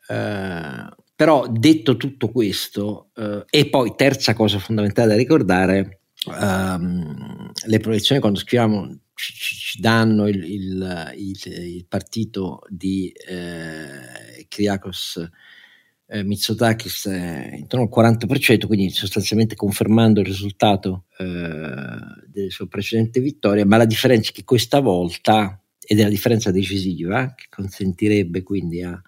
Eh, 0.07 0.89
però 1.15 1.47
detto 1.47 1.97
tutto 1.97 2.29
questo, 2.29 3.09
eh, 3.15 3.43
e 3.49 3.69
poi 3.69 3.93
terza 3.95 4.33
cosa 4.33 4.57
fondamentale 4.57 5.09
da 5.09 5.15
ricordare, 5.15 6.01
ehm, 6.25 7.51
le 7.65 7.79
proiezioni 7.79 8.21
quando 8.21 8.39
scriviamo 8.39 8.99
ci, 9.13 9.33
ci 9.33 9.81
danno 9.81 10.27
il, 10.29 10.41
il, 10.43 11.13
il, 11.17 11.37
il, 11.45 11.85
partito 11.87 12.61
di 12.69 13.11
eh, 13.27 14.45
Kyriakos 14.47 15.29
eh, 16.09 16.23
Mitsotakis 16.23 17.07
è 17.07 17.55
intorno 17.55 17.87
al 17.91 18.15
40%, 18.15 18.65
quindi 18.65 18.89
sostanzialmente 18.89 19.55
confermando 19.55 20.19
il 20.19 20.25
risultato 20.25 21.05
eh, 21.17 21.25
delle 22.27 22.49
sue 22.49 22.67
precedenti 22.67 23.19
vittorie, 23.19 23.63
ma 23.63 23.77
la 23.77 23.85
differenza 23.85 24.31
è 24.31 24.33
che 24.33 24.43
questa 24.43 24.79
volta, 24.79 25.61
ed 25.79 25.99
è 25.99 26.03
la 26.03 26.09
differenza 26.09 26.51
decisiva, 26.51 27.33
che 27.35 27.45
consentirebbe 27.49 28.41
quindi 28.41 28.81
a 28.81 28.99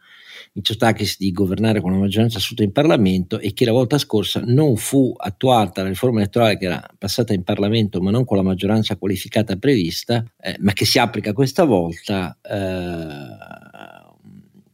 Mitsotakis 0.54 1.18
di 1.18 1.32
governare 1.32 1.82
con 1.82 1.92
una 1.92 2.02
maggioranza 2.02 2.38
assoluta 2.38 2.64
in 2.64 2.72
Parlamento 2.72 3.40
e 3.40 3.54
che 3.54 3.66
la 3.66 3.72
volta 3.72 3.98
scorsa 3.98 4.42
non 4.46 4.76
fu 4.76 5.14
attuata 5.16 5.82
la 5.82 5.90
riforma 5.90 6.20
elettorale 6.20 6.58
che 6.58 6.66
era 6.66 6.86
passata 6.98 7.34
in 7.34 7.44
Parlamento 7.44 8.02
ma 8.02 8.12
non 8.12 8.26
con 8.26 8.38
la 8.38 8.44
maggioranza 8.44 8.98
qualificata 8.98 9.56
prevista, 9.56 10.24
eh, 10.40 10.58
ma 10.60 10.74
che 10.74 10.86
si 10.86 11.00
applica 11.00 11.34
questa 11.34 11.64
volta, 11.64 12.38
eh, 12.42 13.50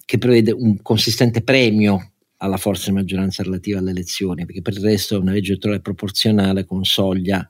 che 0.03 0.17
prevede 0.17 0.51
un 0.51 0.81
consistente 0.81 1.41
premio 1.41 2.13
alla 2.37 2.57
forza 2.57 2.89
di 2.89 2.95
maggioranza 2.95 3.43
relativa 3.43 3.79
alle 3.79 3.91
elezioni, 3.91 4.45
perché 4.45 4.61
per 4.61 4.73
il 4.73 4.83
resto 4.83 5.15
è 5.15 5.19
una 5.19 5.31
legge 5.31 5.51
elettorale 5.51 5.81
proporzionale 5.81 6.65
con 6.65 6.83
soglia 6.83 7.49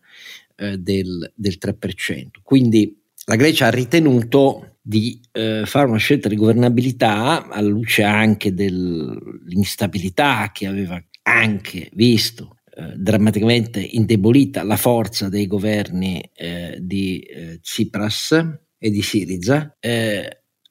eh, 0.56 0.78
del, 0.78 1.32
del 1.36 1.58
3%. 1.60 2.28
Quindi 2.44 3.02
la 3.26 3.36
Grecia 3.36 3.68
ha 3.68 3.72
ritenuto 3.72 4.78
di 4.82 5.20
eh, 5.34 5.64
fare 5.66 5.88
una 5.88 5.98
scelta 5.98 6.30
di 6.30 6.38
governabilità 6.38 7.50
alla 7.50 7.68
luce 7.68 8.04
anche 8.04 8.54
dell'instabilità 8.54 10.52
che 10.54 10.66
aveva 10.66 10.98
anche 11.24 11.90
visto 11.94 12.60
eh, 12.74 12.94
drammaticamente 12.96 13.82
indebolita 13.82 14.64
la 14.64 14.78
forza 14.78 15.28
dei 15.28 15.46
governi 15.46 16.22
eh, 16.34 16.78
di 16.80 17.20
eh, 17.20 17.60
Tsipras 17.60 18.32
e 18.78 18.90
di 18.90 19.02
Siriza, 19.02 19.76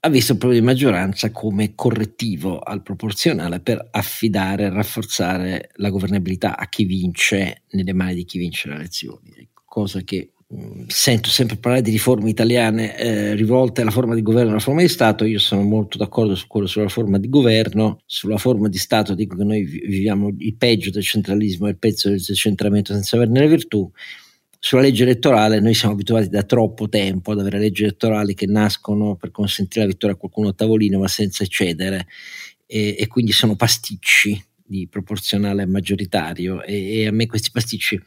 visto 0.09 0.33
il 0.33 0.39
problema 0.39 0.61
di 0.61 0.67
maggioranza 0.67 1.31
come 1.31 1.75
correttivo 1.75 2.59
al 2.59 2.83
proporzionale 2.83 3.61
per 3.61 3.89
affidare 3.91 4.65
e 4.65 4.71
rafforzare 4.71 5.71
la 5.75 5.91
governabilità 5.91 6.57
a 6.57 6.69
chi 6.69 6.85
vince 6.85 7.63
nelle 7.71 7.93
mani 7.93 8.15
di 8.15 8.25
chi 8.25 8.39
vince 8.39 8.69
le 8.69 8.75
elezioni, 8.75 9.49
cosa 9.65 10.01
che 10.01 10.33
mm, 10.55 10.85
sento 10.89 11.29
sempre 11.29 11.57
parlare 11.57 11.83
di 11.83 11.91
riforme 11.91 12.31
italiane 12.31 12.97
eh, 12.99 13.35
rivolte 13.35 13.83
alla 13.83 13.91
forma 13.91 14.15
di 14.15 14.23
governo 14.23 14.49
e 14.49 14.53
alla 14.53 14.61
forma 14.61 14.81
di 14.81 14.89
Stato, 14.89 15.25
io 15.25 15.39
sono 15.39 15.63
molto 15.63 15.99
d'accordo 15.99 16.35
su 16.35 16.47
quello 16.47 16.67
sulla 16.67 16.89
forma 16.89 17.19
di 17.19 17.29
governo, 17.29 18.01
sulla 18.07 18.39
forma 18.39 18.69
di 18.69 18.79
Stato 18.79 19.15
dico 19.15 19.37
che 19.37 19.45
noi 19.45 19.65
viviamo 19.65 20.35
il 20.37 20.57
peggio 20.57 20.91
del 20.91 21.03
centralismo 21.03 21.67
e 21.67 21.71
il 21.71 21.79
pezzo 21.79 22.09
del 22.09 22.23
decentramento 22.23 22.93
senza 22.93 23.17
averne 23.17 23.41
le 23.41 23.49
virtù, 23.49 23.91
sulla 24.67 24.81
legge 24.81 25.05
elettorale 25.05 25.61
noi 25.61 25.75
siamo 25.75 25.95
abituati 25.95 26.29
da 26.29 26.43
troppo 26.43 26.89
tempo 26.89 27.31
ad 27.31 27.39
avere 27.39 27.61
leggi 27.61 27.85
elettorali 27.85 28.35
che 28.35 28.47
nascono 28.47 29.15
per 29.15 29.31
consentire 29.31 29.85
la 29.85 29.93
vittoria 29.93 30.17
a 30.17 30.19
qualcuno 30.19 30.49
a 30.49 30.55
tavolino 30.55 30.99
ma 30.99 31.07
senza 31.07 31.45
eccedere. 31.45 32.09
E, 32.67 32.97
e 32.99 33.07
quindi 33.07 33.31
sono 33.31 33.55
pasticci 33.55 34.45
di 34.65 34.89
proporzionale 34.89 35.67
maggioritario. 35.67 36.65
E, 36.65 36.99
e, 36.99 37.07
a 37.07 37.13
me 37.13 37.27
questi 37.27 37.51
pasticci 37.53 38.03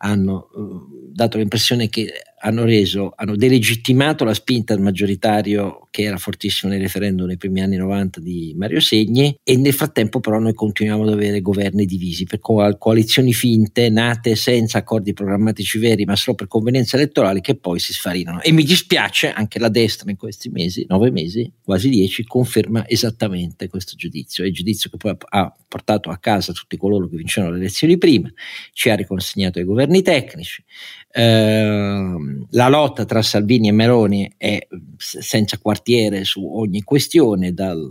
hanno 0.00 0.50
uh, 0.52 1.10
dato 1.10 1.38
l'impressione 1.38 1.88
che 1.88 2.12
hanno 2.40 2.64
reso, 2.64 3.12
hanno 3.16 3.36
delegittimato 3.36 4.24
la 4.24 4.34
spinta 4.34 4.74
al 4.74 4.80
maggioritario 4.80 5.86
che 5.90 6.02
era 6.02 6.16
fortissimo 6.16 6.70
nel 6.70 6.80
referendum 6.80 7.26
nei 7.26 7.36
primi 7.36 7.60
anni 7.60 7.76
90 7.76 8.20
di 8.20 8.54
Mario 8.56 8.80
Segni 8.80 9.36
e 9.42 9.56
nel 9.56 9.72
frattempo 9.72 10.20
però 10.20 10.38
noi 10.38 10.54
continuiamo 10.54 11.02
ad 11.02 11.08
avere 11.10 11.40
governi 11.40 11.86
divisi 11.86 12.24
per 12.24 12.40
coalizioni 12.40 13.32
finte 13.32 13.88
nate 13.90 14.36
senza 14.36 14.78
accordi 14.78 15.12
programmatici 15.12 15.78
veri 15.78 16.04
ma 16.04 16.16
solo 16.16 16.36
per 16.36 16.46
convenienze 16.46 16.96
elettorali 16.96 17.40
che 17.40 17.56
poi 17.56 17.78
si 17.78 17.92
sfarinano. 17.92 18.42
E 18.42 18.52
mi 18.52 18.62
dispiace 18.62 19.32
anche 19.32 19.58
la 19.58 19.68
destra 19.68 20.10
in 20.10 20.16
questi 20.16 20.48
mesi, 20.48 20.84
nove 20.88 21.10
mesi, 21.10 21.50
quasi 21.62 21.88
dieci, 21.88 22.24
conferma 22.24 22.88
esattamente 22.88 23.68
questo 23.68 23.96
giudizio, 23.96 24.44
è 24.44 24.46
il 24.46 24.52
giudizio 24.52 24.90
che 24.90 24.96
poi 24.96 25.16
ha 25.18 25.56
portato 25.68 26.10
a 26.10 26.18
casa 26.18 26.52
tutti 26.52 26.76
coloro 26.76 27.08
che 27.08 27.16
vincevano 27.16 27.52
le 27.52 27.58
elezioni 27.58 27.98
prima, 27.98 28.30
ci 28.72 28.88
ha 28.90 28.94
riconsegnato 28.94 29.58
ai 29.58 29.64
governi 29.64 30.02
tecnici, 30.02 30.64
eh, 31.10 32.14
la 32.50 32.68
lotta 32.68 33.04
tra 33.04 33.22
Salvini 33.22 33.68
e 33.68 33.72
Meloni 33.72 34.32
è 34.36 34.66
senza 34.96 35.58
quartiere 35.58 36.24
su 36.24 36.44
ogni 36.46 36.82
questione, 36.82 37.52
dal, 37.52 37.90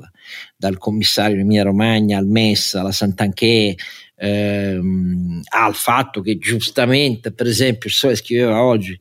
dal 0.55 0.77
commissario 0.77 1.39
Emilia 1.39 1.63
Romagna 1.63 2.17
al 2.17 2.27
MES 2.27 2.75
alla 2.75 2.91
Sant'Anché 2.91 3.75
ehm, 4.15 5.41
al 5.49 5.75
fatto 5.75 6.21
che 6.21 6.37
giustamente, 6.37 7.31
per 7.31 7.47
esempio, 7.47 7.89
Sole 7.89 8.15
scriveva 8.15 8.61
oggi 8.63 8.97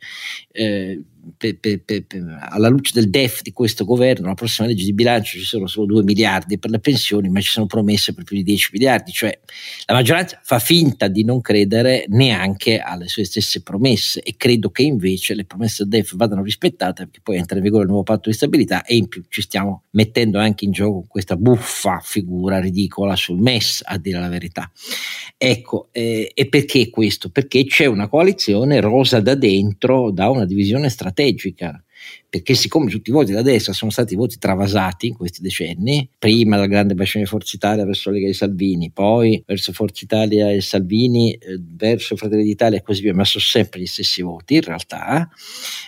eh, 0.52 1.02
pe, 1.36 1.54
pe, 1.56 1.78
pe, 1.78 2.06
alla 2.50 2.68
luce 2.68 2.92
del 2.94 3.10
DEF 3.10 3.42
di 3.42 3.52
questo 3.52 3.84
governo, 3.84 4.26
la 4.28 4.34
prossima 4.34 4.68
legge 4.68 4.84
di 4.84 4.92
bilancio 4.92 5.38
ci 5.38 5.44
sono 5.44 5.66
solo 5.66 5.86
2 5.86 6.02
miliardi 6.04 6.58
per 6.58 6.70
le 6.70 6.78
pensioni, 6.78 7.28
ma 7.28 7.40
ci 7.40 7.50
sono 7.50 7.66
promesse 7.66 8.14
per 8.14 8.24
più 8.24 8.36
di 8.36 8.42
10 8.42 8.70
miliardi, 8.72 9.12
cioè 9.12 9.38
la 9.86 9.94
maggioranza 9.94 10.40
fa 10.42 10.58
finta 10.58 11.08
di 11.08 11.24
non 11.24 11.40
credere 11.40 12.04
neanche 12.08 12.78
alle 12.78 13.08
sue 13.08 13.24
stesse 13.24 13.62
promesse 13.62 14.20
e 14.20 14.36
credo 14.36 14.70
che 14.70 14.82
invece 14.82 15.34
le 15.34 15.44
promesse 15.44 15.84
del 15.84 16.00
DEF 16.00 16.16
vadano 16.16 16.42
rispettate 16.42 17.04
perché 17.04 17.20
poi 17.22 17.36
entra 17.36 17.56
in 17.56 17.62
vigore 17.62 17.82
il 17.82 17.88
nuovo 17.88 18.04
patto 18.04 18.28
di 18.28 18.34
stabilità 18.34 18.84
e 18.84 18.96
in 18.96 19.08
più 19.08 19.24
ci 19.28 19.42
stiamo 19.42 19.84
mettendo 19.90 20.38
anche 20.38 20.64
in 20.64 20.72
gioco 20.72 21.04
questa 21.08 21.36
buffa 21.36 22.00
figura 22.02 22.60
ridicola 22.60 23.16
sul 23.16 23.40
MES, 23.40 23.82
a 23.84 23.98
dire 23.98 24.20
la 24.20 24.28
verità. 24.28 24.70
Ecco, 25.36 25.88
eh, 25.92 26.30
e 26.34 26.48
perché 26.48 26.90
questo? 26.90 27.30
Perché 27.30 27.64
c'è 27.64 27.86
una 27.86 28.08
coalizione 28.08 28.80
rosa 28.80 29.20
da 29.20 29.34
dentro 29.34 30.10
da 30.10 30.30
una 30.30 30.44
divisione 30.44 30.88
strategica 30.88 31.14
strategica, 31.16 31.82
perché 32.28 32.54
siccome 32.54 32.90
tutti 32.90 33.08
i 33.08 33.12
voti 33.12 33.32
da 33.32 33.40
destra 33.40 33.72
sono 33.72 33.90
stati 33.90 34.14
voti 34.14 34.36
travasati 34.38 35.06
in 35.06 35.14
questi 35.14 35.40
decenni, 35.40 36.08
prima 36.18 36.58
dal 36.58 36.68
grande 36.68 36.94
bacino 36.94 37.24
di 37.24 37.30
Forza 37.30 37.56
Italia 37.56 37.86
verso 37.86 38.10
Lega 38.10 38.26
di 38.26 38.34
Salvini, 38.34 38.90
poi 38.92 39.42
verso 39.46 39.72
Forza 39.72 40.04
Italia 40.04 40.50
e 40.50 40.60
Salvini, 40.60 41.32
eh, 41.32 41.58
verso 41.58 42.16
Fratelli 42.16 42.44
d'Italia 42.44 42.78
e 42.78 42.82
così 42.82 43.00
via, 43.00 43.14
ma 43.14 43.24
sono 43.24 43.42
sempre 43.42 43.80
gli 43.80 43.86
stessi 43.86 44.20
voti 44.20 44.56
in 44.56 44.62
realtà, 44.62 45.28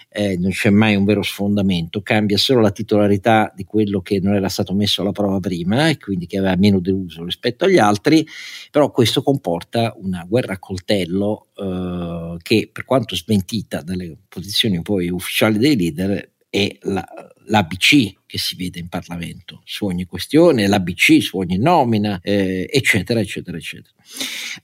eh, 0.08 0.38
non 0.38 0.50
c'è 0.50 0.70
mai 0.70 0.96
un 0.96 1.04
vero 1.04 1.22
sfondamento, 1.22 2.00
cambia 2.00 2.38
solo 2.38 2.60
la 2.60 2.70
titolarità 2.70 3.52
di 3.54 3.64
quello 3.64 4.00
che 4.00 4.18
non 4.20 4.34
era 4.34 4.48
stato 4.48 4.72
messo 4.72 5.02
alla 5.02 5.12
prova 5.12 5.38
prima 5.38 5.88
e 5.88 5.98
quindi 5.98 6.26
che 6.26 6.38
aveva 6.38 6.56
meno 6.56 6.80
deluso 6.80 7.22
rispetto 7.24 7.66
agli 7.66 7.78
altri, 7.78 8.26
però 8.70 8.90
questo 8.90 9.22
comporta 9.22 9.94
una 10.00 10.24
guerra 10.26 10.54
a 10.54 10.58
coltello 10.58 11.47
eh, 11.58 12.36
che 12.42 12.70
per 12.72 12.84
quanto 12.84 13.16
smentita 13.16 13.82
dalle 13.82 14.16
posizioni 14.28 14.80
poi 14.80 15.08
ufficiali 15.08 15.58
dei 15.58 15.76
leader 15.76 16.30
è 16.48 16.78
la, 16.82 17.04
l'ABC 17.46 18.16
che 18.26 18.38
si 18.38 18.56
vede 18.56 18.78
in 18.78 18.88
Parlamento 18.88 19.62
su 19.64 19.86
ogni 19.86 20.04
questione, 20.04 20.66
l'ABC 20.66 21.22
su 21.22 21.38
ogni 21.38 21.58
nomina, 21.58 22.20
eh, 22.22 22.68
eccetera, 22.70 23.20
eccetera, 23.20 23.56
eccetera. 23.56 23.94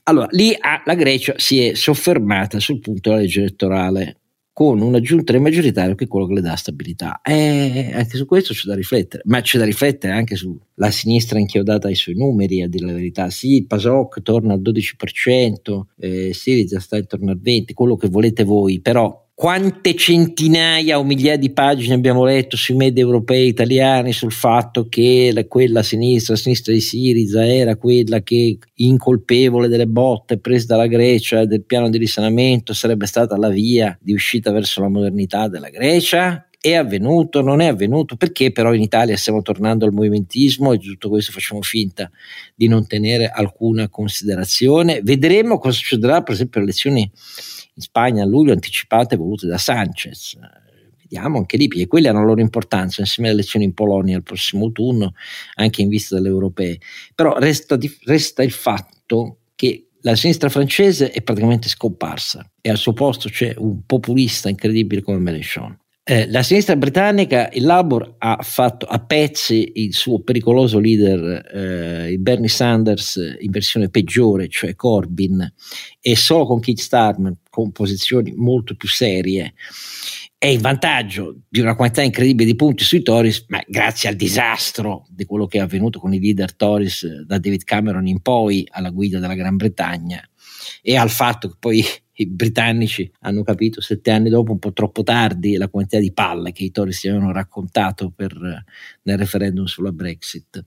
Allora, 0.03 0.27
lì 0.31 0.55
ah, 0.57 0.81
la 0.85 0.95
Grecia 0.95 1.33
si 1.37 1.61
è 1.63 1.73
soffermata 1.73 2.59
sul 2.59 2.79
punto 2.79 3.09
della 3.09 3.21
legge 3.21 3.41
elettorale 3.41 4.19
con 4.55 4.79
una 4.79 5.01
giunta 5.01 5.37
maggioritaria 5.37 5.95
che 5.95 6.05
è 6.05 6.07
quello 6.07 6.27
che 6.27 6.35
le 6.35 6.39
dà 6.39 6.55
stabilità. 6.55 7.19
E 7.21 7.91
anche 7.93 8.15
su 8.15 8.25
questo 8.25 8.53
c'è 8.53 8.69
da 8.69 8.73
riflettere, 8.73 9.21
ma 9.25 9.41
c'è 9.41 9.57
da 9.57 9.65
riflettere 9.65 10.13
anche 10.13 10.37
sulla 10.37 10.91
sinistra 10.91 11.39
inchiodata 11.39 11.89
ai 11.89 11.95
suoi 11.95 12.15
numeri, 12.15 12.61
a 12.61 12.69
dire 12.69 12.85
la 12.85 12.93
verità. 12.93 13.29
Sì, 13.29 13.65
PASOK 13.67 14.21
torna 14.21 14.53
al 14.53 14.61
12%, 14.61 15.87
eh, 15.99 16.33
Siriza 16.33 16.79
sta 16.79 16.95
intorno 16.95 17.31
al 17.31 17.41
20%, 17.43 17.73
quello 17.73 17.97
che 17.97 18.07
volete 18.07 18.45
voi, 18.45 18.79
però 18.79 19.24
quante 19.37 19.95
centinaia 19.95 20.97
o 20.97 21.03
migliaia 21.03 21.35
di 21.37 21.51
pagine 21.51 21.93
abbiamo 21.93 22.23
letto 22.23 22.55
sui 22.55 22.73
media 22.73 23.03
europei 23.03 23.49
italiani 23.49 24.13
sul 24.13 24.31
fatto 24.31 24.87
che 24.87 25.31
la, 25.33 25.43
quella 25.43 25.83
sinistra, 25.83 26.35
la 26.35 26.39
sinistra 26.39 26.71
di 26.71 26.79
Siriza 26.79 27.45
era 27.45 27.75
quella 27.75 28.21
che 28.21 28.57
incolpevole 28.75 29.67
delle 29.67 29.87
botte 29.87 30.39
prese 30.39 30.67
dalla 30.67 30.87
Grecia 30.87 31.41
e 31.41 31.47
del 31.47 31.65
piano 31.65 31.89
di 31.89 31.97
risanamento 31.97 32.73
sarebbe 32.73 33.07
stata 33.07 33.35
la 33.35 33.49
via 33.49 33.97
di 34.01 34.13
uscita 34.13 34.53
verso 34.53 34.79
la 34.79 34.87
modernità 34.87 35.49
della 35.49 35.69
Grecia? 35.69 36.47
È 36.65 36.73
avvenuto, 36.73 37.41
non 37.41 37.61
è 37.61 37.67
avvenuto, 37.67 38.15
perché 38.15 38.51
però 38.51 38.73
in 38.73 38.81
Italia 38.81 39.15
stiamo 39.17 39.43
tornando 39.43 39.85
al 39.85 39.93
movimentismo 39.93 40.73
e 40.73 40.79
tutto 40.79 41.09
questo 41.09 41.31
facciamo 41.31 41.61
finta 41.61 42.09
di 42.55 42.67
non 42.67 42.87
tenere 42.87 43.29
alcuna 43.29 43.87
considerazione. 43.87 44.99
Vedremo 45.03 45.59
cosa 45.59 45.77
succederà, 45.77 46.23
per 46.23 46.33
esempio, 46.33 46.59
alle 46.59 46.69
elezioni 46.69 47.01
in 47.01 47.81
Spagna 47.83 48.23
a 48.23 48.25
luglio 48.25 48.51
anticipate 48.51 49.15
volute 49.15 49.45
da 49.45 49.59
Sanchez. 49.59 50.39
Vediamo 51.03 51.37
anche 51.37 51.55
lì, 51.57 51.67
perché 51.67 51.85
quelle 51.85 52.07
hanno 52.07 52.21
la 52.21 52.25
loro 52.25 52.41
importanza 52.41 53.01
insieme 53.01 53.29
alle 53.29 53.37
elezioni 53.37 53.65
in 53.65 53.75
Polonia 53.75 54.15
al 54.15 54.23
prossimo 54.23 54.65
autunno, 54.65 55.13
anche 55.57 55.83
in 55.83 55.87
vista 55.87 56.15
delle 56.15 56.29
europee. 56.29 56.79
Però 57.13 57.37
resta, 57.37 57.75
di, 57.75 57.95
resta 58.05 58.41
il 58.41 58.49
fatto 58.49 59.41
che 59.53 59.89
la 60.01 60.15
sinistra 60.15 60.49
francese 60.49 61.11
è 61.11 61.21
praticamente 61.21 61.69
scomparsa 61.69 62.51
e 62.59 62.71
al 62.71 62.77
suo 62.77 62.93
posto 62.93 63.29
c'è 63.29 63.53
un 63.55 63.85
populista 63.85 64.49
incredibile 64.49 65.03
come 65.03 65.19
Mélenchon. 65.19 65.77
Eh, 66.07 66.29
la 66.29 66.43
sinistra 66.43 66.75
britannica, 66.75 67.49
il 67.51 67.63
Labour, 67.63 68.17
ha 68.19 68.37
fatto 68.43 68.85
a 68.85 68.99
pezzi 68.99 69.71
il 69.77 69.95
suo 69.95 70.21
pericoloso 70.21 70.77
leader, 70.77 71.49
eh, 71.51 72.17
Bernie 72.19 72.47
Sanders, 72.47 73.19
in 73.39 73.49
versione 73.49 73.89
peggiore, 73.89 74.47
cioè 74.47 74.75
Corbyn, 74.75 75.51
e 75.99 76.15
solo 76.15 76.45
con 76.45 76.59
Keith 76.59 76.77
Starmer, 76.77 77.37
con 77.49 77.71
posizioni 77.71 78.33
molto 78.35 78.75
più 78.75 78.87
serie, 78.87 79.55
è 80.37 80.45
in 80.45 80.61
vantaggio 80.61 81.39
di 81.49 81.59
una 81.59 81.75
quantità 81.75 82.03
incredibile 82.03 82.51
di 82.51 82.55
punti 82.55 82.83
sui 82.83 83.01
Tories, 83.01 83.45
ma 83.47 83.63
grazie 83.67 84.07
al 84.07 84.15
disastro 84.15 85.07
di 85.09 85.25
quello 85.25 85.47
che 85.47 85.57
è 85.57 85.61
avvenuto 85.61 85.97
con 85.97 86.13
i 86.13 86.19
leader 86.19 86.53
Tories 86.53 87.23
da 87.23 87.39
David 87.39 87.63
Cameron 87.63 88.05
in 88.05 88.21
poi 88.21 88.63
alla 88.69 88.91
guida 88.91 89.17
della 89.17 89.33
Gran 89.33 89.55
Bretagna 89.55 90.21
e 90.83 90.97
al 90.97 91.09
fatto 91.09 91.47
che 91.47 91.55
poi 91.57 91.83
i 92.15 92.27
britannici 92.27 93.11
hanno 93.21 93.43
capito 93.43 93.81
sette 93.81 94.11
anni 94.11 94.29
dopo, 94.29 94.51
un 94.51 94.59
po' 94.59 94.73
troppo 94.73 95.03
tardi, 95.03 95.57
la 95.57 95.67
quantità 95.67 95.99
di 95.99 96.13
palle 96.13 96.51
che 96.51 96.63
i 96.63 96.71
Tories 96.71 96.97
si 96.97 97.07
avevano 97.07 97.31
raccontato 97.31 98.11
per, 98.15 98.33
nel 99.03 99.17
referendum 99.17 99.65
sulla 99.65 99.91
Brexit. 99.91 100.63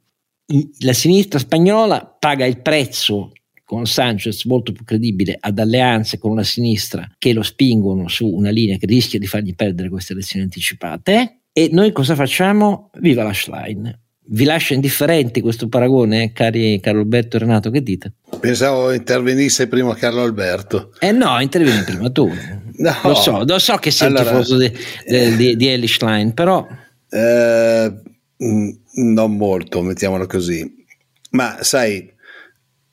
La 0.80 0.92
sinistra 0.92 1.38
spagnola 1.38 2.04
paga 2.04 2.46
il 2.46 2.60
prezzo 2.60 3.32
con 3.64 3.84
Sanchez 3.86 4.44
molto 4.44 4.72
più 4.72 4.82
credibile 4.82 5.36
ad 5.38 5.58
alleanze 5.58 6.16
con 6.16 6.30
una 6.30 6.42
sinistra 6.42 7.06
che 7.18 7.34
lo 7.34 7.42
spingono 7.42 8.08
su 8.08 8.26
una 8.26 8.48
linea 8.48 8.78
che 8.78 8.86
rischia 8.86 9.18
di 9.18 9.26
fargli 9.26 9.54
perdere 9.54 9.90
queste 9.90 10.14
elezioni 10.14 10.44
anticipate. 10.44 11.40
E 11.52 11.68
noi 11.70 11.92
cosa 11.92 12.14
facciamo? 12.14 12.90
Viva 12.98 13.22
la 13.22 13.34
Schlein! 13.34 14.07
Vi 14.30 14.44
lascia 14.44 14.74
indifferenti 14.74 15.40
questo 15.40 15.68
paragone, 15.68 16.24
eh, 16.24 16.32
cari 16.32 16.78
Carlo 16.80 17.00
Alberto 17.00 17.36
e 17.36 17.40
Renato? 17.40 17.70
Che 17.70 17.82
dite? 17.82 18.12
Pensavo 18.38 18.92
intervenisse 18.92 19.68
prima 19.68 19.94
Carlo 19.94 20.22
Alberto. 20.22 20.92
Eh 20.98 21.12
no, 21.12 21.40
intervieni 21.40 21.82
prima 21.82 22.10
tu. 22.10 22.28
no. 22.76 22.96
Lo 23.04 23.14
so, 23.14 23.42
lo 23.42 23.58
so 23.58 23.76
che 23.76 23.90
sei 23.90 24.08
allora, 24.08 24.24
tifoso 24.24 24.58
di, 24.58 24.70
eh, 25.06 25.34
di, 25.34 25.56
di 25.56 25.68
Ellie 25.68 25.88
Schlein, 25.88 26.34
però... 26.34 26.66
Eh, 27.08 27.92
non 28.36 29.36
molto, 29.36 29.80
mettiamolo 29.80 30.26
così. 30.26 30.84
Ma 31.30 31.62
sai, 31.62 32.12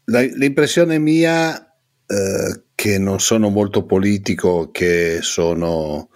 la, 0.06 0.22
l'impressione 0.22 1.00
mia 1.00 1.54
eh, 2.06 2.62
che 2.74 2.98
non 2.98 3.20
sono 3.20 3.50
molto 3.50 3.84
politico, 3.84 4.72
che 4.72 5.20
sono 5.20 6.08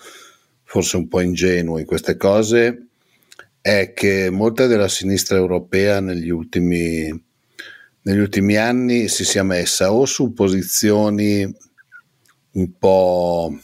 forse 0.64 0.96
un 0.96 1.10
po' 1.10 1.20
ingenuo 1.20 1.78
in 1.78 1.86
queste 1.86 2.16
cose, 2.16 2.89
è 3.62 3.94
che 3.94 4.30
molta 4.30 4.68
della 4.68 4.88
sinistra 4.88 5.38
europea 5.38 6.00
negli 6.00 6.30
ultimi, 6.30 7.10
negli 8.02 8.20
ultimi 8.20 8.56
anni 8.56 9.08
si 9.08 9.26
sia 9.26 9.44
messa 9.44 9.92
o 9.92 10.06
su 10.06 10.34
posizioni 10.34 11.52
un 12.52 12.78
po' 12.78 13.58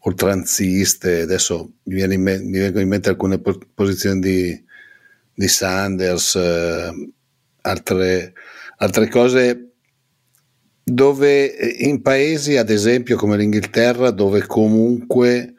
oltranziste, 0.00 1.22
adesso 1.22 1.72
mi, 1.84 1.94
viene 1.94 2.14
in 2.14 2.22
me, 2.22 2.38
mi 2.38 2.58
vengono 2.58 2.82
in 2.82 2.88
mente 2.88 3.08
alcune 3.08 3.40
posizioni 3.74 4.20
di, 4.20 4.64
di 5.32 5.48
Sanders, 5.48 6.34
eh, 6.34 7.12
altre, 7.62 8.34
altre 8.76 9.08
cose 9.08 9.68
dove 10.84 11.56
eh, 11.56 11.86
in 11.88 12.02
paesi, 12.02 12.58
ad 12.58 12.68
esempio 12.68 13.16
come 13.16 13.38
l'Inghilterra, 13.38 14.10
dove 14.10 14.44
comunque 14.46 15.53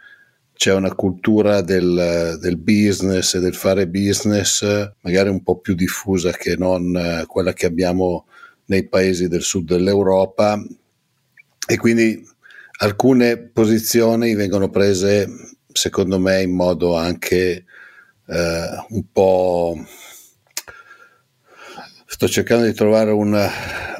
c'è 0.56 0.74
una 0.74 0.93
cultura 0.95 1.62
del, 1.62 2.38
del, 2.39 2.58
business 2.58 3.34
e 3.34 3.39
del 3.39 3.53
fare 3.53 3.88
business 3.88 4.64
magari 5.01 5.30
un 5.30 5.43
po' 5.43 5.58
più 5.60 5.76
diffusa 5.76 6.32
che 6.32 6.56
non 6.56 6.95
eh, 6.95 7.26
quella 7.28 7.51
che 7.51 7.66
abbiamo 7.66 8.26
nei 8.68 8.88
paesi 8.88 9.28
del 9.28 9.41
sud 9.41 9.68
dell'Europa. 9.68 10.60
E 11.68 11.78
quindi 11.78 12.26
alcune 12.80 13.38
posizioni 13.38 14.34
vengono 14.34 14.70
prese 14.70 15.28
secondo 15.72 16.20
me 16.20 16.41
in 16.41 16.56
modo 16.56 16.95
anche 16.95 17.66
eh, 18.28 18.68
un 18.89 19.03
po' 19.12 19.78
sto 22.06 22.28
cercando 22.30 22.66
di 22.66 22.74
trovare 22.74 23.12
un, 23.12 23.38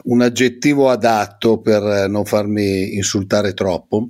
un, 0.04 0.22
aggettivo 0.22 0.90
adatto 0.90 1.60
per 1.60 2.08
non 2.08 2.24
farmi 2.24 2.96
insultare 2.96 3.54
troppo. 3.54 4.10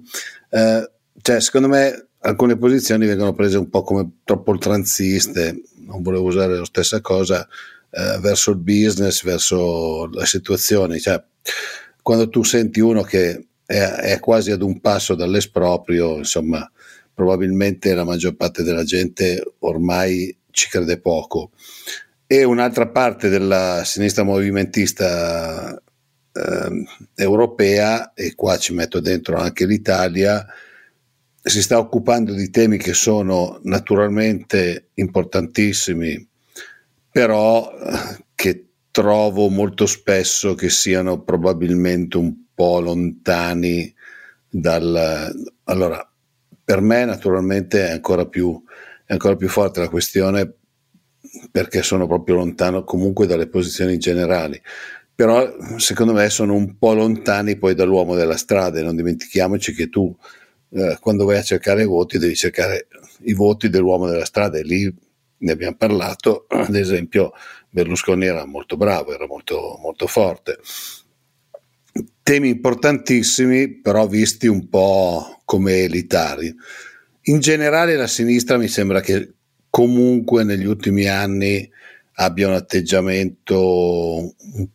Eh, 0.49 0.91
cioè 1.21 1.39
secondo 1.41 1.67
me 1.67 2.04
alcune 2.25 2.57
posizioni 2.57 3.05
vengono 3.05 3.33
prese 3.33 3.57
un 3.57 3.69
po' 3.69 3.83
come 3.83 4.19
troppo 4.23 4.51
oltranziste 4.51 5.61
non 5.85 6.01
volevo 6.01 6.25
usare 6.25 6.57
la 6.57 6.65
stessa 6.65 7.01
cosa 7.01 7.47
eh, 7.89 8.19
verso 8.19 8.51
il 8.51 8.57
business 8.57 9.23
verso 9.23 10.07
le 10.07 10.25
situazioni 10.25 10.99
cioè 10.99 11.23
quando 12.01 12.29
tu 12.29 12.43
senti 12.43 12.79
uno 12.79 13.01
che 13.01 13.47
è, 13.65 13.77
è 13.77 14.19
quasi 14.19 14.51
ad 14.51 14.61
un 14.61 14.79
passo 14.79 15.15
dall'esproprio 15.15 16.17
insomma 16.17 16.69
probabilmente 17.15 17.93
la 17.95 18.03
maggior 18.03 18.35
parte 18.35 18.61
della 18.61 18.83
gente 18.83 19.41
ormai 19.59 20.37
ci 20.55 20.69
crede 20.69 20.99
poco. 20.99 21.51
E 22.27 22.43
un'altra 22.43 22.87
parte 22.87 23.29
della 23.29 23.83
sinistra 23.85 24.23
movimentista 24.23 25.79
eh, 26.31 26.85
europea, 27.15 28.13
e 28.13 28.33
qua 28.33 28.57
ci 28.57 28.73
metto 28.73 28.99
dentro 28.99 29.37
anche 29.37 29.65
l'Italia, 29.65 30.45
si 31.47 31.61
sta 31.61 31.77
occupando 31.77 32.33
di 32.33 32.49
temi 32.49 32.77
che 32.77 32.93
sono 32.93 33.59
naturalmente 33.63 34.89
importantissimi, 34.95 36.27
però 37.11 37.71
eh, 37.71 38.23
che 38.33 38.65
trovo 38.89 39.49
molto 39.49 39.85
spesso 39.85 40.55
che 40.55 40.69
siano 40.69 41.21
probabilmente 41.21 42.17
un 42.17 42.33
po' 42.53 42.79
lontani 42.79 43.93
dal... 44.49 45.31
Allora, 45.65 46.11
per 46.63 46.81
me 46.81 47.05
naturalmente 47.05 47.89
è 47.89 47.91
ancora 47.91 48.25
più, 48.25 48.59
è 49.05 49.13
ancora 49.13 49.35
più 49.35 49.47
forte 49.47 49.81
la 49.81 49.89
questione 49.89 50.51
perché 51.51 51.83
sono 51.83 52.07
proprio 52.07 52.37
lontano 52.37 52.83
comunque 52.83 53.27
dalle 53.27 53.47
posizioni 53.47 53.97
generali 53.97 54.59
però 55.13 55.55
secondo 55.77 56.13
me 56.13 56.29
sono 56.29 56.53
un 56.53 56.77
po' 56.77 56.93
lontani 56.93 57.57
poi 57.57 57.73
dall'uomo 57.73 58.15
della 58.15 58.35
strada 58.35 58.79
e 58.79 58.83
non 58.83 58.95
dimentichiamoci 58.95 59.73
che 59.73 59.89
tu 59.89 60.15
eh, 60.69 60.97
quando 60.99 61.25
vai 61.25 61.37
a 61.37 61.43
cercare 61.43 61.83
i 61.83 61.87
voti 61.87 62.17
devi 62.17 62.35
cercare 62.35 62.87
i 63.21 63.33
voti 63.33 63.69
dell'uomo 63.69 64.07
della 64.07 64.25
strada 64.25 64.57
e 64.57 64.63
lì 64.63 64.93
ne 65.37 65.51
abbiamo 65.51 65.75
parlato 65.75 66.45
ad 66.49 66.75
esempio 66.75 67.33
Berlusconi 67.69 68.25
era 68.25 68.45
molto 68.45 68.77
bravo 68.77 69.13
era 69.13 69.27
molto, 69.27 69.77
molto 69.81 70.07
forte 70.07 70.59
temi 72.25 72.49
importantissimi 72.49 73.81
però 73.81 74.07
visti 74.07 74.47
un 74.47 74.67
po' 74.67 75.41
come 75.45 75.83
elitari. 75.83 76.53
In 77.27 77.39
generale 77.39 77.95
la 77.95 78.07
sinistra 78.07 78.57
mi 78.57 78.67
sembra 78.67 78.99
che 78.99 79.33
comunque 79.69 80.43
negli 80.43 80.65
ultimi 80.65 81.05
anni 81.05 81.69
abbia 82.15 82.47
un 82.47 82.53
atteggiamento 82.53 84.17
un, 84.17 84.67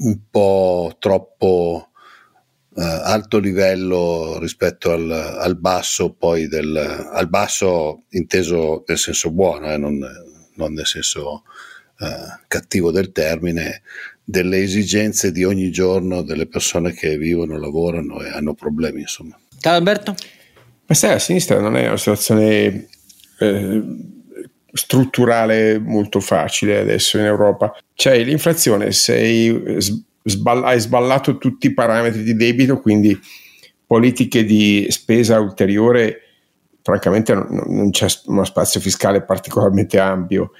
un 0.00 0.18
po' 0.30 0.96
troppo 0.98 1.87
uh, 2.78 2.80
alto 2.80 3.38
livello 3.38 4.38
rispetto 4.38 4.92
al, 4.92 5.10
al 5.10 5.56
basso, 5.56 6.12
poi 6.12 6.46
del, 6.46 6.76
al 6.76 7.28
basso 7.28 8.04
inteso 8.10 8.84
nel 8.86 8.98
senso 8.98 9.32
buono, 9.32 9.72
eh, 9.72 9.76
non, 9.76 9.98
non, 10.54 10.72
nel 10.72 10.86
senso 10.86 11.42
uh, 11.98 12.06
cattivo 12.46 12.92
del 12.92 13.10
termine, 13.10 13.82
delle 14.22 14.62
esigenze 14.62 15.32
di 15.32 15.42
ogni 15.42 15.70
giorno 15.70 16.22
delle 16.22 16.46
persone 16.46 16.92
che 16.92 17.18
vivono, 17.18 17.58
lavorano 17.58 18.22
e 18.22 18.28
hanno 18.28 18.54
problemi, 18.54 19.00
insomma. 19.00 19.36
Ciao 19.58 19.74
Alberto. 19.74 20.14
Ma 20.86 20.94
sai, 20.94 21.12
a 21.14 21.18
sinistra 21.18 21.60
non 21.60 21.76
è 21.76 21.86
una 21.86 21.96
situazione 21.96 22.88
eh, 23.40 23.82
strutturale 24.72 25.78
molto 25.78 26.20
facile 26.20 26.78
adesso 26.78 27.18
in 27.18 27.24
Europa. 27.24 27.76
C'è 27.94 28.22
l'inflazione, 28.22 28.92
sei, 28.92 29.76
sball- 30.28 30.64
hai 30.64 30.80
sballato 30.80 31.38
tutti 31.38 31.68
i 31.68 31.74
parametri 31.74 32.22
di 32.22 32.34
debito, 32.34 32.80
quindi 32.80 33.18
politiche 33.86 34.44
di 34.44 34.86
spesa 34.90 35.40
ulteriore, 35.40 36.20
francamente 36.82 37.34
non, 37.34 37.46
non 37.68 37.90
c'è 37.90 38.06
uno 38.26 38.44
spazio 38.44 38.80
fiscale 38.80 39.22
particolarmente 39.22 39.98
ampio. 39.98 40.52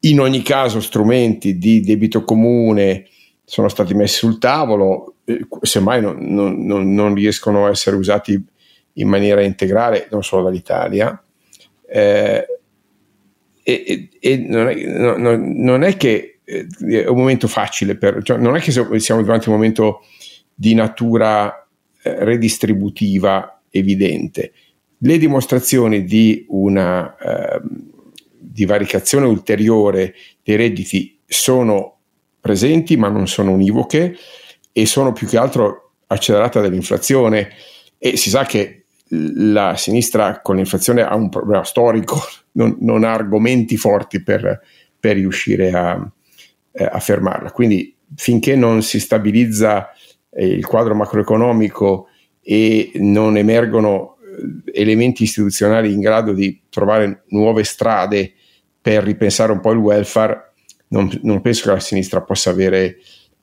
In 0.00 0.20
ogni 0.20 0.42
caso 0.42 0.80
strumenti 0.80 1.58
di 1.58 1.80
debito 1.80 2.24
comune 2.24 3.06
sono 3.44 3.68
stati 3.68 3.94
messi 3.94 4.18
sul 4.18 4.38
tavolo, 4.38 5.16
eh, 5.24 5.46
semmai 5.62 6.00
non, 6.00 6.18
non, 6.20 6.94
non, 6.94 7.14
riescono 7.14 7.66
a 7.66 7.70
essere 7.70 7.96
usati 7.96 8.42
in 8.94 9.08
maniera 9.08 9.42
integrale 9.42 10.08
non 10.10 10.22
solo 10.22 10.44
dall'Italia. 10.44 11.22
Eh, 11.86 12.46
e, 13.62 14.08
e 14.18 14.36
non, 14.36 14.68
è, 14.68 14.74
no, 14.86 15.16
non, 15.36 15.82
è, 15.82 15.96
che 15.96 16.39
è 16.50 17.06
un 17.06 17.16
momento 17.16 17.46
facile, 17.46 17.96
per, 17.96 18.22
cioè 18.22 18.38
non 18.38 18.56
è 18.56 18.60
che 18.60 18.72
siamo 18.72 19.22
davanti 19.22 19.48
a 19.48 19.50
un 19.50 19.56
momento 19.56 20.00
di 20.52 20.74
natura 20.74 21.66
eh, 22.02 22.24
redistributiva 22.24 23.62
evidente. 23.70 24.52
Le 24.98 25.18
dimostrazioni 25.18 26.04
di 26.04 26.44
una 26.48 27.16
eh, 27.16 27.60
divaricazione 28.38 29.26
ulteriore 29.26 30.14
dei 30.42 30.56
redditi 30.56 31.18
sono 31.24 31.98
presenti 32.40 32.96
ma 32.96 33.08
non 33.08 33.28
sono 33.28 33.52
univoche 33.52 34.16
e 34.72 34.86
sono 34.86 35.12
più 35.12 35.26
che 35.26 35.38
altro 35.38 35.92
accelerate 36.08 36.60
dall'inflazione 36.60 37.50
e 37.98 38.16
si 38.16 38.28
sa 38.28 38.44
che 38.44 38.84
la 39.08 39.76
sinistra 39.76 40.40
con 40.40 40.56
l'inflazione 40.56 41.02
ha 41.02 41.14
un 41.14 41.28
problema 41.28 41.64
storico, 41.64 42.20
non, 42.52 42.76
non 42.80 43.04
ha 43.04 43.12
argomenti 43.12 43.76
forti 43.76 44.22
per, 44.22 44.60
per 44.98 45.16
riuscire 45.16 45.70
a, 45.70 46.10
eh, 46.72 46.84
a, 46.84 46.98
fermarla. 46.98 47.50
Quindi 47.52 47.94
finché 48.14 48.56
non 48.56 48.82
si 48.82 49.00
stabilizza 49.00 49.90
eh, 50.30 50.46
il 50.46 50.66
quadro 50.66 50.94
macroeconomico 50.94 52.08
e 52.42 52.92
non 52.96 53.36
emergono 53.36 54.16
eh, 54.20 54.80
elementi 54.80 55.24
istituzionali 55.24 55.92
in 55.92 56.00
grado 56.00 56.32
di 56.32 56.62
trovare 56.68 57.24
nuove 57.28 57.64
strade 57.64 58.32
per 58.80 59.04
ripensare 59.04 59.52
un 59.52 59.60
po' 59.60 59.72
il 59.72 59.78
welfare, 59.78 60.52
non, 60.88 61.10
non 61.22 61.40
penso 61.40 61.64
che 61.64 61.72
la 61.72 61.80
sinistra 61.80 62.22
possa 62.22 62.50
avere 62.50 62.96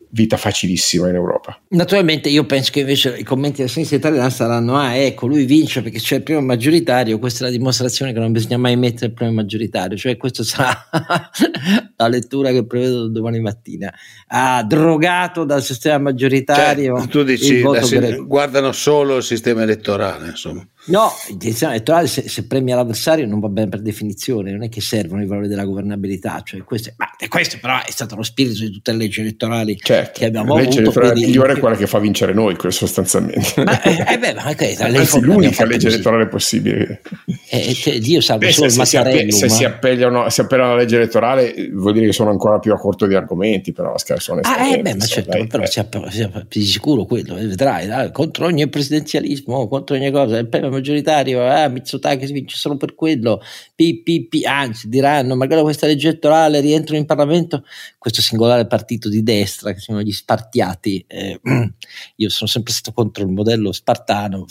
vita 0.09 0.37
facilissima 0.37 1.09
in 1.09 1.15
Europa. 1.15 1.59
Naturalmente 1.69 2.29
io 2.29 2.45
penso 2.45 2.71
che 2.71 2.81
invece 2.81 3.17
i 3.17 3.23
commenti 3.23 3.57
della 3.57 3.69
sinistra 3.69 3.97
italiana 3.97 4.29
saranno 4.29 4.77
ah 4.77 4.95
ecco 4.95 5.27
lui 5.27 5.45
vince 5.45 5.81
perché 5.81 5.99
c'è 5.99 6.17
il 6.17 6.23
primo 6.23 6.41
maggioritario, 6.41 7.19
questa 7.19 7.43
è 7.43 7.47
la 7.49 7.55
dimostrazione 7.55 8.13
che 8.13 8.19
non 8.19 8.31
bisogna 8.31 8.57
mai 8.57 8.75
mettere 8.75 9.07
il 9.07 9.13
primo 9.13 9.31
maggioritario, 9.31 9.97
cioè 9.97 10.17
questa 10.17 10.43
sarà 10.43 10.89
la 11.95 12.07
lettura 12.07 12.51
che 12.51 12.65
prevedo 12.65 13.07
domani 13.09 13.39
mattina. 13.39 13.93
Ah, 14.27 14.63
drogato 14.63 15.43
dal 15.43 15.63
sistema 15.63 15.97
maggioritario. 15.97 16.97
Cioè, 16.97 17.07
tu 17.07 17.23
dici 17.23 17.63
sin- 17.81 18.25
guardano 18.25 18.71
solo 18.71 19.17
il 19.17 19.23
sistema 19.23 19.63
elettorale, 19.63 20.29
insomma. 20.29 20.65
No, 20.87 21.11
sistema 21.39 21.71
elettorale 21.73 22.07
se, 22.07 22.27
se, 22.29 22.45
premia 22.45 22.75
l'avversario 22.75 23.25
non 23.27 23.39
va 23.39 23.49
bene 23.49 23.69
per 23.69 23.81
definizione, 23.81 24.51
non 24.51 24.63
è 24.63 24.69
che 24.69 24.81
servono 24.81 25.21
i 25.21 25.25
valori 25.25 25.47
della 25.47 25.65
governabilità, 25.65 26.41
cioè 26.43 26.63
questo, 26.63 26.93
ma 26.97 27.07
questo 27.27 27.57
però 27.59 27.83
è 27.83 27.91
stato 27.91 28.15
lo 28.15 28.23
spirito 28.23 28.61
di 28.61 28.71
tutte 28.71 28.91
le 28.91 28.97
leggi 28.97 29.21
elettorali 29.21 29.77
certo, 29.77 30.19
che 30.19 30.25
abbiamo 30.25 30.55
la 30.55 30.61
legge 30.61 30.79
avuto. 30.79 30.99
La 30.99 31.13
legge 31.13 31.25
migliore 31.25 31.53
è 31.53 31.59
quella 31.59 31.75
che 31.75 31.87
fa 31.87 31.99
vincere 31.99 32.33
noi, 32.33 32.55
sostanzialmente. 32.69 33.63
Ma, 33.63 33.81
eh, 33.81 34.13
eh 34.13 34.17
beh, 34.17 34.33
ma 34.33 34.49
okay, 34.49 34.75
Anzi, 34.75 35.19
l'unica 35.19 35.65
legge 35.65 35.87
elettorale 35.87 36.27
possibile. 36.27 37.01
Eh, 37.49 37.73
cioè, 37.73 37.99
Dio 37.99 38.21
salvo 38.21 38.45
beh, 38.45 38.51
solo 38.51 38.69
se, 38.69 38.81
il 38.99 39.33
se, 39.33 39.47
se 39.47 39.49
si, 39.49 39.63
appellano, 39.63 40.29
si 40.29 40.41
appellano 40.41 40.71
alla 40.71 40.81
legge 40.81 40.95
elettorale 40.97 41.69
vuol 41.73 41.93
dire 41.93 42.07
che 42.07 42.13
sono 42.13 42.29
ancora 42.29 42.59
più 42.59 42.73
a 42.73 42.77
corto 42.77 43.05
di 43.05 43.15
argomenti, 43.15 43.71
però 43.71 43.93
sono 43.97 44.41
ah, 44.43 44.67
eh, 44.67 44.81
beh, 44.81 44.95
ma 44.95 45.05
certo, 45.05 45.31
dai, 45.31 45.47
però 45.47 45.63
eh. 45.63 45.67
si, 45.67 45.79
app- 45.79 46.07
si 46.07 46.21
app- 46.21 46.45
di 46.49 46.63
sicuro 46.63 47.05
quello, 47.05 47.37
eh, 47.37 47.45
vedrai, 47.45 47.87
dai, 47.87 48.11
contro 48.11 48.45
ogni 48.45 48.67
presidenzialismo, 48.67 49.67
contro 49.67 49.95
ogni 49.95 50.11
cosa, 50.11 50.37
maggioritario, 50.77 51.41
eh, 51.41 51.61
ah, 51.61 51.67
Mitsotakis 51.67 52.31
vince 52.31 52.55
solo 52.55 52.77
per 52.77 52.95
quello, 52.95 53.41
pi, 53.75 54.27
anzi 54.45 54.89
diranno, 54.89 55.35
magari 55.35 55.61
questa 55.61 55.87
legge 55.87 56.09
elettorale 56.09 56.59
rientrano 56.59 56.99
in 56.99 57.05
Parlamento, 57.05 57.63
questo 57.97 58.21
singolare 58.21 58.67
partito 58.67 59.09
di 59.09 59.23
destra 59.23 59.73
che 59.73 59.79
sono 59.79 60.01
gli 60.01 60.11
spartiati, 60.11 61.03
eh, 61.07 61.39
io 62.15 62.29
sono 62.29 62.49
sempre 62.49 62.73
stato 62.73 62.93
contro 62.93 63.23
il 63.23 63.29
modello 63.29 63.71
spartano, 63.71 64.45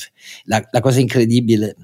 la, 0.45 0.67
la 0.71 0.81
cosa 0.81 1.01
incredibile 1.01 1.77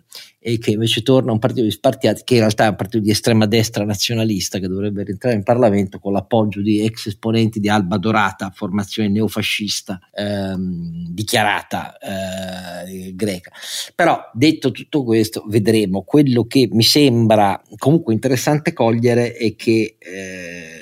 e 0.45 0.59
che 0.59 0.73
invece 0.73 1.03
torna 1.03 1.31
un 1.31 1.39
partito 1.39 1.63
di 1.63 1.71
spartiati 1.71 2.23
che 2.25 2.35
in 2.35 2.41
realtà 2.41 2.65
è 2.65 2.69
un 2.69 2.75
partito 2.75 2.99
di 2.99 3.11
estrema 3.11 3.47
destra 3.47 3.85
nazionalista 3.85 4.59
che 4.59 4.67
dovrebbe 4.67 5.05
rientrare 5.05 5.37
in 5.37 5.45
Parlamento 5.45 6.01
con 6.01 6.13
l'appoggio 6.13 6.61
di 6.61 6.85
ex 6.85 7.07
esponenti 7.07 7.61
di 7.61 7.69
Alba 7.69 7.97
Dorata, 7.97 8.51
formazione 8.53 9.09
neofascista 9.09 10.01
ehm, 10.13 11.07
dichiarata 11.11 11.97
eh, 11.97 13.15
greca. 13.15 13.53
Però 13.95 14.19
detto 14.33 14.73
tutto 14.73 15.05
questo, 15.05 15.45
vedremo. 15.47 16.03
Quello 16.03 16.45
che 16.47 16.69
mi 16.73 16.83
sembra 16.83 17.63
comunque 17.77 18.13
interessante 18.13 18.73
cogliere 18.73 19.35
è 19.35 19.55
che 19.55 19.97
eh, 19.97 20.82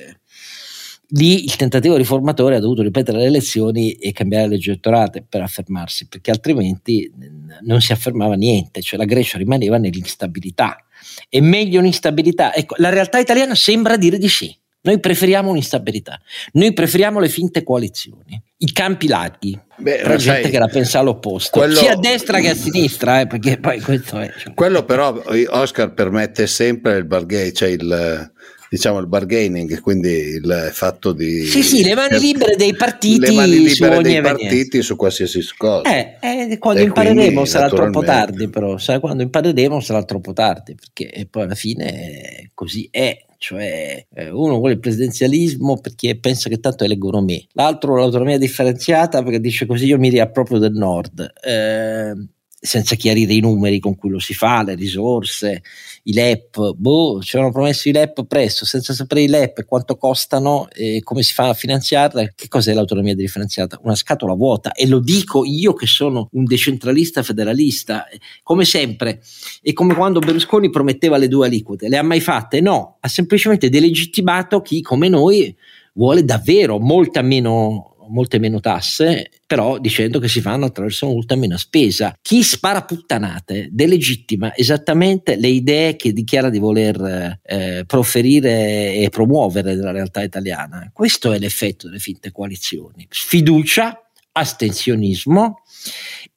lì 1.11 1.45
il 1.45 1.57
tentativo 1.57 1.97
riformatore 1.97 2.57
ha 2.57 2.61
dovuto 2.61 2.83
ripetere 2.83 3.19
le 3.19 3.25
elezioni 3.25 3.93
e 3.93 4.13
cambiare 4.13 4.45
le 4.45 4.55
leggi 4.55 4.71
elettorate 4.71 5.25
per 5.27 5.43
affermarsi, 5.43 6.07
perché 6.07 6.31
altrimenti 6.31 7.11
non 7.63 7.81
si 7.81 7.93
affermava 7.93 8.35
niente, 8.35 8.83
cioè 8.83 8.99
la 8.99 9.05
Grecia 9.05 9.39
rimaneva 9.39 9.79
nell'instabilità. 9.79 10.85
È 11.29 11.41
meglio 11.41 11.81
un'instabilità. 11.81 12.55
Ecco, 12.55 12.75
la 12.79 12.91
realtà 12.91 13.19
italiana 13.19 13.55
sembra 13.55 13.97
dire 13.97 14.19
di 14.19 14.29
sì. 14.29 14.55
Noi 14.83 14.99
preferiamo 14.99 15.51
un'instabilità, 15.51 16.19
noi 16.53 16.73
preferiamo 16.73 17.21
le 17.21 17.29
finte 17.29 17.63
coalizioni, 17.63 18.41
i 18.57 18.73
campi 18.73 19.09
larghi, 19.09 19.59
Beh, 19.77 19.99
tra 19.99 20.17
gente 20.17 20.41
sai, 20.41 20.51
che 20.51 20.59
la 20.59 20.69
pensa 20.69 21.01
all'opposto, 21.01 21.59
quello, 21.59 21.75
sia 21.75 21.93
a 21.93 21.97
destra 21.97 22.41
che 22.41 22.49
a 22.49 22.55
sinistra, 22.55 23.21
eh, 23.21 23.27
perché 23.27 23.59
poi 23.59 23.79
questo 23.83 24.19
è. 24.19 24.33
Cioè. 24.39 24.55
Quello 24.55 24.87
però 24.87 25.23
Oscar 25.49 25.93
permette 25.93 26.47
sempre 26.47 26.97
il 26.97 27.05
bargaining, 27.05 27.55
cioè 27.55 27.69
il, 27.69 28.33
diciamo 28.71 29.01
il 29.01 29.09
bargaining, 29.09 29.81
quindi 29.81 30.11
il 30.11 30.71
fatto 30.73 31.13
di... 31.13 31.45
Sì, 31.45 31.61
sì, 31.65 31.83
le 31.83 31.97
mani 31.97 32.21
libere 32.21 32.55
dei 32.55 32.73
partiti 32.77 33.19
le 33.19 33.33
mani 33.33 33.59
libere 33.59 34.01
dei 34.01 34.21
partiti 34.21 34.81
su 34.81 34.95
qualsiasi 34.95 35.41
cosa. 35.57 35.91
Eh, 35.93 36.19
eh, 36.21 36.59
quando 36.59 36.81
e 36.81 36.85
impareremo 36.85 37.21
quindi, 37.21 37.47
sarà 37.47 37.69
troppo 37.69 38.01
tardi, 38.03 38.49
però, 38.49 38.79
sai, 38.79 39.01
quando 39.01 39.25
impareremo 39.25 39.81
sarà 39.81 40.05
troppo 40.05 40.33
tardi, 40.33 40.77
perché 40.77 41.27
poi 41.29 41.43
alla 41.43 41.57
fine 41.57 42.53
così 42.55 42.87
è 42.93 43.25
cioè 43.39 44.07
eh, 44.15 44.31
uno 44.31 44.59
vuole 44.59 44.75
il 44.75 44.81
presidenzialismo 44.81 45.81
perché 45.81 46.17
pensa 46.19 46.51
che 46.51 46.61
tanto 46.61 46.85
eleggono 46.85 47.23
me, 47.23 47.47
l'altro 47.55 47.97
l'autonomia 47.97 48.37
differenziata 48.37 49.23
perché 49.23 49.41
dice 49.41 49.65
così 49.65 49.87
io 49.87 49.99
mi 49.99 50.11
riapproprio 50.11 50.59
del 50.59 50.75
nord. 50.75 51.33
Eh, 51.43 52.13
senza 52.61 52.95
chiarire 52.95 53.33
i 53.33 53.41
numeri 53.41 53.81
con 53.81 53.97
cui 53.97 54.11
lo 54.11 54.19
si 54.19 54.35
fa, 54.35 54.63
le 54.63 54.75
risorse, 54.75 55.63
i 56.05 56.13
LEP, 56.13 56.73
boh, 56.75 57.21
ci 57.21 57.37
avevano 57.37 57.53
promesso 57.53 57.89
i 57.89 57.93
LEP 57.93 58.25
presto, 58.25 58.65
senza 58.65 58.93
sapere 58.93 59.23
i 59.23 59.29
LEP 59.29 59.59
e 59.59 59.65
quanto 59.65 59.97
costano 59.97 60.69
e 60.71 61.01
come 61.03 61.23
si 61.23 61.35
fa 61.35 61.49
a 61.49 61.55
finanziarla, 61.55 62.33
che 62.35 62.49
cos'è 62.49 62.73
l'autonomia 62.73 63.15
differenziata? 63.15 63.79
Una 63.83 63.95
scatola 63.95 64.35
vuota 64.35 64.73
e 64.73 64.87
lo 64.87 64.99
dico 65.01 65.45
io 65.45 65.75
che 65.75 65.87
sono 65.87 66.29
un 66.33 66.45
decentralista 66.45 67.23
federalista, 67.23 68.07
come 68.43 68.65
sempre, 68.65 69.21
è 69.63 69.73
come 69.73 69.95
quando 69.95 70.21
Berlusconi 70.21 70.71
prometteva 70.71 71.17
le 71.17 71.29
due 71.29 71.47
aliquote, 71.47 71.89
le 71.89 71.99
ha 71.99 72.03
mai 72.03 72.21
fatte? 72.21 72.61
No, 72.61 72.97
ha 73.01 73.09
semplicemente 73.09 73.69
delegittimato 73.69 74.63
chi 74.63 74.81
come 74.81 75.09
noi 75.09 75.55
vuole 75.95 76.25
davvero 76.25 76.79
molta 76.79 77.21
meno 77.21 78.00
molte 78.11 78.39
meno 78.39 78.61
tasse, 78.61 79.31
però 79.47 79.79
dicendo 79.79 80.19
che 80.19 80.29
si 80.29 80.41
fanno 80.41 80.67
attraverso 80.67 81.07
molta 81.07 81.37
meno 81.37 81.57
spesa. 81.57 82.17
Chi 82.21 82.43
spara 82.43 82.83
puttanate 82.83 83.69
delegittima 83.71 84.55
esattamente 84.55 85.37
le 85.37 85.49
idee 85.49 85.97
che 85.97 86.13
dichiara 86.13 86.51
di 86.51 86.59
voler 86.59 87.39
eh, 87.43 87.85
proferire 87.87 88.95
e 88.95 89.09
promuovere 89.11 89.75
nella 89.75 89.93
realtà 89.93 90.23
italiana. 90.23 90.91
Questo 90.93 91.33
è 91.33 91.39
l'effetto 91.39 91.87
delle 91.87 91.99
finte 91.99 92.31
coalizioni. 92.31 93.07
Sfiducia, 93.09 94.11
astensionismo 94.33 95.63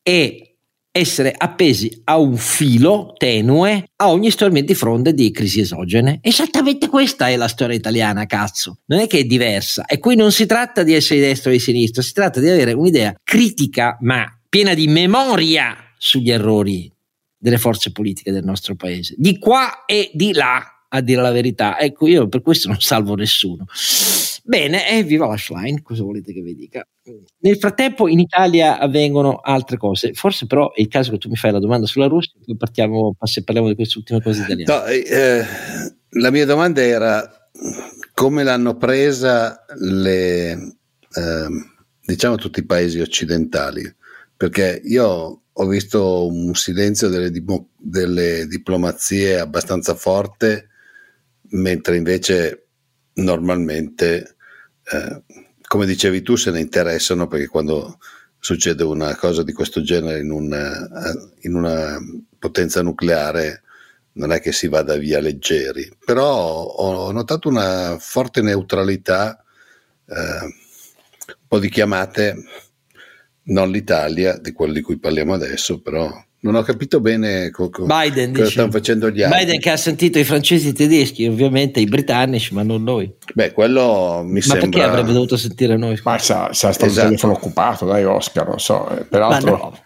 e 0.02 0.53
essere 0.96 1.34
appesi 1.36 2.02
a 2.04 2.20
un 2.20 2.38
filo 2.38 3.16
tenue 3.18 3.90
a 3.96 4.12
ogni 4.12 4.30
stormio 4.30 4.64
di 4.64 5.32
crisi 5.32 5.62
esogene. 5.62 6.20
Esattamente 6.22 6.88
questa 6.88 7.30
è 7.30 7.36
la 7.36 7.48
storia 7.48 7.76
italiana, 7.76 8.28
cazzo. 8.28 8.82
Non 8.86 9.00
è 9.00 9.08
che 9.08 9.20
è 9.20 9.24
diversa. 9.24 9.86
E 9.86 9.98
qui 9.98 10.16
non 10.16 10.32
si 10.32 10.46
tratta 10.46 10.84
di 10.84 10.94
essere 10.94 11.20
di 11.20 11.26
destra 11.26 11.50
o 11.50 11.54
di 11.54 11.60
sinistra, 11.60 12.04
si 12.04 12.14
tratta 12.14 12.40
di 12.40 12.48
avere 12.48 12.74
un'idea 12.74 13.16
critica 13.24 13.98
ma 14.02 14.24
piena 14.48 14.76
di 14.76 14.88
memoria 14.88 15.76
sugli 15.98 16.30
errori 16.30 16.92
delle 17.36 17.58
forze 17.58 17.92
politiche 17.92 18.32
del 18.32 18.44
nostro 18.44 18.76
paese, 18.76 19.16
di 19.18 19.40
qua 19.40 19.86
e 19.86 20.12
di 20.14 20.32
là, 20.32 20.64
a 20.90 21.02
dire 21.02 21.24
la 21.24 21.32
verità. 21.32 21.80
Ecco, 21.80 22.08
io 22.08 22.28
per 22.28 22.44
questo 22.44 22.68
non 22.68 22.80
salvo 22.80 23.16
nessuno. 23.16 23.66
Bene, 24.44 24.88
e 24.88 25.04
viva 25.04 25.26
la 25.26 25.38
Schlein, 25.38 25.82
cosa 25.82 26.04
volete 26.04 26.34
che 26.34 26.42
vi 26.42 26.54
dica? 26.54 26.88
Nel 27.40 27.58
frattempo 27.58 28.08
in 28.08 28.20
Italia 28.20 28.80
avvengono 28.80 29.36
altre 29.36 29.78
cose, 29.78 30.14
forse 30.14 30.46
però 30.46 30.72
è 30.72 30.80
il 30.80 30.88
caso 30.88 31.12
che 31.12 31.18
tu 31.18 31.28
mi 31.28 31.36
fai 31.36 31.52
la 31.52 31.60
domanda 31.60 31.86
sulla 31.86 32.08
Russia, 32.08 32.34
poi 32.44 32.56
partiamo, 32.56 33.16
parliamo 33.44 33.68
di 33.68 33.76
queste 33.76 33.98
ultime 33.98 34.22
cose 34.22 34.44
italiane. 34.44 34.64
No, 34.66 34.86
eh, 34.86 35.46
la 36.12 36.32
mia 36.32 36.46
domanda 36.46 36.82
era 36.82 37.50
come 38.14 38.44
l'hanno 38.44 38.78
presa 38.78 39.66
le, 39.80 40.52
eh, 40.52 41.48
diciamo 42.06 42.36
tutti 42.36 42.60
i 42.60 42.66
paesi 42.66 43.00
occidentali, 43.00 43.84
perché 44.38 44.82
io 44.86 45.42
ho 45.52 45.68
visto 45.68 46.28
un 46.28 46.54
silenzio 46.56 47.10
delle, 47.10 47.32
delle 47.78 48.48
diplomazie 48.48 49.40
abbastanza 49.40 49.94
forte, 49.94 50.70
mentre 51.50 51.98
invece 51.98 52.68
normalmente, 53.16 54.36
eh, 54.92 55.24
come 55.74 55.88
dicevi 55.88 56.22
tu, 56.22 56.36
se 56.36 56.52
ne 56.52 56.60
interessano 56.60 57.26
perché 57.26 57.48
quando 57.48 57.98
succede 58.38 58.84
una 58.84 59.16
cosa 59.16 59.42
di 59.42 59.54
questo 59.54 59.82
genere 59.82 60.20
in 60.20 60.30
una, 60.30 60.88
in 61.42 61.56
una 61.56 61.98
potenza 62.38 62.84
nucleare 62.84 63.64
non 64.12 64.32
è 64.32 64.40
che 64.40 64.52
si 64.52 64.68
vada 64.68 64.96
via 64.98 65.20
leggeri, 65.20 65.92
però 66.06 66.64
ho 66.64 67.12
notato 67.12 67.50
una 67.50 67.98
forte 67.98 68.44
neutralità, 68.44 69.44
eh, 70.06 70.44
un 70.44 71.48
po' 71.48 71.58
di 71.58 71.70
chiamate, 71.70 72.36
non 73.46 73.72
l'Italia, 73.72 74.38
di 74.38 74.52
quello 74.52 74.74
di 74.74 74.82
cui 74.82 75.00
parliamo 75.00 75.34
adesso, 75.34 75.82
però 75.82 76.08
non 76.44 76.56
ho 76.56 76.62
capito 76.62 77.00
bene 77.00 77.52
co- 77.52 77.70
co- 77.70 77.86
Biden, 77.86 78.34
cosa 78.34 78.50
stanno 78.50 78.72
facendo 78.72 79.10
gli 79.10 79.22
altri. 79.22 79.46
Biden 79.46 79.60
che 79.62 79.70
ha 79.70 79.78
sentito 79.78 80.20
i 80.20 80.26
francesi 80.26 80.68
e 80.68 80.70
i 80.72 80.74
tedeschi, 80.74 81.26
ovviamente 81.26 81.80
i 81.80 81.86
britannici, 81.86 82.54
ma 82.54 82.64
non 82.64 82.84
noi. 82.84 83.10
Beh, 83.34 83.54
quello 83.54 84.24
mi 84.26 84.34
ma 84.34 84.42
sembra... 84.42 84.66
Ma 84.66 84.70
perché 84.70 84.86
avrebbe 84.86 85.14
dovuto 85.14 85.38
sentire 85.38 85.78
noi? 85.78 85.98
Ma 86.04 86.18
sa, 86.18 86.50
sa 86.52 86.74
stato 86.74 86.86
esatto. 86.86 86.90
il 86.90 87.06
telefono 87.06 87.34
occupato, 87.34 87.86
dai 87.86 88.04
Oscar, 88.04 88.48
non 88.50 88.60
so. 88.60 88.90
Eh, 88.90 89.06
peraltro, 89.06 89.80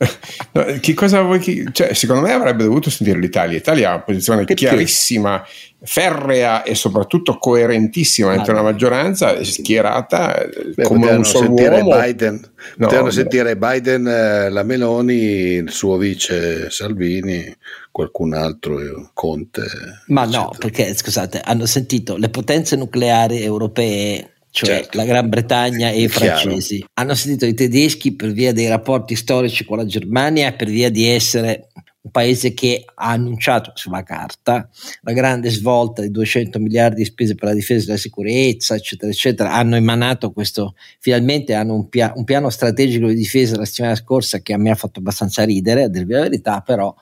no. 0.51 0.80
che 0.82 0.93
cosa 0.95 1.22
vuoi 1.22 1.38
che... 1.38 1.66
Cioè, 1.72 1.93
secondo 1.93 2.24
me 2.24 2.32
avrebbe 2.32 2.64
dovuto 2.64 2.89
sentire 2.89 3.20
l'Italia. 3.20 3.58
L'Italia 3.58 3.89
ha 3.89 3.93
una 3.93 4.03
posizione 4.03 4.43
che 4.43 4.55
chiarissima? 4.55 5.45
Ferrea 5.82 6.63
e 6.63 6.73
soprattutto 6.73 7.38
coerentissima 7.38 8.32
dentro 8.32 8.53
una 8.53 8.63
maggioranza 8.63 9.43
schierata 9.43 10.43
Beh, 10.75 10.84
come 10.84 11.11
un 11.11 11.23
solo 11.23 11.51
uomo. 11.51 11.99
Biden, 11.99 12.39
no, 12.78 12.88
potevano 12.88 13.11
sentire 13.11 13.55
Biden, 13.55 14.07
eh, 14.07 14.49
la 14.49 14.63
Meloni, 14.63 15.13
il 15.13 15.69
suo 15.69 15.97
vice 15.97 16.69
Salvini, 16.69 17.55
qualcun 17.91 18.34
altro, 18.34 18.80
eh, 18.80 19.09
Conte. 19.13 19.65
Ma 20.07 20.23
eccetera. 20.23 20.43
no, 20.43 20.55
perché 20.57 20.95
scusate, 20.95 21.41
hanno 21.41 21.65
sentito 21.65 22.17
le 22.17 22.30
potenze 22.30 22.75
nucleari 22.75 23.41
europee 23.41 24.32
cioè 24.49 24.69
certo. 24.69 24.97
la 24.97 25.05
Gran 25.05 25.30
Bretagna 25.30 25.91
e 25.91 26.01
i 26.01 26.07
francesi. 26.07 26.84
Hanno 26.93 27.13
sentito 27.13 27.45
i 27.45 27.53
tedeschi 27.53 28.15
per 28.15 28.32
via 28.32 28.53
dei 28.53 28.67
rapporti 28.67 29.15
storici 29.15 29.65
con 29.65 29.78
la 29.78 29.86
Germania 29.86 30.47
e 30.47 30.53
per 30.53 30.69
via 30.69 30.89
di 30.89 31.07
essere 31.07 31.67
un 32.08 32.12
paese 32.12 32.53
che 32.53 32.84
ha 32.86 33.10
annunciato 33.10 33.72
sulla 33.76 34.03
carta 34.03 34.70
la 35.01 35.12
grande 35.12 35.49
svolta 35.49 36.01
di 36.01 36.10
200 36.10 36.60
miliardi 36.60 36.97
di 36.97 37.05
spese 37.05 37.36
per 37.36 37.49
la 37.49 37.53
difesa 37.53 37.88
e 37.88 37.91
la 37.91 37.97
sicurezza, 37.97 38.76
eccetera, 38.76 39.12
eccetera. 39.12 39.53
Hanno 39.53 39.76
emanato 39.76 40.32
questo, 40.32 40.76
finalmente 40.99 41.53
hanno 41.53 41.76
un, 41.76 41.89
pia- 41.89 42.14
un 42.16 42.24
piano 42.24 42.49
strategico 42.49 43.08
di 43.08 43.16
difesa 43.16 43.58
la 43.58 43.66
settimana 43.66 43.95
scorsa 43.95 44.39
che 44.39 44.53
a 44.53 44.58
me 44.58 44.72
ha 44.72 44.76
fatto 44.76 44.99
abbastanza 44.99 45.43
ridere, 45.43 45.84
a 45.84 45.89
dirvi 45.89 46.14
la 46.14 46.22
verità, 46.22 46.62
però 46.62 46.95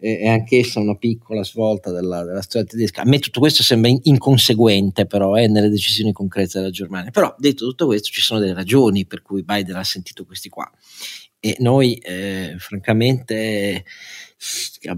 eh, 0.00 0.18
è 0.20 0.28
anch'essa 0.28 0.80
una 0.80 0.96
piccola 0.96 1.44
svolta 1.44 1.90
della, 1.90 2.24
della, 2.24 2.42
storia 2.42 2.66
tedesca. 2.66 3.02
A 3.02 3.06
me 3.06 3.18
tutto 3.18 3.40
questo 3.40 3.62
sembra 3.62 3.90
in- 3.90 4.00
inconseguente, 4.04 5.06
però, 5.06 5.34
eh, 5.36 5.48
nelle 5.48 5.68
decisioni 5.68 6.12
concrete 6.12 6.58
della 6.58 6.70
Germania. 6.70 7.10
Però, 7.10 7.34
detto 7.38 7.66
tutto 7.66 7.86
questo, 7.86 8.08
ci 8.10 8.20
sono 8.20 8.40
delle 8.40 8.54
ragioni 8.54 9.06
per 9.06 9.22
cui 9.22 9.42
Biden 9.42 9.76
ha 9.76 9.84
sentito 9.84 10.24
questi 10.24 10.48
qua. 10.48 10.70
E 11.40 11.56
noi, 11.60 11.94
eh, 11.94 12.56
francamente, 12.58 13.84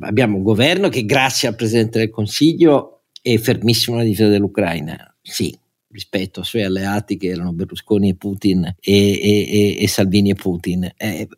abbiamo 0.00 0.36
un 0.36 0.42
governo 0.42 0.88
che 0.88 1.04
grazie 1.04 1.48
al 1.48 1.56
Presidente 1.56 1.98
del 1.98 2.10
Consiglio 2.10 3.04
è 3.22 3.36
fermissimo 3.38 3.96
nella 3.96 4.08
difesa 4.08 4.28
dell'Ucraina. 4.28 5.14
Sì, 5.22 5.56
rispetto 5.90 6.40
ai 6.40 6.46
suoi 6.46 6.62
alleati 6.62 7.16
che 7.16 7.28
erano 7.28 7.52
Berlusconi 7.52 8.10
e 8.10 8.14
Putin 8.14 8.64
e, 8.64 8.76
e, 8.80 9.76
e, 9.78 9.82
e 9.82 9.88
Salvini 9.88 10.30
e 10.30 10.34
Putin. 10.34 10.84
Eh, 10.84 10.94
eh, 10.96 11.28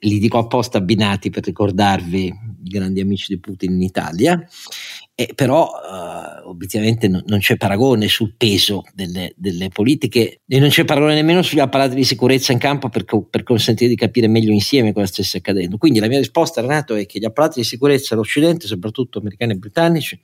li 0.00 0.18
dico 0.18 0.38
apposta 0.38 0.78
abbinati 0.78 1.30
per 1.30 1.44
ricordarvi 1.44 2.24
i 2.26 2.68
grandi 2.68 3.00
amici 3.00 3.34
di 3.34 3.40
Putin 3.40 3.72
in 3.72 3.82
Italia. 3.82 4.48
Eh, 5.20 5.32
però 5.34 5.70
uh, 5.70 6.48
obiettivamente 6.48 7.06
no, 7.06 7.22
non 7.26 7.40
c'è 7.40 7.58
paragone 7.58 8.08
sul 8.08 8.32
peso 8.38 8.84
delle, 8.94 9.34
delle, 9.36 9.68
politiche 9.68 10.40
e 10.46 10.58
non 10.58 10.70
c'è 10.70 10.86
paragone 10.86 11.12
nemmeno 11.12 11.42
sugli 11.42 11.58
apparati 11.58 11.94
di 11.94 12.04
sicurezza 12.04 12.52
in 12.52 12.58
campo 12.58 12.88
per, 12.88 13.04
per, 13.28 13.42
consentire 13.42 13.90
di 13.90 13.96
capire 13.96 14.28
meglio 14.28 14.50
insieme 14.50 14.94
cosa 14.94 15.04
stesse 15.04 15.36
accadendo. 15.36 15.76
Quindi 15.76 15.98
la 15.98 16.06
mia 16.06 16.16
risposta, 16.16 16.62
Renato, 16.62 16.94
è 16.94 17.04
che 17.04 17.18
gli 17.18 17.26
apparati 17.26 17.60
di 17.60 17.66
sicurezza 17.66 18.14
dell'Occidente, 18.14 18.66
soprattutto 18.66 19.18
americani 19.18 19.52
e 19.52 19.56
britannici, 19.56 20.18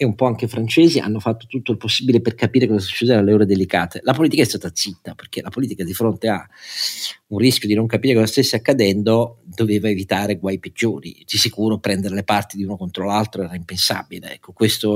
e 0.00 0.04
un 0.04 0.14
po' 0.14 0.26
anche 0.26 0.46
francesi 0.46 1.00
hanno 1.00 1.18
fatto 1.18 1.46
tutto 1.48 1.72
il 1.72 1.76
possibile 1.76 2.20
per 2.20 2.36
capire 2.36 2.68
cosa 2.68 2.78
succedeva 2.78 3.18
alle 3.18 3.32
ore 3.32 3.46
delicate. 3.46 3.98
La 4.04 4.12
politica 4.12 4.42
è 4.42 4.44
stata 4.44 4.70
zitta 4.72 5.16
perché 5.16 5.42
la 5.42 5.48
politica 5.48 5.82
di 5.82 5.92
fronte 5.92 6.28
a 6.28 6.48
un 7.26 7.38
rischio 7.38 7.66
di 7.66 7.74
non 7.74 7.88
capire 7.88 8.14
cosa 8.14 8.26
stesse 8.26 8.54
accadendo 8.54 9.40
doveva 9.42 9.88
evitare 9.88 10.38
guai 10.38 10.60
peggiori. 10.60 11.24
Di 11.26 11.36
sicuro 11.36 11.80
prendere 11.80 12.14
le 12.14 12.22
parti 12.22 12.56
di 12.56 12.62
uno 12.62 12.76
contro 12.76 13.06
l'altro 13.06 13.42
era 13.42 13.56
impensabile. 13.56 14.34
Ecco, 14.34 14.52
questa 14.52 14.88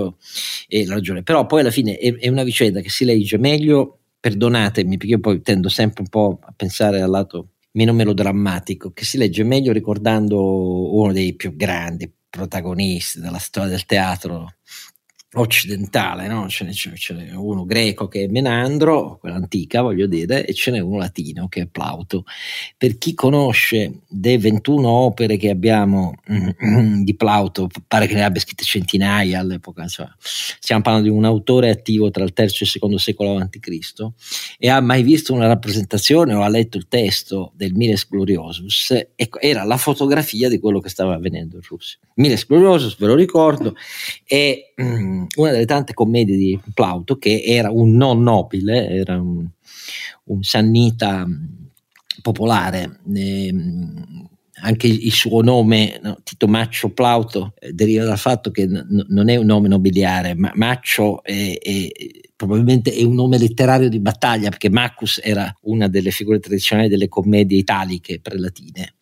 è 0.68 0.84
la 0.84 0.94
ragione. 0.94 1.24
Però 1.24 1.46
poi 1.46 1.62
alla 1.62 1.72
fine 1.72 1.96
è, 1.96 2.14
è 2.14 2.28
una 2.28 2.44
vicenda 2.44 2.80
che 2.80 2.88
si 2.88 3.05
legge 3.05 3.38
meglio, 3.38 3.98
perdonatemi 4.20 4.98
perché 4.98 5.14
io 5.14 5.18
poi 5.18 5.42
tendo 5.42 5.68
sempre 5.68 6.03
un 6.03 6.11
po' 6.11 6.38
a 6.40 6.55
pensare 6.55 7.00
al 7.00 7.11
lato 7.11 7.55
meno 7.72 7.92
melodrammatico, 7.92 8.92
che 8.92 9.05
si 9.05 9.18
legge 9.18 9.42
meglio 9.42 9.72
ricordando 9.72 10.94
uno 10.94 11.12
dei 11.12 11.34
più 11.34 11.57
grandi 11.57 12.09
protagonisti 12.30 13.20
della 13.20 13.38
storia 13.38 13.68
del 13.68 13.84
teatro 13.84 14.55
occidentale, 15.35 16.26
no? 16.28 16.47
ce, 16.49 16.64
n'è, 16.64 17.33
uno 17.35 17.64
greco 17.64 18.07
che 18.07 18.24
è 18.24 18.26
Menandro, 18.26 19.16
quella 19.18 19.37
antica 19.37 19.80
voglio 19.80 20.07
dire, 20.07 20.45
e 20.45 20.53
ce 20.53 20.70
n'è 20.70 20.78
uno 20.78 20.99
latino 20.99 21.49
che 21.49 21.62
è 21.62 21.66
Plauto. 21.66 22.24
Per 22.76 22.99
chi 22.99 23.14
conosce 23.14 24.01
le 24.09 24.39
21 24.39 24.87
opere 24.87 25.39
che 25.39 25.49
abbiamo 25.49 26.14
mm, 26.30 27.03
di 27.03 27.14
Plauto, 27.14 27.68
pare 27.87 28.07
che 28.07 28.14
ne 28.14 28.24
abbia 28.24 28.41
scritte 28.41 28.64
centinaia 28.64 29.41
all'epoca, 29.41 29.87
cioè, 29.87 30.07
stiamo 30.18 30.83
parlando 30.83 31.09
di 31.09 31.14
un 31.16 31.24
autore 31.24 31.70
attivo 31.70 32.11
tra 32.11 32.24
il 32.24 32.35
terzo 32.35 32.59
e 32.61 32.66
il 32.66 32.70
secondo 32.70 32.99
secolo 32.99 33.37
a.C. 33.37 34.07
e 34.59 34.68
ha 34.68 34.80
mai 34.80 35.03
visto 35.03 35.33
una 35.33 35.47
rappresentazione 35.47 36.35
o 36.35 36.43
ha 36.43 36.49
letto 36.49 36.76
il 36.76 36.89
testo 36.89 37.53
del 37.55 37.72
Miles 37.72 38.07
Gloriosus, 38.09 38.95
era 39.41 39.64
la 39.64 39.78
fotografia 39.78 40.51
di 40.51 40.59
quello 40.59 40.80
che 40.80 40.91
stava 40.91 41.14
avvenendo 41.14 41.57
in 41.57 41.62
Russia. 41.66 41.99
Miles 42.16 42.46
Gloriosus, 42.46 42.96
ve 42.98 43.06
lo 43.06 43.14
ricordo, 43.14 43.74
è 44.24 44.72
mm, 44.80 45.24
una 45.36 45.50
delle 45.50 45.64
tante 45.64 45.94
commedie 45.94 46.36
di 46.36 46.60
Plauto 46.74 47.16
che 47.16 47.42
era 47.44 47.70
un 47.70 47.94
non 47.96 48.22
nobile, 48.22 48.88
era 48.88 49.20
un, 49.20 49.46
un 50.24 50.42
sannita 50.42 51.26
mm, 51.26 51.44
popolare. 52.20 53.00
Eh, 53.14 53.54
anche 54.64 54.86
il 54.86 55.10
suo 55.10 55.42
nome, 55.42 55.98
no, 56.02 56.18
Tito 56.22 56.46
Maccio 56.46 56.90
Plauto, 56.90 57.54
eh, 57.58 57.72
deriva 57.72 58.04
dal 58.04 58.18
fatto 58.18 58.52
che 58.52 58.66
n- 58.66 59.06
non 59.08 59.28
è 59.28 59.36
un 59.36 59.46
nome 59.46 59.66
nobiliare, 59.66 60.34
ma 60.34 60.52
Maccio 60.54 61.24
è, 61.24 61.58
è, 61.60 61.88
probabilmente 62.36 62.92
è 62.92 63.02
un 63.02 63.14
nome 63.14 63.38
letterario 63.38 63.88
di 63.88 63.98
battaglia, 63.98 64.50
perché 64.50 64.70
Maccus 64.70 65.20
era 65.22 65.52
una 65.62 65.88
delle 65.88 66.12
figure 66.12 66.38
tradizionali 66.38 66.88
delle 66.88 67.08
commedie 67.08 67.58
italiche 67.58 68.20
prelatine 68.20 68.94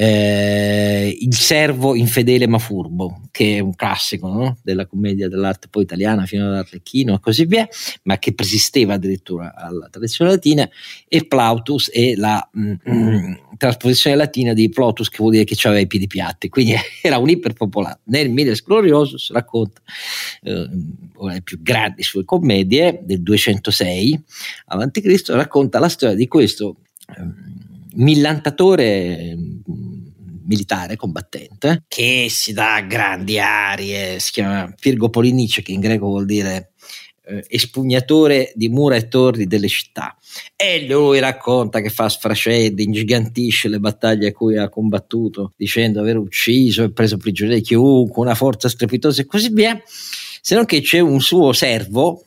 eh, 0.00 0.77
Il 1.08 1.34
servo 1.34 1.94
infedele 1.94 2.46
ma 2.46 2.58
furbo, 2.58 3.22
che 3.30 3.56
è 3.56 3.58
un 3.60 3.74
classico 3.74 4.28
no? 4.28 4.58
della 4.62 4.86
commedia 4.86 5.28
dell'arte 5.28 5.68
poi 5.68 5.82
italiana 5.82 6.26
fino 6.26 6.46
all'Arlecchino 6.46 7.14
e 7.14 7.20
così 7.20 7.44
via, 7.44 7.66
ma 8.04 8.18
che 8.18 8.34
persisteva 8.34 8.94
addirittura 8.94 9.54
alla 9.54 9.88
tradizione 9.90 10.30
latina, 10.30 10.68
e 11.06 11.24
Plautus 11.26 11.90
è 11.90 12.14
la 12.14 12.48
mm, 12.56 12.72
mm, 12.90 13.32
trasposizione 13.56 14.16
latina 14.16 14.52
di 14.52 14.68
Plautus, 14.68 15.08
che 15.08 15.18
vuol 15.18 15.32
dire 15.32 15.44
che 15.44 15.56
aveva 15.64 15.80
i 15.80 15.86
piedi 15.86 16.06
piatti, 16.06 16.48
quindi 16.48 16.74
era 17.02 17.18
un 17.18 17.28
iperpopolare. 17.28 18.00
Nel 18.04 18.30
Miles 18.30 18.62
Gloriosus 18.62 19.32
racconta 19.32 19.80
eh, 20.42 20.68
una 21.16 21.28
delle 21.28 21.42
più 21.42 21.60
grandi 21.62 22.02
sue 22.02 22.24
commedie 22.24 23.00
del 23.02 23.22
206 23.22 24.22
a.C., 24.66 25.22
racconta 25.28 25.78
la 25.78 25.88
storia 25.88 26.16
di 26.16 26.28
questo. 26.28 26.76
Eh, 27.08 27.56
millantatore 27.94 29.36
militare 30.48 30.96
combattente 30.96 31.84
che 31.86 32.26
si 32.30 32.52
dà 32.52 32.80
grandi 32.80 33.38
arie, 33.38 34.18
si 34.18 34.32
chiama 34.32 34.74
Pirgo 34.78 35.10
Polinice 35.10 35.62
che 35.62 35.72
in 35.72 35.80
greco 35.80 36.06
vuol 36.06 36.24
dire 36.24 36.72
eh, 37.26 37.44
espugnatore 37.48 38.52
di 38.54 38.68
mura 38.68 38.96
e 38.96 39.08
torri 39.08 39.46
delle 39.46 39.68
città. 39.68 40.16
E 40.56 40.86
lui 40.86 41.18
racconta 41.18 41.80
che 41.80 41.90
fa 41.90 42.08
sfrascette, 42.08 42.82
ingigantisce 42.82 43.68
le 43.68 43.78
battaglie 43.78 44.28
a 44.28 44.32
cui 44.32 44.56
ha 44.56 44.68
combattuto 44.68 45.52
dicendo 45.56 46.00
aver 46.00 46.16
ucciso 46.16 46.82
e 46.82 46.92
preso 46.92 47.18
prigioniero 47.18 47.60
chiunque, 47.60 48.22
una 48.22 48.34
forza 48.34 48.68
strepitosa 48.68 49.22
e 49.22 49.26
così 49.26 49.50
via, 49.52 49.80
se 50.40 50.54
non 50.54 50.64
che 50.64 50.80
c'è 50.80 51.00
un 51.00 51.20
suo 51.20 51.52
servo 51.52 52.24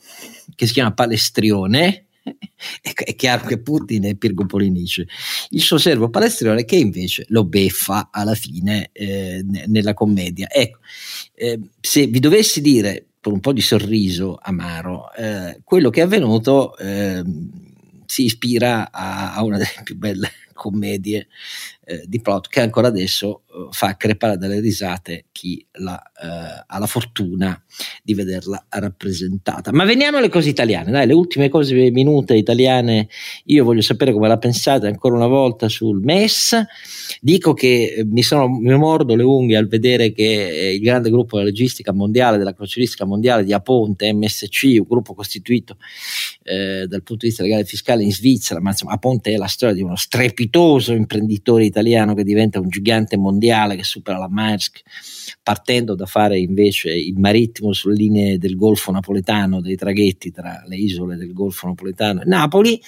che 0.55 0.67
si 0.67 0.73
chiama 0.73 0.93
Palestrione 0.93 2.05
è 2.81 3.15
chiaro 3.15 3.47
che 3.47 3.59
Putin 3.59 4.05
è 4.05 4.15
Pirgo 4.15 4.45
Polinice, 4.45 5.07
il 5.49 5.61
suo 5.61 5.77
servo 5.77 6.09
palestrione 6.09 6.65
che 6.65 6.75
invece 6.75 7.25
lo 7.29 7.45
beffa 7.45 8.09
alla 8.11 8.35
fine 8.35 8.89
eh, 8.91 9.43
nella 9.67 9.93
commedia. 9.93 10.47
Ecco, 10.49 10.79
eh, 11.35 11.59
se 11.79 12.07
vi 12.07 12.19
dovessi 12.19 12.61
dire 12.61 13.05
con 13.21 13.33
un 13.33 13.39
po' 13.39 13.53
di 13.53 13.61
sorriso 13.61 14.37
amaro, 14.41 15.13
eh, 15.13 15.61
quello 15.63 15.89
che 15.89 16.01
è 16.01 16.03
avvenuto 16.03 16.75
ehm, 16.77 17.49
si 18.05 18.25
ispira 18.25 18.91
a, 18.91 19.35
a, 19.35 19.43
una 19.43 19.57
delle 19.57 19.81
più 19.83 19.95
belle 19.95 20.29
commedie 20.61 21.27
eh, 21.83 22.03
di 22.05 22.21
plot 22.21 22.47
che 22.47 22.61
ancora 22.61 22.89
adesso 22.89 23.41
eh, 23.47 23.67
fa 23.71 23.97
crepare 23.97 24.37
dalle 24.37 24.59
risate 24.59 25.25
chi 25.31 25.65
la, 25.73 25.99
eh, 25.99 26.63
ha 26.67 26.77
la 26.77 26.85
fortuna 26.85 27.59
di 28.03 28.13
vederla 28.13 28.63
rappresentata. 28.69 29.71
Ma 29.71 29.85
veniamo 29.85 30.17
alle 30.17 30.29
cose 30.29 30.49
italiane, 30.49 30.91
dai, 30.91 31.07
le 31.07 31.13
ultime 31.13 31.49
cose 31.49 31.73
minute 31.89 32.35
italiane, 32.35 33.09
io 33.45 33.63
voglio 33.63 33.81
sapere 33.81 34.13
come 34.13 34.27
la 34.27 34.37
pensate 34.37 34.85
ancora 34.85 35.15
una 35.15 35.25
volta 35.25 35.67
sul 35.67 35.99
MES. 36.03 36.55
Dico 37.19 37.53
che 37.53 37.95
eh, 37.97 38.05
mi, 38.05 38.21
sono, 38.21 38.47
mi 38.47 38.77
mordo 38.77 39.15
le 39.15 39.23
unghie 39.23 39.57
al 39.57 39.67
vedere 39.67 40.11
che 40.11 40.49
eh, 40.49 40.75
il 40.75 40.81
grande 40.81 41.09
gruppo 41.09 41.37
della 41.37 41.49
logistica 41.49 41.91
mondiale, 41.91 42.37
della 42.37 42.53
crocieristica 42.53 43.05
mondiale 43.05 43.43
di 43.43 43.51
Aponte, 43.51 44.13
MSC, 44.13 44.75
un 44.77 44.85
gruppo 44.87 45.15
costituito 45.15 45.77
eh, 46.51 46.85
dal 46.85 47.01
punto 47.01 47.23
di 47.23 47.27
vista 47.27 47.43
legale 47.43 47.61
e 47.61 47.65
fiscale 47.65 48.03
in 48.03 48.11
Svizzera, 48.11 48.59
ma 48.59 48.71
insomma 48.71 48.91
Aponte 48.91 49.31
è 49.31 49.37
la 49.37 49.47
storia 49.47 49.73
di 49.73 49.81
uno 49.81 49.95
strepitoso 49.95 50.91
imprenditore 50.91 51.63
italiano 51.63 52.13
che 52.13 52.25
diventa 52.25 52.59
un 52.59 52.67
gigante 52.67 53.15
mondiale 53.15 53.77
che 53.77 53.85
supera 53.85 54.17
la 54.17 54.27
Maersk, 54.27 54.81
partendo 55.41 55.95
da 55.95 56.05
fare 56.05 56.37
invece 56.37 56.91
il 56.91 57.17
marittimo 57.17 57.71
sulle 57.71 57.95
linee 57.95 58.37
del 58.37 58.57
Golfo 58.57 58.91
napoletano, 58.91 59.61
dei 59.61 59.77
traghetti 59.77 60.31
tra 60.31 60.61
le 60.67 60.75
isole 60.75 61.15
del 61.15 61.31
Golfo 61.31 61.67
napoletano 61.67 62.21
e 62.21 62.25
Napoli, 62.25 62.81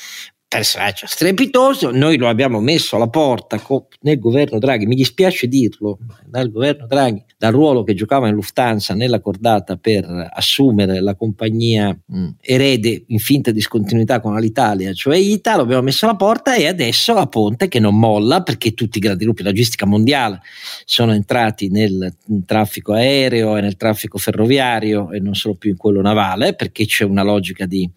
personaggio 0.57 1.07
strepitoso, 1.07 1.91
noi 1.91 2.17
lo 2.17 2.27
abbiamo 2.27 2.59
messo 2.59 2.95
alla 2.95 3.09
porta 3.09 3.59
nel 4.01 4.19
governo 4.19 4.59
Draghi, 4.59 4.85
mi 4.85 4.95
dispiace 4.95 5.47
dirlo, 5.47 5.97
dal 6.25 6.51
governo 6.51 6.85
Draghi, 6.85 7.23
dal 7.37 7.51
ruolo 7.51 7.83
che 7.83 7.95
giocava 7.95 8.27
in 8.27 8.35
Lufthansa 8.35 8.93
nella 8.93 9.19
cordata 9.19 9.77
per 9.77 10.05
assumere 10.31 11.01
la 11.01 11.15
compagnia 11.15 11.89
mh, 12.05 12.29
erede 12.39 13.03
in 13.07 13.19
finta 13.19 13.51
discontinuità 13.51 14.19
con 14.19 14.35
l'Italia, 14.39 14.93
cioè 14.93 15.17
ITA, 15.17 15.55
lo 15.55 15.63
abbiamo 15.63 15.81
messo 15.81 16.05
alla 16.05 16.15
porta 16.15 16.55
e 16.55 16.67
adesso 16.67 17.15
a 17.15 17.25
Ponte 17.27 17.67
che 17.67 17.79
non 17.79 17.97
molla 17.97 18.43
perché 18.43 18.73
tutti 18.73 18.97
i 18.97 19.01
grandi 19.01 19.23
gruppi 19.23 19.43
logistica 19.43 19.85
mondiale 19.85 20.41
sono 20.85 21.13
entrati 21.13 21.69
nel 21.69 22.15
traffico 22.45 22.93
aereo 22.93 23.57
e 23.57 23.61
nel 23.61 23.75
traffico 23.75 24.17
ferroviario 24.17 25.11
e 25.11 25.19
non 25.19 25.33
solo 25.33 25.55
più 25.55 25.71
in 25.71 25.77
quello 25.77 26.01
navale 26.01 26.53
perché 26.53 26.85
c'è 26.85 27.03
una 27.03 27.23
logica 27.23 27.65
di 27.65 27.89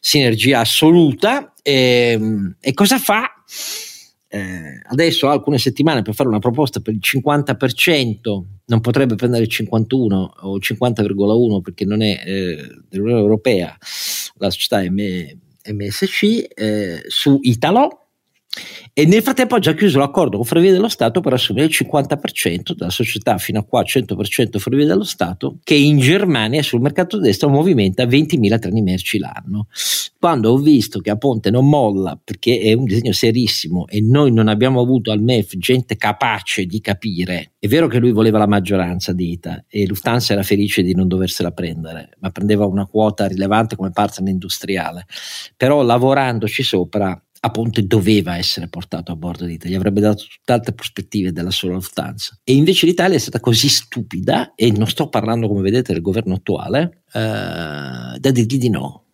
sinergia 0.00 0.60
assoluta 0.60 1.50
e, 1.66 2.12
ehm, 2.12 2.56
e 2.60 2.74
cosa 2.74 2.98
fa? 2.98 3.28
Eh, 4.28 4.80
adesso 4.88 5.28
ha 5.28 5.32
alcune 5.32 5.58
settimane 5.58 6.02
per 6.02 6.14
fare 6.14 6.28
una 6.28 6.38
proposta 6.38 6.78
per 6.80 6.94
il 6.94 7.00
50%, 7.02 8.44
non 8.66 8.80
potrebbe 8.80 9.16
prendere 9.16 9.42
il 9.42 9.48
51 9.48 10.34
o 10.42 10.56
il 10.56 10.62
50,1 10.64 11.60
perché 11.60 11.84
non 11.84 12.02
è 12.02 12.22
eh, 12.24 12.68
dell'Unione 12.88 13.20
Europea 13.20 13.76
la 14.38 14.50
società 14.50 14.80
M- 14.82 15.38
MSC 15.72 16.44
eh, 16.54 17.02
su 17.06 17.38
Italo 17.42 18.05
e 18.92 19.04
nel 19.04 19.22
frattempo 19.22 19.56
ha 19.56 19.58
già 19.58 19.74
chiuso 19.74 19.98
l'accordo 19.98 20.36
con 20.36 20.46
Ferrovie 20.46 20.72
dello 20.72 20.88
Stato 20.88 21.20
per 21.20 21.34
assumere 21.34 21.66
il 21.66 21.72
50% 21.72 22.74
della 22.74 22.90
società 22.90 23.36
fino 23.38 23.58
a 23.58 23.64
qua 23.64 23.82
100% 23.82 24.58
Ferrovie 24.58 24.86
dello 24.86 25.04
Stato 25.04 25.58
che 25.62 25.74
in 25.74 25.98
Germania 25.98 26.62
sul 26.62 26.80
mercato 26.80 27.18
destro 27.18 27.48
movimenta 27.48 28.04
20.000 28.04 28.58
treni 28.58 28.82
merci 28.82 29.18
l'anno. 29.18 29.68
Quando 30.18 30.50
ho 30.50 30.56
visto 30.56 31.00
che 31.00 31.10
a 31.10 31.16
Ponte 31.16 31.50
non 31.50 31.68
molla 31.68 32.18
perché 32.22 32.58
è 32.60 32.72
un 32.72 32.84
disegno 32.84 33.12
serissimo 33.12 33.86
e 33.86 34.00
noi 34.00 34.32
non 34.32 34.48
abbiamo 34.48 34.80
avuto 34.80 35.10
al 35.10 35.20
MEF 35.20 35.56
gente 35.56 35.96
capace 35.96 36.64
di 36.64 36.80
capire, 36.80 37.52
è 37.58 37.68
vero 37.68 37.86
che 37.88 37.98
lui 37.98 38.12
voleva 38.12 38.38
la 38.38 38.46
maggioranza 38.46 39.12
di 39.12 39.32
ITA 39.32 39.64
e 39.68 39.86
Lufthansa 39.86 40.32
era 40.32 40.42
felice 40.42 40.82
di 40.82 40.94
non 40.94 41.06
doversela 41.08 41.50
prendere, 41.50 42.10
ma 42.20 42.30
prendeva 42.30 42.64
una 42.64 42.86
quota 42.86 43.26
rilevante 43.26 43.76
come 43.76 43.90
partner 43.90 44.30
industriale, 44.30 45.04
però 45.56 45.82
lavorandoci 45.82 46.62
sopra 46.62 47.20
Ponte 47.50 47.86
doveva 47.86 48.36
essere 48.36 48.68
portato 48.68 49.12
a 49.12 49.16
bordo 49.16 49.44
d'Italia, 49.44 49.76
avrebbe 49.76 50.00
dato 50.00 50.24
tutt'altre 50.28 50.72
prospettive 50.72 51.32
della 51.32 51.50
sola 51.50 51.74
Lufthansa. 51.74 52.38
E 52.44 52.54
invece 52.54 52.86
l'Italia 52.86 53.16
è 53.16 53.20
stata 53.20 53.40
così 53.40 53.68
stupida, 53.68 54.54
e 54.54 54.70
non 54.70 54.86
sto 54.86 55.08
parlando 55.08 55.48
come 55.48 55.62
vedete 55.62 55.92
del 55.92 56.02
governo 56.02 56.34
attuale, 56.34 57.02
eh, 57.12 58.18
da 58.18 58.30
dirgli 58.30 58.58
di 58.58 58.70
no. 58.70 59.05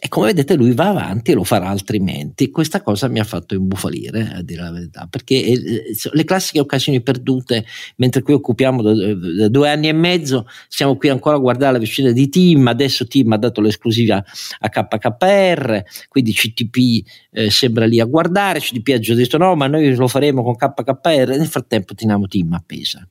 E 0.00 0.08
come 0.08 0.26
vedete 0.26 0.54
lui 0.54 0.72
va 0.72 0.88
avanti 0.88 1.32
e 1.32 1.34
lo 1.34 1.42
farà 1.42 1.68
altrimenti. 1.68 2.50
Questa 2.50 2.82
cosa 2.82 3.08
mi 3.08 3.18
ha 3.18 3.24
fatto 3.24 3.54
imbufalire, 3.54 4.32
a 4.34 4.42
dire 4.42 4.62
la 4.62 4.70
verità, 4.70 5.06
perché 5.10 5.44
eh, 5.44 5.96
le 6.12 6.24
classiche 6.24 6.60
occasioni 6.60 7.00
perdute, 7.00 7.64
mentre 7.96 8.22
qui 8.22 8.32
occupiamo 8.32 8.80
da, 8.82 9.48
due 9.48 9.68
anni 9.68 9.88
e 9.88 9.92
mezzo, 9.92 10.46
siamo 10.68 10.96
qui 10.96 11.08
ancora 11.08 11.36
a 11.36 11.40
guardare 11.40 11.72
la 11.72 11.78
vicenda 11.78 12.12
di 12.12 12.28
Tim, 12.28 12.68
adesso 12.68 13.06
Tim 13.06 13.32
ha 13.32 13.38
dato 13.38 13.60
l'esclusiva 13.60 14.22
a 14.60 14.68
KKR, 14.68 15.82
quindi 16.08 16.32
CTP 16.32 17.06
eh, 17.32 17.50
sembra 17.50 17.84
lì 17.84 17.98
a 17.98 18.04
guardare, 18.04 18.60
CTP 18.60 18.88
ha 18.94 18.98
già 18.98 19.14
detto 19.14 19.36
no, 19.36 19.56
ma 19.56 19.66
noi 19.66 19.94
lo 19.94 20.06
faremo 20.06 20.44
con 20.44 20.54
KKR, 20.54 21.36
nel 21.36 21.48
frattempo 21.48 21.94
teniamo 21.94 22.26
Tim 22.26 22.52
appesa 22.52 23.06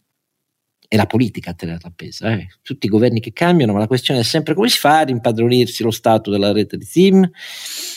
è 0.87 0.95
la 0.95 1.05
politica 1.05 1.51
a 1.51 1.53
tenerla 1.53 1.89
appesa. 1.89 2.31
Eh. 2.31 2.47
Tutti 2.61 2.85
i 2.85 2.89
governi 2.89 3.19
che 3.19 3.33
cambiano, 3.33 3.73
ma 3.73 3.79
la 3.79 3.87
questione 3.87 4.21
è 4.21 4.23
sempre 4.23 4.53
come 4.53 4.69
si 4.69 4.77
fa 4.77 4.99
ad 4.99 5.09
impadronirsi 5.09 5.83
lo 5.83 5.91
stato 5.91 6.31
della 6.31 6.51
rete 6.51 6.77
di 6.77 6.85
SIM. 6.85 7.29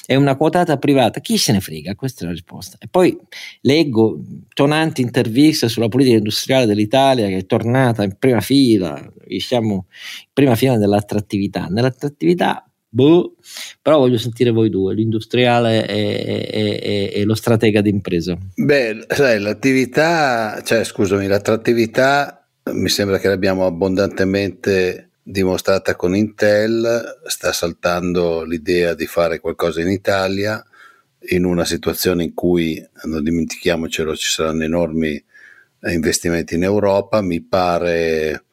È 0.05 0.15
una 0.17 0.37
quotata 0.37 0.77
privata, 0.77 1.21
chi 1.21 1.39
se 1.39 1.53
ne 1.53 1.61
frega? 1.61 1.95
Questa 1.95 2.23
è 2.23 2.27
la 2.27 2.33
risposta. 2.33 2.77
E 2.81 2.89
poi 2.89 3.17
leggo 3.63 4.21
tonanti 4.53 5.03
interviste 5.03 5.69
sulla 5.69 5.89
politica 5.89 6.17
industriale 6.17 6.67
dell'Italia 6.67 7.29
che 7.29 7.39
è 7.39 7.47
tornata 7.47 8.03
in 8.03 8.17
prima 8.19 8.41
fila, 8.41 9.01
siamo 9.39 9.87
in 9.89 10.31
prima 10.33 10.57
fila 10.57 10.77
dell'attrattività. 10.77 11.67
Nell'attrattività 11.67 12.65
Boh, 12.93 13.37
però 13.81 13.99
voglio 13.99 14.19
sentire 14.19 14.51
voi 14.51 14.69
due, 14.69 14.95
l'industriale 14.95 15.87
e, 15.87 15.97
e, 15.97 16.81
e, 16.83 17.11
e, 17.21 17.25
lo 17.25 17.37
stratega 17.37 17.81
d'impresa. 17.81 18.37
Beh, 18.57 19.07
sai, 19.09 19.39
l'attività, 19.39 20.61
cioè 20.65 20.83
scusami, 20.83 21.29
l'attrattività 21.29 22.40
mi 22.73 22.89
sembra 22.89 23.19
che 23.19 23.29
l'abbiamo 23.29 23.67
abbondantemente 23.67 25.11
dimostrata 25.23 25.95
con 25.97 26.17
Intel, 26.17 27.21
sta 27.27 27.53
saltando 27.53 28.43
l'idea 28.43 28.95
di 28.95 29.07
fare 29.07 29.41
qualcosa 29.41 29.81
in 29.81 29.89
Italia 29.89 30.65
in 31.29 31.45
una 31.45 31.65
situazione 31.65 32.25
in 32.25 32.35
cui, 32.35 32.83
non 33.05 33.23
dimentichiamocelo, 33.23 34.17
ci 34.17 34.29
saranno 34.29 34.65
enormi 34.65 35.23
investimenti 35.83 36.55
in 36.55 36.63
Europa, 36.63 37.21
mi 37.21 37.43
pare 37.43 38.45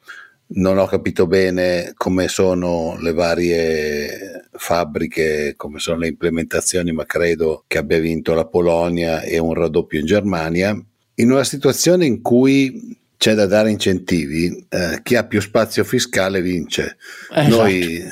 non 0.50 0.78
ho 0.78 0.86
capito 0.86 1.26
bene 1.26 1.92
come 1.94 2.28
sono 2.28 2.96
le 3.00 3.12
varie 3.12 4.48
fabbriche, 4.52 5.54
come 5.56 5.78
sono 5.78 5.98
le 5.98 6.08
implementazioni, 6.08 6.90
ma 6.92 7.04
credo 7.04 7.64
che 7.66 7.78
abbia 7.78 7.98
vinto 7.98 8.32
la 8.32 8.46
Polonia 8.46 9.20
e 9.20 9.38
un 9.38 9.52
raddoppio 9.52 10.00
in 10.00 10.06
Germania. 10.06 10.82
In 11.16 11.30
una 11.30 11.44
situazione 11.44 12.06
in 12.06 12.22
cui 12.22 12.96
c'è 13.18 13.34
da 13.34 13.46
dare 13.46 13.70
incentivi, 13.72 14.64
eh, 14.68 15.00
chi 15.02 15.16
ha 15.16 15.24
più 15.24 15.40
spazio 15.40 15.82
fiscale 15.82 16.40
vince. 16.40 16.96
Esatto. 17.34 17.56
Noi, 17.56 17.96
eh, 17.96 18.08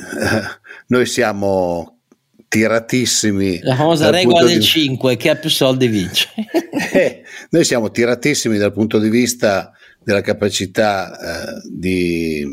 noi, 0.88 1.06
siamo 1.06 2.00
tiratissimi. 2.48 3.60
La 3.62 3.76
famosa 3.76 4.10
regola 4.10 4.44
del 4.44 4.58
di... 4.58 4.64
5, 4.64 5.16
chi 5.16 5.28
ha 5.28 5.36
più 5.36 5.48
soldi 5.48 5.86
vince. 5.86 6.28
eh, 6.92 7.22
noi 7.50 7.64
siamo 7.64 7.92
tiratissimi 7.92 8.58
dal 8.58 8.72
punto 8.72 8.98
di 8.98 9.08
vista 9.08 9.72
della 10.02 10.22
capacità 10.22 11.16
eh, 11.16 11.62
di, 11.70 12.44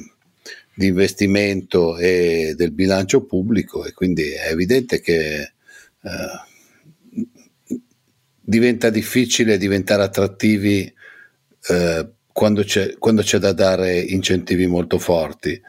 di, 0.76 0.86
investimento 0.86 1.98
e 1.98 2.54
del 2.56 2.72
bilancio 2.72 3.26
pubblico 3.26 3.84
e 3.84 3.94
quindi 3.94 4.30
è 4.30 4.52
evidente 4.52 5.02
che 5.02 5.40
eh, 5.40 6.42
diventa 8.40 8.92
difficile 8.92 9.58
diventare 9.58 10.04
attrattivi 10.04 10.94
eh, 11.70 12.10
quando 12.34 12.64
c'è, 12.64 12.98
quando 12.98 13.22
c'è 13.22 13.38
da 13.38 13.54
dare 13.54 14.00
incentivi 14.00 14.68
molto 14.68 15.00
forti. 15.00 15.60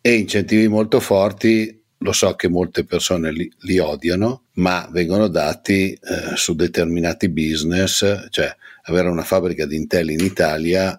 E 0.00 0.14
incentivi 0.14 0.66
molto 0.66 0.98
forti 0.98 1.78
lo 1.98 2.12
so 2.12 2.34
che 2.34 2.48
molte 2.48 2.84
persone 2.84 3.32
li, 3.32 3.50
li 3.60 3.78
odiano, 3.78 4.44
ma 4.54 4.88
vengono 4.90 5.28
dati 5.28 5.92
eh, 5.92 6.36
su 6.36 6.54
determinati 6.54 7.28
business, 7.28 8.28
cioè 8.30 8.54
avere 8.84 9.08
una 9.08 9.22
fabbrica 9.22 9.66
di 9.66 9.76
Intel 9.76 10.10
in 10.10 10.20
Italia 10.20 10.98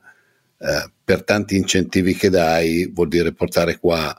eh, 0.58 0.92
per 1.04 1.24
tanti 1.24 1.56
incentivi 1.56 2.16
che 2.16 2.30
dai 2.30 2.92
vuol 2.94 3.08
dire 3.08 3.32
portare 3.32 3.80
qua 3.80 4.16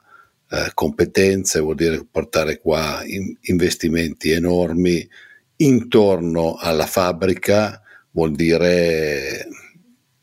eh, 0.49 0.71
competenze, 0.75 1.61
vuol 1.61 1.77
dire 1.77 2.05
portare 2.11 2.59
qua 2.59 3.03
in, 3.05 3.37
investimenti 3.43 4.31
enormi 4.31 5.07
intorno 5.57 6.57
alla 6.59 6.87
fabbrica, 6.87 7.81
vuol 8.13 8.33
dire 8.33 9.47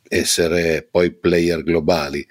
essere 0.07 0.87
poi 0.89 1.11
player 1.11 1.63
globali. 1.63 2.25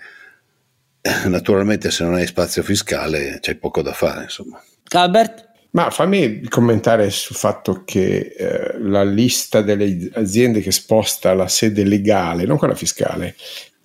Eh, 1.00 1.28
naturalmente 1.28 1.90
se 1.90 2.04
non 2.04 2.14
hai 2.14 2.26
spazio 2.26 2.62
fiscale 2.62 3.38
c'è 3.40 3.56
poco 3.56 3.82
da 3.82 3.92
fare, 3.92 4.24
insomma. 4.24 4.62
Albert? 4.90 5.44
Ma 5.70 5.90
fammi 5.90 6.48
commentare 6.48 7.10
sul 7.10 7.36
fatto 7.36 7.82
che 7.84 8.34
eh, 8.34 8.78
la 8.80 9.04
lista 9.04 9.60
delle 9.60 10.08
aziende 10.14 10.60
che 10.60 10.72
sposta 10.72 11.34
la 11.34 11.48
sede 11.48 11.84
legale, 11.84 12.46
non 12.46 12.56
quella 12.56 12.74
fiscale, 12.74 13.34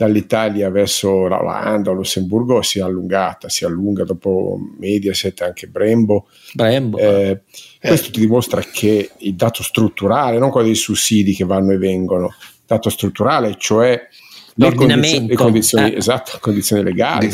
dall'Italia 0.01 0.71
verso 0.71 1.27
l'Olanda 1.27 1.91
o 1.91 1.93
Lussemburgo 1.93 2.63
si 2.63 2.79
è 2.79 2.81
allungata, 2.81 3.49
si 3.49 3.65
allunga 3.65 4.03
dopo 4.03 4.57
Mediaset, 4.79 5.41
anche 5.41 5.67
Brembo. 5.67 6.27
Brembo. 6.53 6.97
Eh, 6.97 7.41
questo 7.79 8.09
ti 8.09 8.19
dimostra 8.21 8.61
che 8.61 9.11
il 9.17 9.35
dato 9.35 9.61
strutturale, 9.61 10.39
non 10.39 10.49
quello 10.49 10.67
dei 10.67 10.75
sussidi 10.75 11.35
che 11.35 11.43
vanno 11.43 11.73
e 11.73 11.77
vengono, 11.77 12.33
dato 12.71 12.89
strutturale, 12.89 13.55
cioè 13.57 14.07
le 14.55 14.73
condizioni, 14.73 15.27
le 15.27 15.35
condizioni, 15.35 15.93
eh. 15.93 15.97
esatto, 15.97 16.37
condizioni 16.39 16.83
legali, 16.83 17.27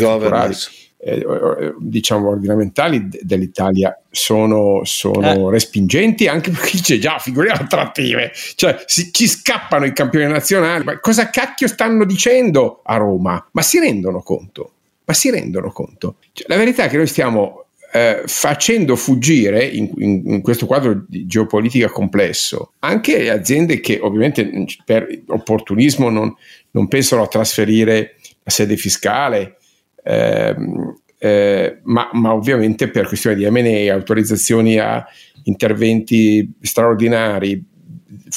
eh, 0.99 1.19
eh, 1.19 1.73
diciamo 1.79 2.29
ordinamentali 2.29 3.07
dell'Italia 3.21 3.99
sono, 4.09 4.81
sono 4.83 5.49
eh. 5.49 5.51
respingenti 5.51 6.27
anche 6.27 6.49
perché 6.49 6.79
c'è 6.79 6.97
già 6.97 7.19
figure 7.19 7.49
attrattive. 7.49 8.31
Cioè 8.55 8.81
si, 8.85 9.11
ci 9.11 9.27
scappano 9.27 9.85
i 9.85 9.93
campioni 9.93 10.25
nazionali? 10.25 10.83
Ma 10.83 10.99
cosa 10.99 11.29
cacchio 11.29 11.67
stanno 11.67 12.03
dicendo 12.03 12.81
a 12.83 12.97
Roma? 12.97 13.47
Ma 13.51 13.61
si 13.61 13.79
rendono 13.79 14.21
conto 14.21 14.71
ma 15.07 15.13
si 15.13 15.29
rendono 15.29 15.71
conto. 15.71 16.15
Cioè, 16.33 16.47
la 16.49 16.57
verità 16.57 16.83
è 16.83 16.89
che 16.89 16.97
noi 16.97 17.07
stiamo 17.07 17.66
eh, 17.93 18.23
facendo 18.25 18.95
fuggire 18.95 19.65
in, 19.65 19.89
in, 19.97 20.21
in, 20.25 20.41
questo 20.41 20.65
quadro 20.65 21.05
di 21.07 21.25
geopolitica 21.25 21.89
complesso 21.89 22.73
anche 22.79 23.29
aziende 23.29 23.79
che 23.79 23.99
ovviamente 24.01 24.65
per 24.83 25.07
opportunismo 25.27 26.09
non, 26.09 26.33
non 26.71 26.87
pensano 26.87 27.23
a 27.23 27.27
trasferire 27.27 28.15
la 28.43 28.51
sede 28.51 28.77
fiscale, 28.77 29.57
ehm, 30.03 31.01
eh, 31.19 31.79
ma, 31.83 32.09
ma, 32.13 32.33
ovviamente 32.33 32.89
per 32.89 33.07
questioni 33.07 33.35
di 33.35 33.49
MA, 33.49 33.91
autorizzazioni 33.91 34.77
a 34.77 35.05
interventi 35.43 36.53
straordinari 36.61 37.61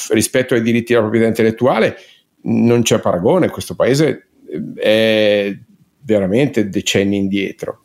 rispetto 0.09 0.53
ai 0.53 0.61
diritti 0.61 0.91
della 0.91 1.01
proprietà 1.01 1.27
intellettuale, 1.27 1.95
non 2.43 2.81
c'è 2.81 2.99
paragone, 2.99 3.49
questo 3.49 3.75
paese 3.75 4.27
è 4.75 5.55
veramente 6.03 6.67
decenni 6.67 7.17
indietro. 7.17 7.83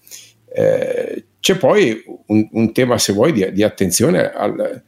Eh, 0.53 1.27
c'è 1.47 1.57
poi 1.59 2.03
un, 2.27 2.49
un, 2.51 2.73
tema, 2.73 2.99
se 2.99 3.13
vuoi, 3.13 3.31
di, 3.31 3.53
di 3.53 3.63
attenzione 3.63 4.33
al, 4.33 4.83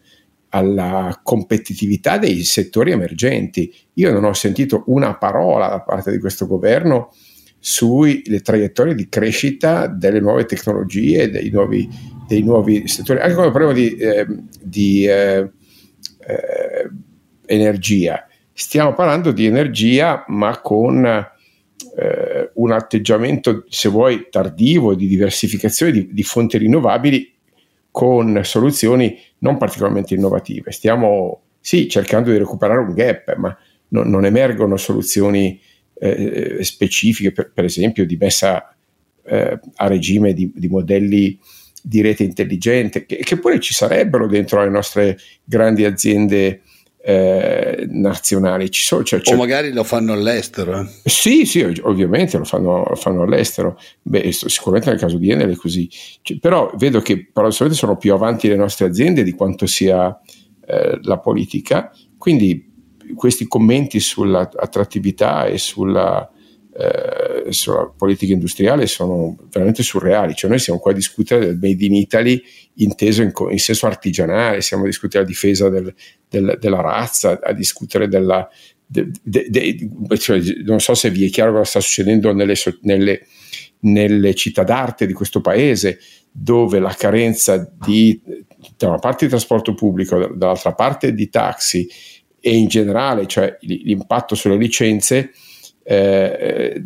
alla 0.49 1.21
competitività 1.23 2.19
dei 2.19 2.43
settori 2.43 2.91
emergenti. 2.91 3.73
Io 3.93 4.11
non 4.11 4.25
ho 4.25 4.33
sentito 4.33 4.83
una 4.87 5.17
parola 5.17 5.69
da 5.69 5.81
parte 5.83 6.11
di 6.11 6.19
questo 6.19 6.49
governo 6.49 7.15
sulle 7.61 8.41
traiettorie 8.43 8.97
di 8.97 9.09
crescita 9.09 9.87
delle 9.87 10.19
nuove 10.19 10.47
tecnologie, 10.47 11.31
dei 11.31 11.49
nuovi, 11.51 11.89
dei 12.27 12.43
nuovi 12.43 12.89
settori. 12.89 13.21
Anche 13.21 13.35
quando 13.35 13.53
parliamo 13.53 13.75
di, 13.75 13.95
eh, 13.95 14.27
di 14.61 15.07
eh, 15.07 15.39
eh, 16.27 16.91
energia, 17.47 18.27
stiamo 18.53 18.95
parlando 18.95 19.31
di 19.31 19.47
energia 19.47 20.25
ma 20.27 20.61
con 20.61 21.05
eh, 21.07 22.28
un 22.59 22.73
atteggiamento, 22.73 23.65
se 23.69 23.89
vuoi, 23.89 24.29
tardivo 24.31 24.95
di 24.95 25.07
diversificazione 25.07 25.93
di, 25.93 26.09
di, 26.13 26.23
fonti 26.23 26.59
rinnovabili 26.59 27.33
con 27.91 28.41
soluzioni 28.45 29.19
non 29.39 29.57
particolarmente 29.57 30.15
innovative. 30.15 30.73
Stiamo 30.73 31.43
sì 31.61 31.89
cercando 31.89 32.31
di 32.31 32.39
recuperare 32.39 32.81
un 32.81 32.95
gap, 32.95 33.35
ma 33.37 33.57
non, 33.89 34.09
non 34.09 34.25
emergono 34.25 34.77
soluzioni 34.77 35.61
eh, 35.95 36.59
specifiche, 36.63 37.33
per, 37.33 37.51
per, 37.53 37.65
esempio 37.65 38.05
di 38.05 38.17
messa 38.17 38.75
eh, 39.25 39.61
a 39.77 39.87
regime 39.87 40.33
di, 40.33 40.51
di, 40.55 40.69
modelli 40.69 41.39
di 41.83 42.01
rete 42.01 42.25
intelligente, 42.25 43.07
che, 43.07 43.19
che, 43.19 43.39
pure 43.39 43.61
ci 43.61 43.73
sarebbero 43.73 44.27
dentro 44.27 44.63
le 44.63 44.71
nostre 44.71 45.19
grandi 45.45 45.85
aziende 45.85 46.63
eh, 47.09 47.87
nazionali. 47.89 48.71
Ci 48.71 48.83
sono, 48.83 49.03
cioè, 49.03 49.23
o 49.25 49.37
magari 49.37 49.73
lo 49.73 49.83
fanno 49.83 50.13
all'estero. 50.13 50.81
Eh. 50.81 51.09
Sì, 51.09 51.47
sì, 51.47 51.63
ovviamente 51.81 52.37
lo 52.37 52.45
fanno, 52.45 52.85
lo 52.87 52.97
fanno 52.97 53.23
all'estero. 53.23 53.81
Beh, 54.03 54.31
sicuramente 54.31 54.91
nel 54.91 54.99
caso 54.99 55.17
di 55.17 55.31
Enel 55.31 55.53
è 55.53 55.57
così. 55.57 55.89
Cioè, 56.21 56.39
però 56.39 56.71
vedo 56.77 57.01
che 57.01 57.27
paradossalmente 57.33 57.81
sono 57.81 57.97
più 57.97 58.13
avanti 58.13 58.47
le 58.49 58.57
nostre 58.57 58.85
aziende 58.85 59.23
di 59.23 59.33
quanto 59.33 59.67
sia 59.67 60.21
eh, 60.67 60.99
la 61.01 61.19
politica. 61.19 61.91
Quindi 62.19 62.71
questi 63.15 63.47
commenti 63.47 64.01
sull'attrattività 64.01 65.47
e 65.47 65.57
sulla, 65.57 66.31
eh, 66.81 67.53
sulla 67.53 67.93
politica 67.97 68.33
industriale 68.33 68.87
sono 68.87 69.37
veramente 69.51 69.83
surreali. 69.83 70.35
Cioè 70.35 70.49
noi 70.49 70.61
siamo 70.61 70.79
qua 70.79 70.93
a 70.93 70.95
discutere 70.95 71.45
del 71.45 71.59
Made 71.61 71.85
in 71.85 71.95
Italy 71.95 72.41
inteso 72.75 73.23
in, 73.23 73.33
in 73.51 73.59
senso 73.59 73.87
artigianale, 73.87 74.61
siamo 74.61 74.85
a 74.85 74.87
discutere 74.87 75.25
la 75.25 75.29
difesa 75.29 75.69
del, 75.69 75.93
del, 76.29 76.57
della 76.61 76.81
razza, 76.81 77.41
a 77.43 77.53
discutere 77.53 78.07
della... 78.07 78.49
De, 78.91 79.11
de, 79.23 79.49
de, 79.51 80.17
cioè, 80.17 80.41
non 80.65 80.81
so 80.81 80.95
se 80.95 81.11
vi 81.11 81.27
è 81.27 81.31
chiaro 81.31 81.51
cosa 81.51 81.65
sta 81.65 81.81
succedendo 81.81 82.33
nelle, 82.33 82.55
nelle, 82.83 83.27
nelle 83.81 84.35
città 84.35 84.63
d'arte 84.63 85.07
di 85.07 85.13
questo 85.13 85.41
paese, 85.41 85.99
dove 86.31 86.79
la 86.79 86.95
carenza 86.97 87.71
di 87.85 88.47
da 88.77 88.89
una 88.89 88.99
parte 88.99 89.25
di 89.25 89.31
trasporto 89.31 89.75
pubblico, 89.75 90.17
dall'altra 90.35 90.75
parte 90.75 91.13
di 91.13 91.29
taxi 91.29 91.89
e 92.41 92.57
in 92.57 92.69
generale, 92.69 93.27
cioè 93.27 93.57
l'impatto 93.61 94.35
sulle 94.35 94.57
licenze, 94.57 95.33
eh, 95.91 96.85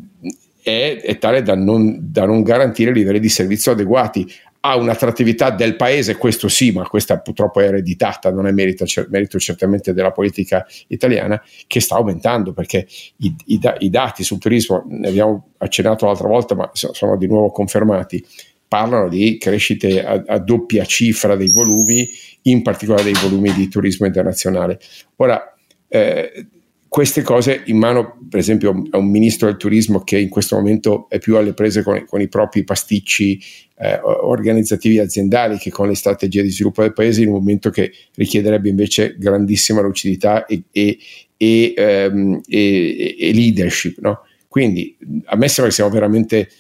è, 0.63 1.01
è, 1.03 1.19
tale 1.19 1.43
da 1.43 1.57
non, 1.57 1.99
da 2.01 2.25
non 2.25 2.43
garantire 2.43 2.93
livelli 2.93 3.19
di 3.19 3.29
servizio 3.29 3.73
adeguati 3.73 4.33
ha 4.65 4.77
un'attrattività 4.77 5.51
del 5.51 5.75
paese, 5.75 6.17
questo 6.17 6.47
sì, 6.47 6.71
ma 6.71 6.87
questa 6.87 7.19
purtroppo 7.19 7.59
è 7.59 7.65
ereditata, 7.65 8.31
non 8.31 8.47
è 8.47 8.53
merito, 8.53 8.85
merito 9.09 9.41
certamente 9.41 9.93
della 9.93 10.13
politica 10.13 10.65
italiana, 10.87 11.43
che 11.67 11.81
sta 11.81 11.97
aumentando 11.97 12.53
perché 12.53 12.87
i, 13.17 13.35
i, 13.47 13.61
i, 13.81 13.91
dati 13.91 14.23
sul 14.23 14.39
turismo, 14.39 14.85
ne 14.87 15.09
abbiamo 15.09 15.49
accennato 15.59 16.07
l'altra 16.07 16.29
volta, 16.29 16.55
ma 16.55 16.71
sono 16.75 17.17
di 17.17 17.27
nuovo 17.27 17.51
confermati, 17.51 18.25
parlano 18.69 19.09
di 19.09 19.37
crescite 19.37 20.05
a, 20.05 20.23
a 20.25 20.39
doppia 20.39 20.85
cifra 20.85 21.35
dei 21.35 21.51
volumi, 21.51 22.09
in 22.43 22.63
particolare 22.63 23.03
dei 23.03 23.17
volumi 23.21 23.53
di 23.53 23.67
turismo 23.67 24.07
internazionale. 24.07 24.79
Ora, 25.17 25.53
eh, 25.89 26.47
queste 26.93 27.23
cose 27.23 27.63
in 27.65 27.79
mano, 27.79 28.19
per 28.29 28.39
esempio, 28.39 28.83
a 28.91 28.99
un 28.99 29.11
ministro 29.11 29.47
del 29.47 29.57
turismo 29.57 30.01
che 30.01 30.19
in 30.19 30.29
questo 30.29 30.57
momento 30.57 31.07
è 31.09 31.19
più 31.19 31.39
alle 31.39 31.55
prese 31.55 31.83
con, 31.83 32.05
con 32.05 32.21
i 32.21 32.29
propri 32.29 32.65
pasticci 32.65 33.43
eh, 33.79 33.99
organizzativi 34.03 34.99
aziendali 34.99 35.57
che 35.57 35.71
con 35.71 35.89
le 35.89 35.95
strategie 35.95 36.43
di 36.43 36.51
sviluppo 36.51 36.83
del 36.83 36.93
paese, 36.93 37.23
in 37.23 37.29
un 37.29 37.37
momento 37.37 37.71
che 37.71 37.91
richiederebbe 38.15 38.69
invece 38.69 39.17
grandissima 39.17 39.81
lucidità 39.81 40.45
e, 40.45 40.65
e, 40.71 40.99
e, 41.35 41.73
ehm, 41.75 42.43
e 42.47 43.31
leadership. 43.33 43.99
No? 44.01 44.27
Quindi 44.47 44.95
a 45.25 45.37
me 45.37 45.49
sembra 45.49 45.69
che 45.69 45.77
siamo 45.77 45.91
veramente 45.91 46.51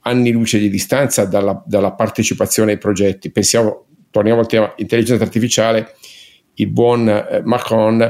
anni 0.00 0.32
luce 0.32 0.58
di 0.58 0.68
distanza 0.68 1.24
dalla, 1.24 1.64
dalla 1.66 1.92
partecipazione 1.92 2.72
ai 2.72 2.78
progetti. 2.78 3.30
Pensiamo, 3.30 3.86
torniamo 4.10 4.40
al 4.40 4.48
tema 4.48 4.70
intelligenza 4.76 5.24
artificiale, 5.24 5.94
il 6.56 6.68
buon 6.68 7.08
eh, 7.08 7.40
Macron 7.42 8.06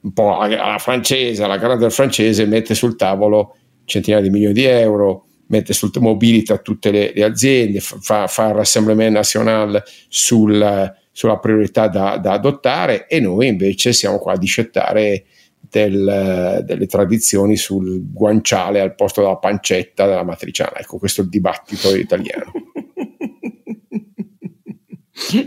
un 0.00 0.12
po' 0.12 0.38
alla 0.38 0.78
francese, 0.78 1.42
alla 1.42 1.58
grande 1.58 1.90
francese, 1.90 2.46
mette 2.46 2.74
sul 2.74 2.96
tavolo 2.96 3.56
centinaia 3.84 4.22
di 4.22 4.30
milioni 4.30 4.54
di 4.54 4.64
euro, 4.64 5.26
mette 5.46 5.72
sul 5.72 5.90
mobilita 5.98 6.58
tutte 6.58 6.90
le, 6.90 7.12
le 7.14 7.24
aziende, 7.24 7.80
fa, 7.80 8.26
fa 8.26 8.48
il 8.48 8.54
rassemblement 8.54 9.12
nazionale 9.12 9.82
sul, 10.08 10.94
sulla 11.10 11.38
priorità 11.38 11.88
da, 11.88 12.18
da, 12.18 12.32
adottare 12.32 13.06
e 13.08 13.20
noi 13.20 13.48
invece 13.48 13.92
siamo 13.92 14.18
qua 14.18 14.34
a 14.34 14.38
discettare 14.38 15.24
del, 15.60 16.62
delle 16.64 16.86
tradizioni 16.86 17.56
sul 17.56 18.12
guanciale 18.12 18.80
al 18.80 18.94
posto 18.94 19.20
della 19.20 19.36
pancetta 19.36 20.06
della 20.06 20.24
matriciana. 20.24 20.78
Ecco, 20.78 20.98
questo 20.98 21.22
è 21.22 21.24
il 21.24 21.30
dibattito 21.30 21.94
italiano. 21.94 22.52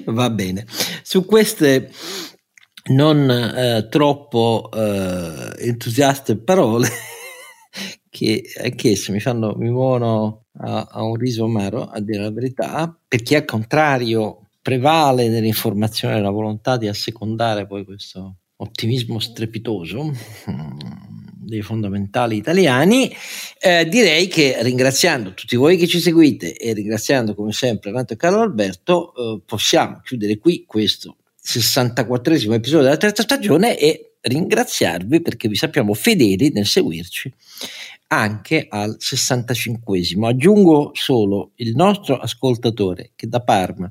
Va 0.05 0.29
bene. 0.29 0.65
Su 1.01 1.25
queste 1.25 1.89
non 2.93 3.29
eh, 3.29 3.87
troppo 3.89 4.69
eh, 4.73 5.67
entusiaste 5.67 6.37
parole 6.37 6.87
che 8.09 8.43
anch'esse 8.61 9.11
mi 9.11 9.19
fanno 9.19 9.55
mi 9.57 9.69
muovono 9.69 10.45
a, 10.59 10.87
a, 10.91 11.03
un 11.03 11.15
riso 11.15 11.45
amaro 11.45 11.83
a 11.83 11.99
dire 11.99 12.23
la 12.23 12.31
verità 12.31 12.97
perché 13.07 13.37
al 13.37 13.45
contrario 13.45 14.49
prevale 14.61 15.29
nell'informazione 15.29 16.21
la 16.21 16.29
volontà 16.29 16.77
di 16.77 16.87
assecondare 16.87 17.65
poi 17.65 17.83
questo 17.83 18.35
ottimismo 18.57 19.19
strepitoso 19.19 20.03
mm, 20.05 20.79
dei 21.43 21.61
fondamentali 21.63 22.37
italiani, 22.37 23.11
eh, 23.59 23.87
direi 23.87 24.27
che 24.27 24.57
ringraziando 24.61 25.33
tutti 25.33 25.55
voi 25.55 25.77
che 25.77 25.87
ci 25.87 25.99
seguite 25.99 26.55
e 26.55 26.71
ringraziando 26.73 27.33
come 27.33 27.51
sempre 27.51 27.89
Renato 27.89 28.13
e 28.13 28.17
Carlo 28.17 28.41
Alberto, 28.41 29.13
eh, 29.15 29.41
possiamo 29.45 29.99
chiudere 30.03 30.37
qui 30.37 30.63
questo 30.65 31.17
64 31.41 32.33
episodio 32.33 32.83
della 32.83 32.97
terza 32.97 33.23
stagione 33.23 33.77
e 33.77 34.17
ringraziarvi 34.21 35.21
perché 35.21 35.47
vi 35.47 35.55
sappiamo 35.55 35.93
fedeli 35.93 36.51
nel 36.51 36.67
seguirci 36.67 37.33
anche 38.13 38.67
al 38.69 38.95
65 38.99 40.01
Aggiungo 40.23 40.91
solo 40.93 41.51
il 41.55 41.73
nostro 41.75 42.17
ascoltatore 42.17 43.11
che 43.15 43.27
da 43.27 43.41
Parma 43.41 43.89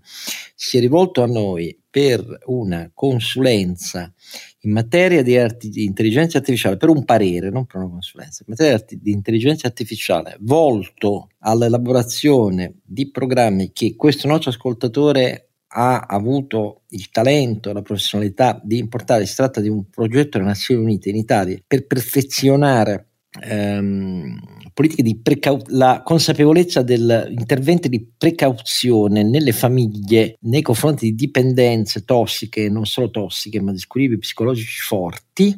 si 0.55 0.77
è 0.77 0.81
rivolto 0.81 1.23
a 1.23 1.27
noi 1.27 1.77
per 1.89 2.23
una 2.47 2.91
consulenza 2.95 4.13
in 4.61 4.73
materia 4.73 5.23
di, 5.23 5.37
arti, 5.37 5.71
di 5.71 5.85
intelligenza 5.85 6.39
artificiale, 6.39 6.77
per 6.77 6.91
un 6.91 7.05
parere, 7.05 7.51
non 7.51 7.65
per 7.65 7.81
una 7.81 7.91
consulenza, 7.91 8.45
in 8.47 8.55
materia 8.55 8.85
di 8.89 9.11
intelligenza 9.11 9.67
artificiale 9.67 10.37
volto 10.41 11.31
all'elaborazione 11.39 12.75
di 12.85 13.11
programmi 13.11 13.73
che 13.73 13.97
questo 13.97 14.29
nostro 14.29 14.51
ascoltatore 14.51 15.50
ha 15.73 16.01
avuto 16.01 16.83
il 16.89 17.11
talento 17.11 17.71
e 17.71 17.73
la 17.73 17.83
professionalità 17.83 18.61
di 18.63 18.79
importare, 18.79 19.27
si 19.27 19.37
tratta 19.37 19.61
di 19.61 19.69
un 19.69 19.89
progetto 19.89 20.39
delle 20.39 20.51
Nazioni 20.51 20.83
Unite 20.83 21.11
in 21.11 21.17
Italia 21.17 21.59
per 21.67 21.87
perfezionare 21.87 23.11
ehm, 23.41 24.39
politiche 24.75 25.03
di 25.03 25.21
precau- 25.21 25.69
la 25.69 26.03
consapevolezza 26.05 26.83
dell'intervento 26.83 27.87
di 27.87 28.05
precauzione 28.17 29.23
nelle 29.23 29.53
famiglie 29.53 30.37
nei 30.41 30.63
confronti 30.63 31.07
di 31.07 31.15
dipendenze 31.15 32.05
tossiche, 32.05 32.69
non 32.69 32.87
solo 32.87 33.11
tossiche, 33.11 33.61
ma 33.61 33.73
di 33.73 33.79
squilibri 33.79 34.19
psicologici 34.19 34.81
forti 34.81 35.57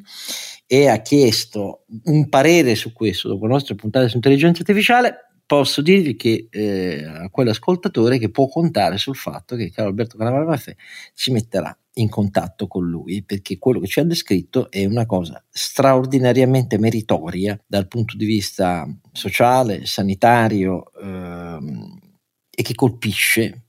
e 0.66 0.88
ha 0.88 1.00
chiesto 1.00 1.84
un 2.04 2.28
parere 2.28 2.74
su 2.74 2.92
questo. 2.92 3.28
Dopo 3.28 3.46
le 3.46 3.52
nostre 3.52 3.74
puntate 3.74 4.08
su 4.08 4.16
intelligenza 4.16 4.60
artificiale 4.60 5.31
posso 5.52 5.82
dirvi 5.82 6.16
che 6.16 6.48
eh, 6.50 7.04
a 7.04 7.28
quell'ascoltatore 7.28 8.16
che 8.16 8.30
può 8.30 8.48
contare 8.48 8.96
sul 8.96 9.16
fatto 9.16 9.54
che 9.54 9.70
Carlo 9.70 9.90
Alberto 9.90 10.16
Cannavale 10.16 10.78
si 11.12 11.30
metterà 11.30 11.76
in 11.96 12.08
contatto 12.08 12.66
con 12.66 12.88
lui 12.88 13.22
perché 13.22 13.58
quello 13.58 13.78
che 13.78 13.86
ci 13.86 14.00
ha 14.00 14.04
descritto 14.04 14.70
è 14.70 14.86
una 14.86 15.04
cosa 15.04 15.44
straordinariamente 15.50 16.78
meritoria 16.78 17.62
dal 17.66 17.86
punto 17.86 18.16
di 18.16 18.24
vista 18.24 18.88
sociale, 19.12 19.84
sanitario 19.84 20.90
ehm, 20.98 22.00
e 22.48 22.62
che 22.62 22.74
colpisce 22.74 23.64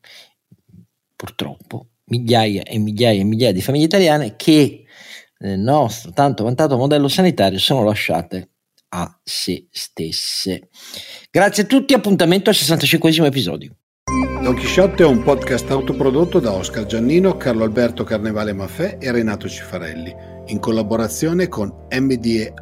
purtroppo 1.17 1.87
migliaia 2.05 2.63
e 2.63 2.79
migliaia 2.79 3.19
e 3.19 3.25
migliaia 3.25 3.51
di 3.51 3.61
famiglie 3.61 3.85
italiane 3.87 4.37
che 4.37 4.85
nel 5.39 5.59
nostro 5.59 6.13
tanto 6.13 6.45
vantato 6.45 6.77
modello 6.77 7.09
sanitario 7.09 7.59
sono 7.59 7.83
lasciate 7.83 8.51
a 8.93 9.19
se 9.23 9.67
stesse. 9.69 10.69
Grazie 11.35 11.63
a 11.63 11.65
tutti, 11.65 11.95
appuntamento 11.95 12.51
al 12.51 12.55
65 12.55 13.25
episodio. 13.25 13.75
Don 14.43 14.53
Chisciotte 14.53 15.01
è 15.01 15.05
un 15.07 15.23
podcast 15.23 15.67
autoprodotto 15.71 16.39
da 16.39 16.51
Oscar 16.51 16.85
Giannino, 16.85 17.37
Carlo 17.37 17.63
Alberto 17.63 18.03
Carnevale 18.03 18.53
Maffè 18.53 18.97
e 18.99 19.11
Renato 19.11 19.49
Cifarelli, 19.49 20.13
in 20.49 20.59
collaborazione 20.59 21.47
con 21.47 21.87
mdeaudio.com. 21.89 22.61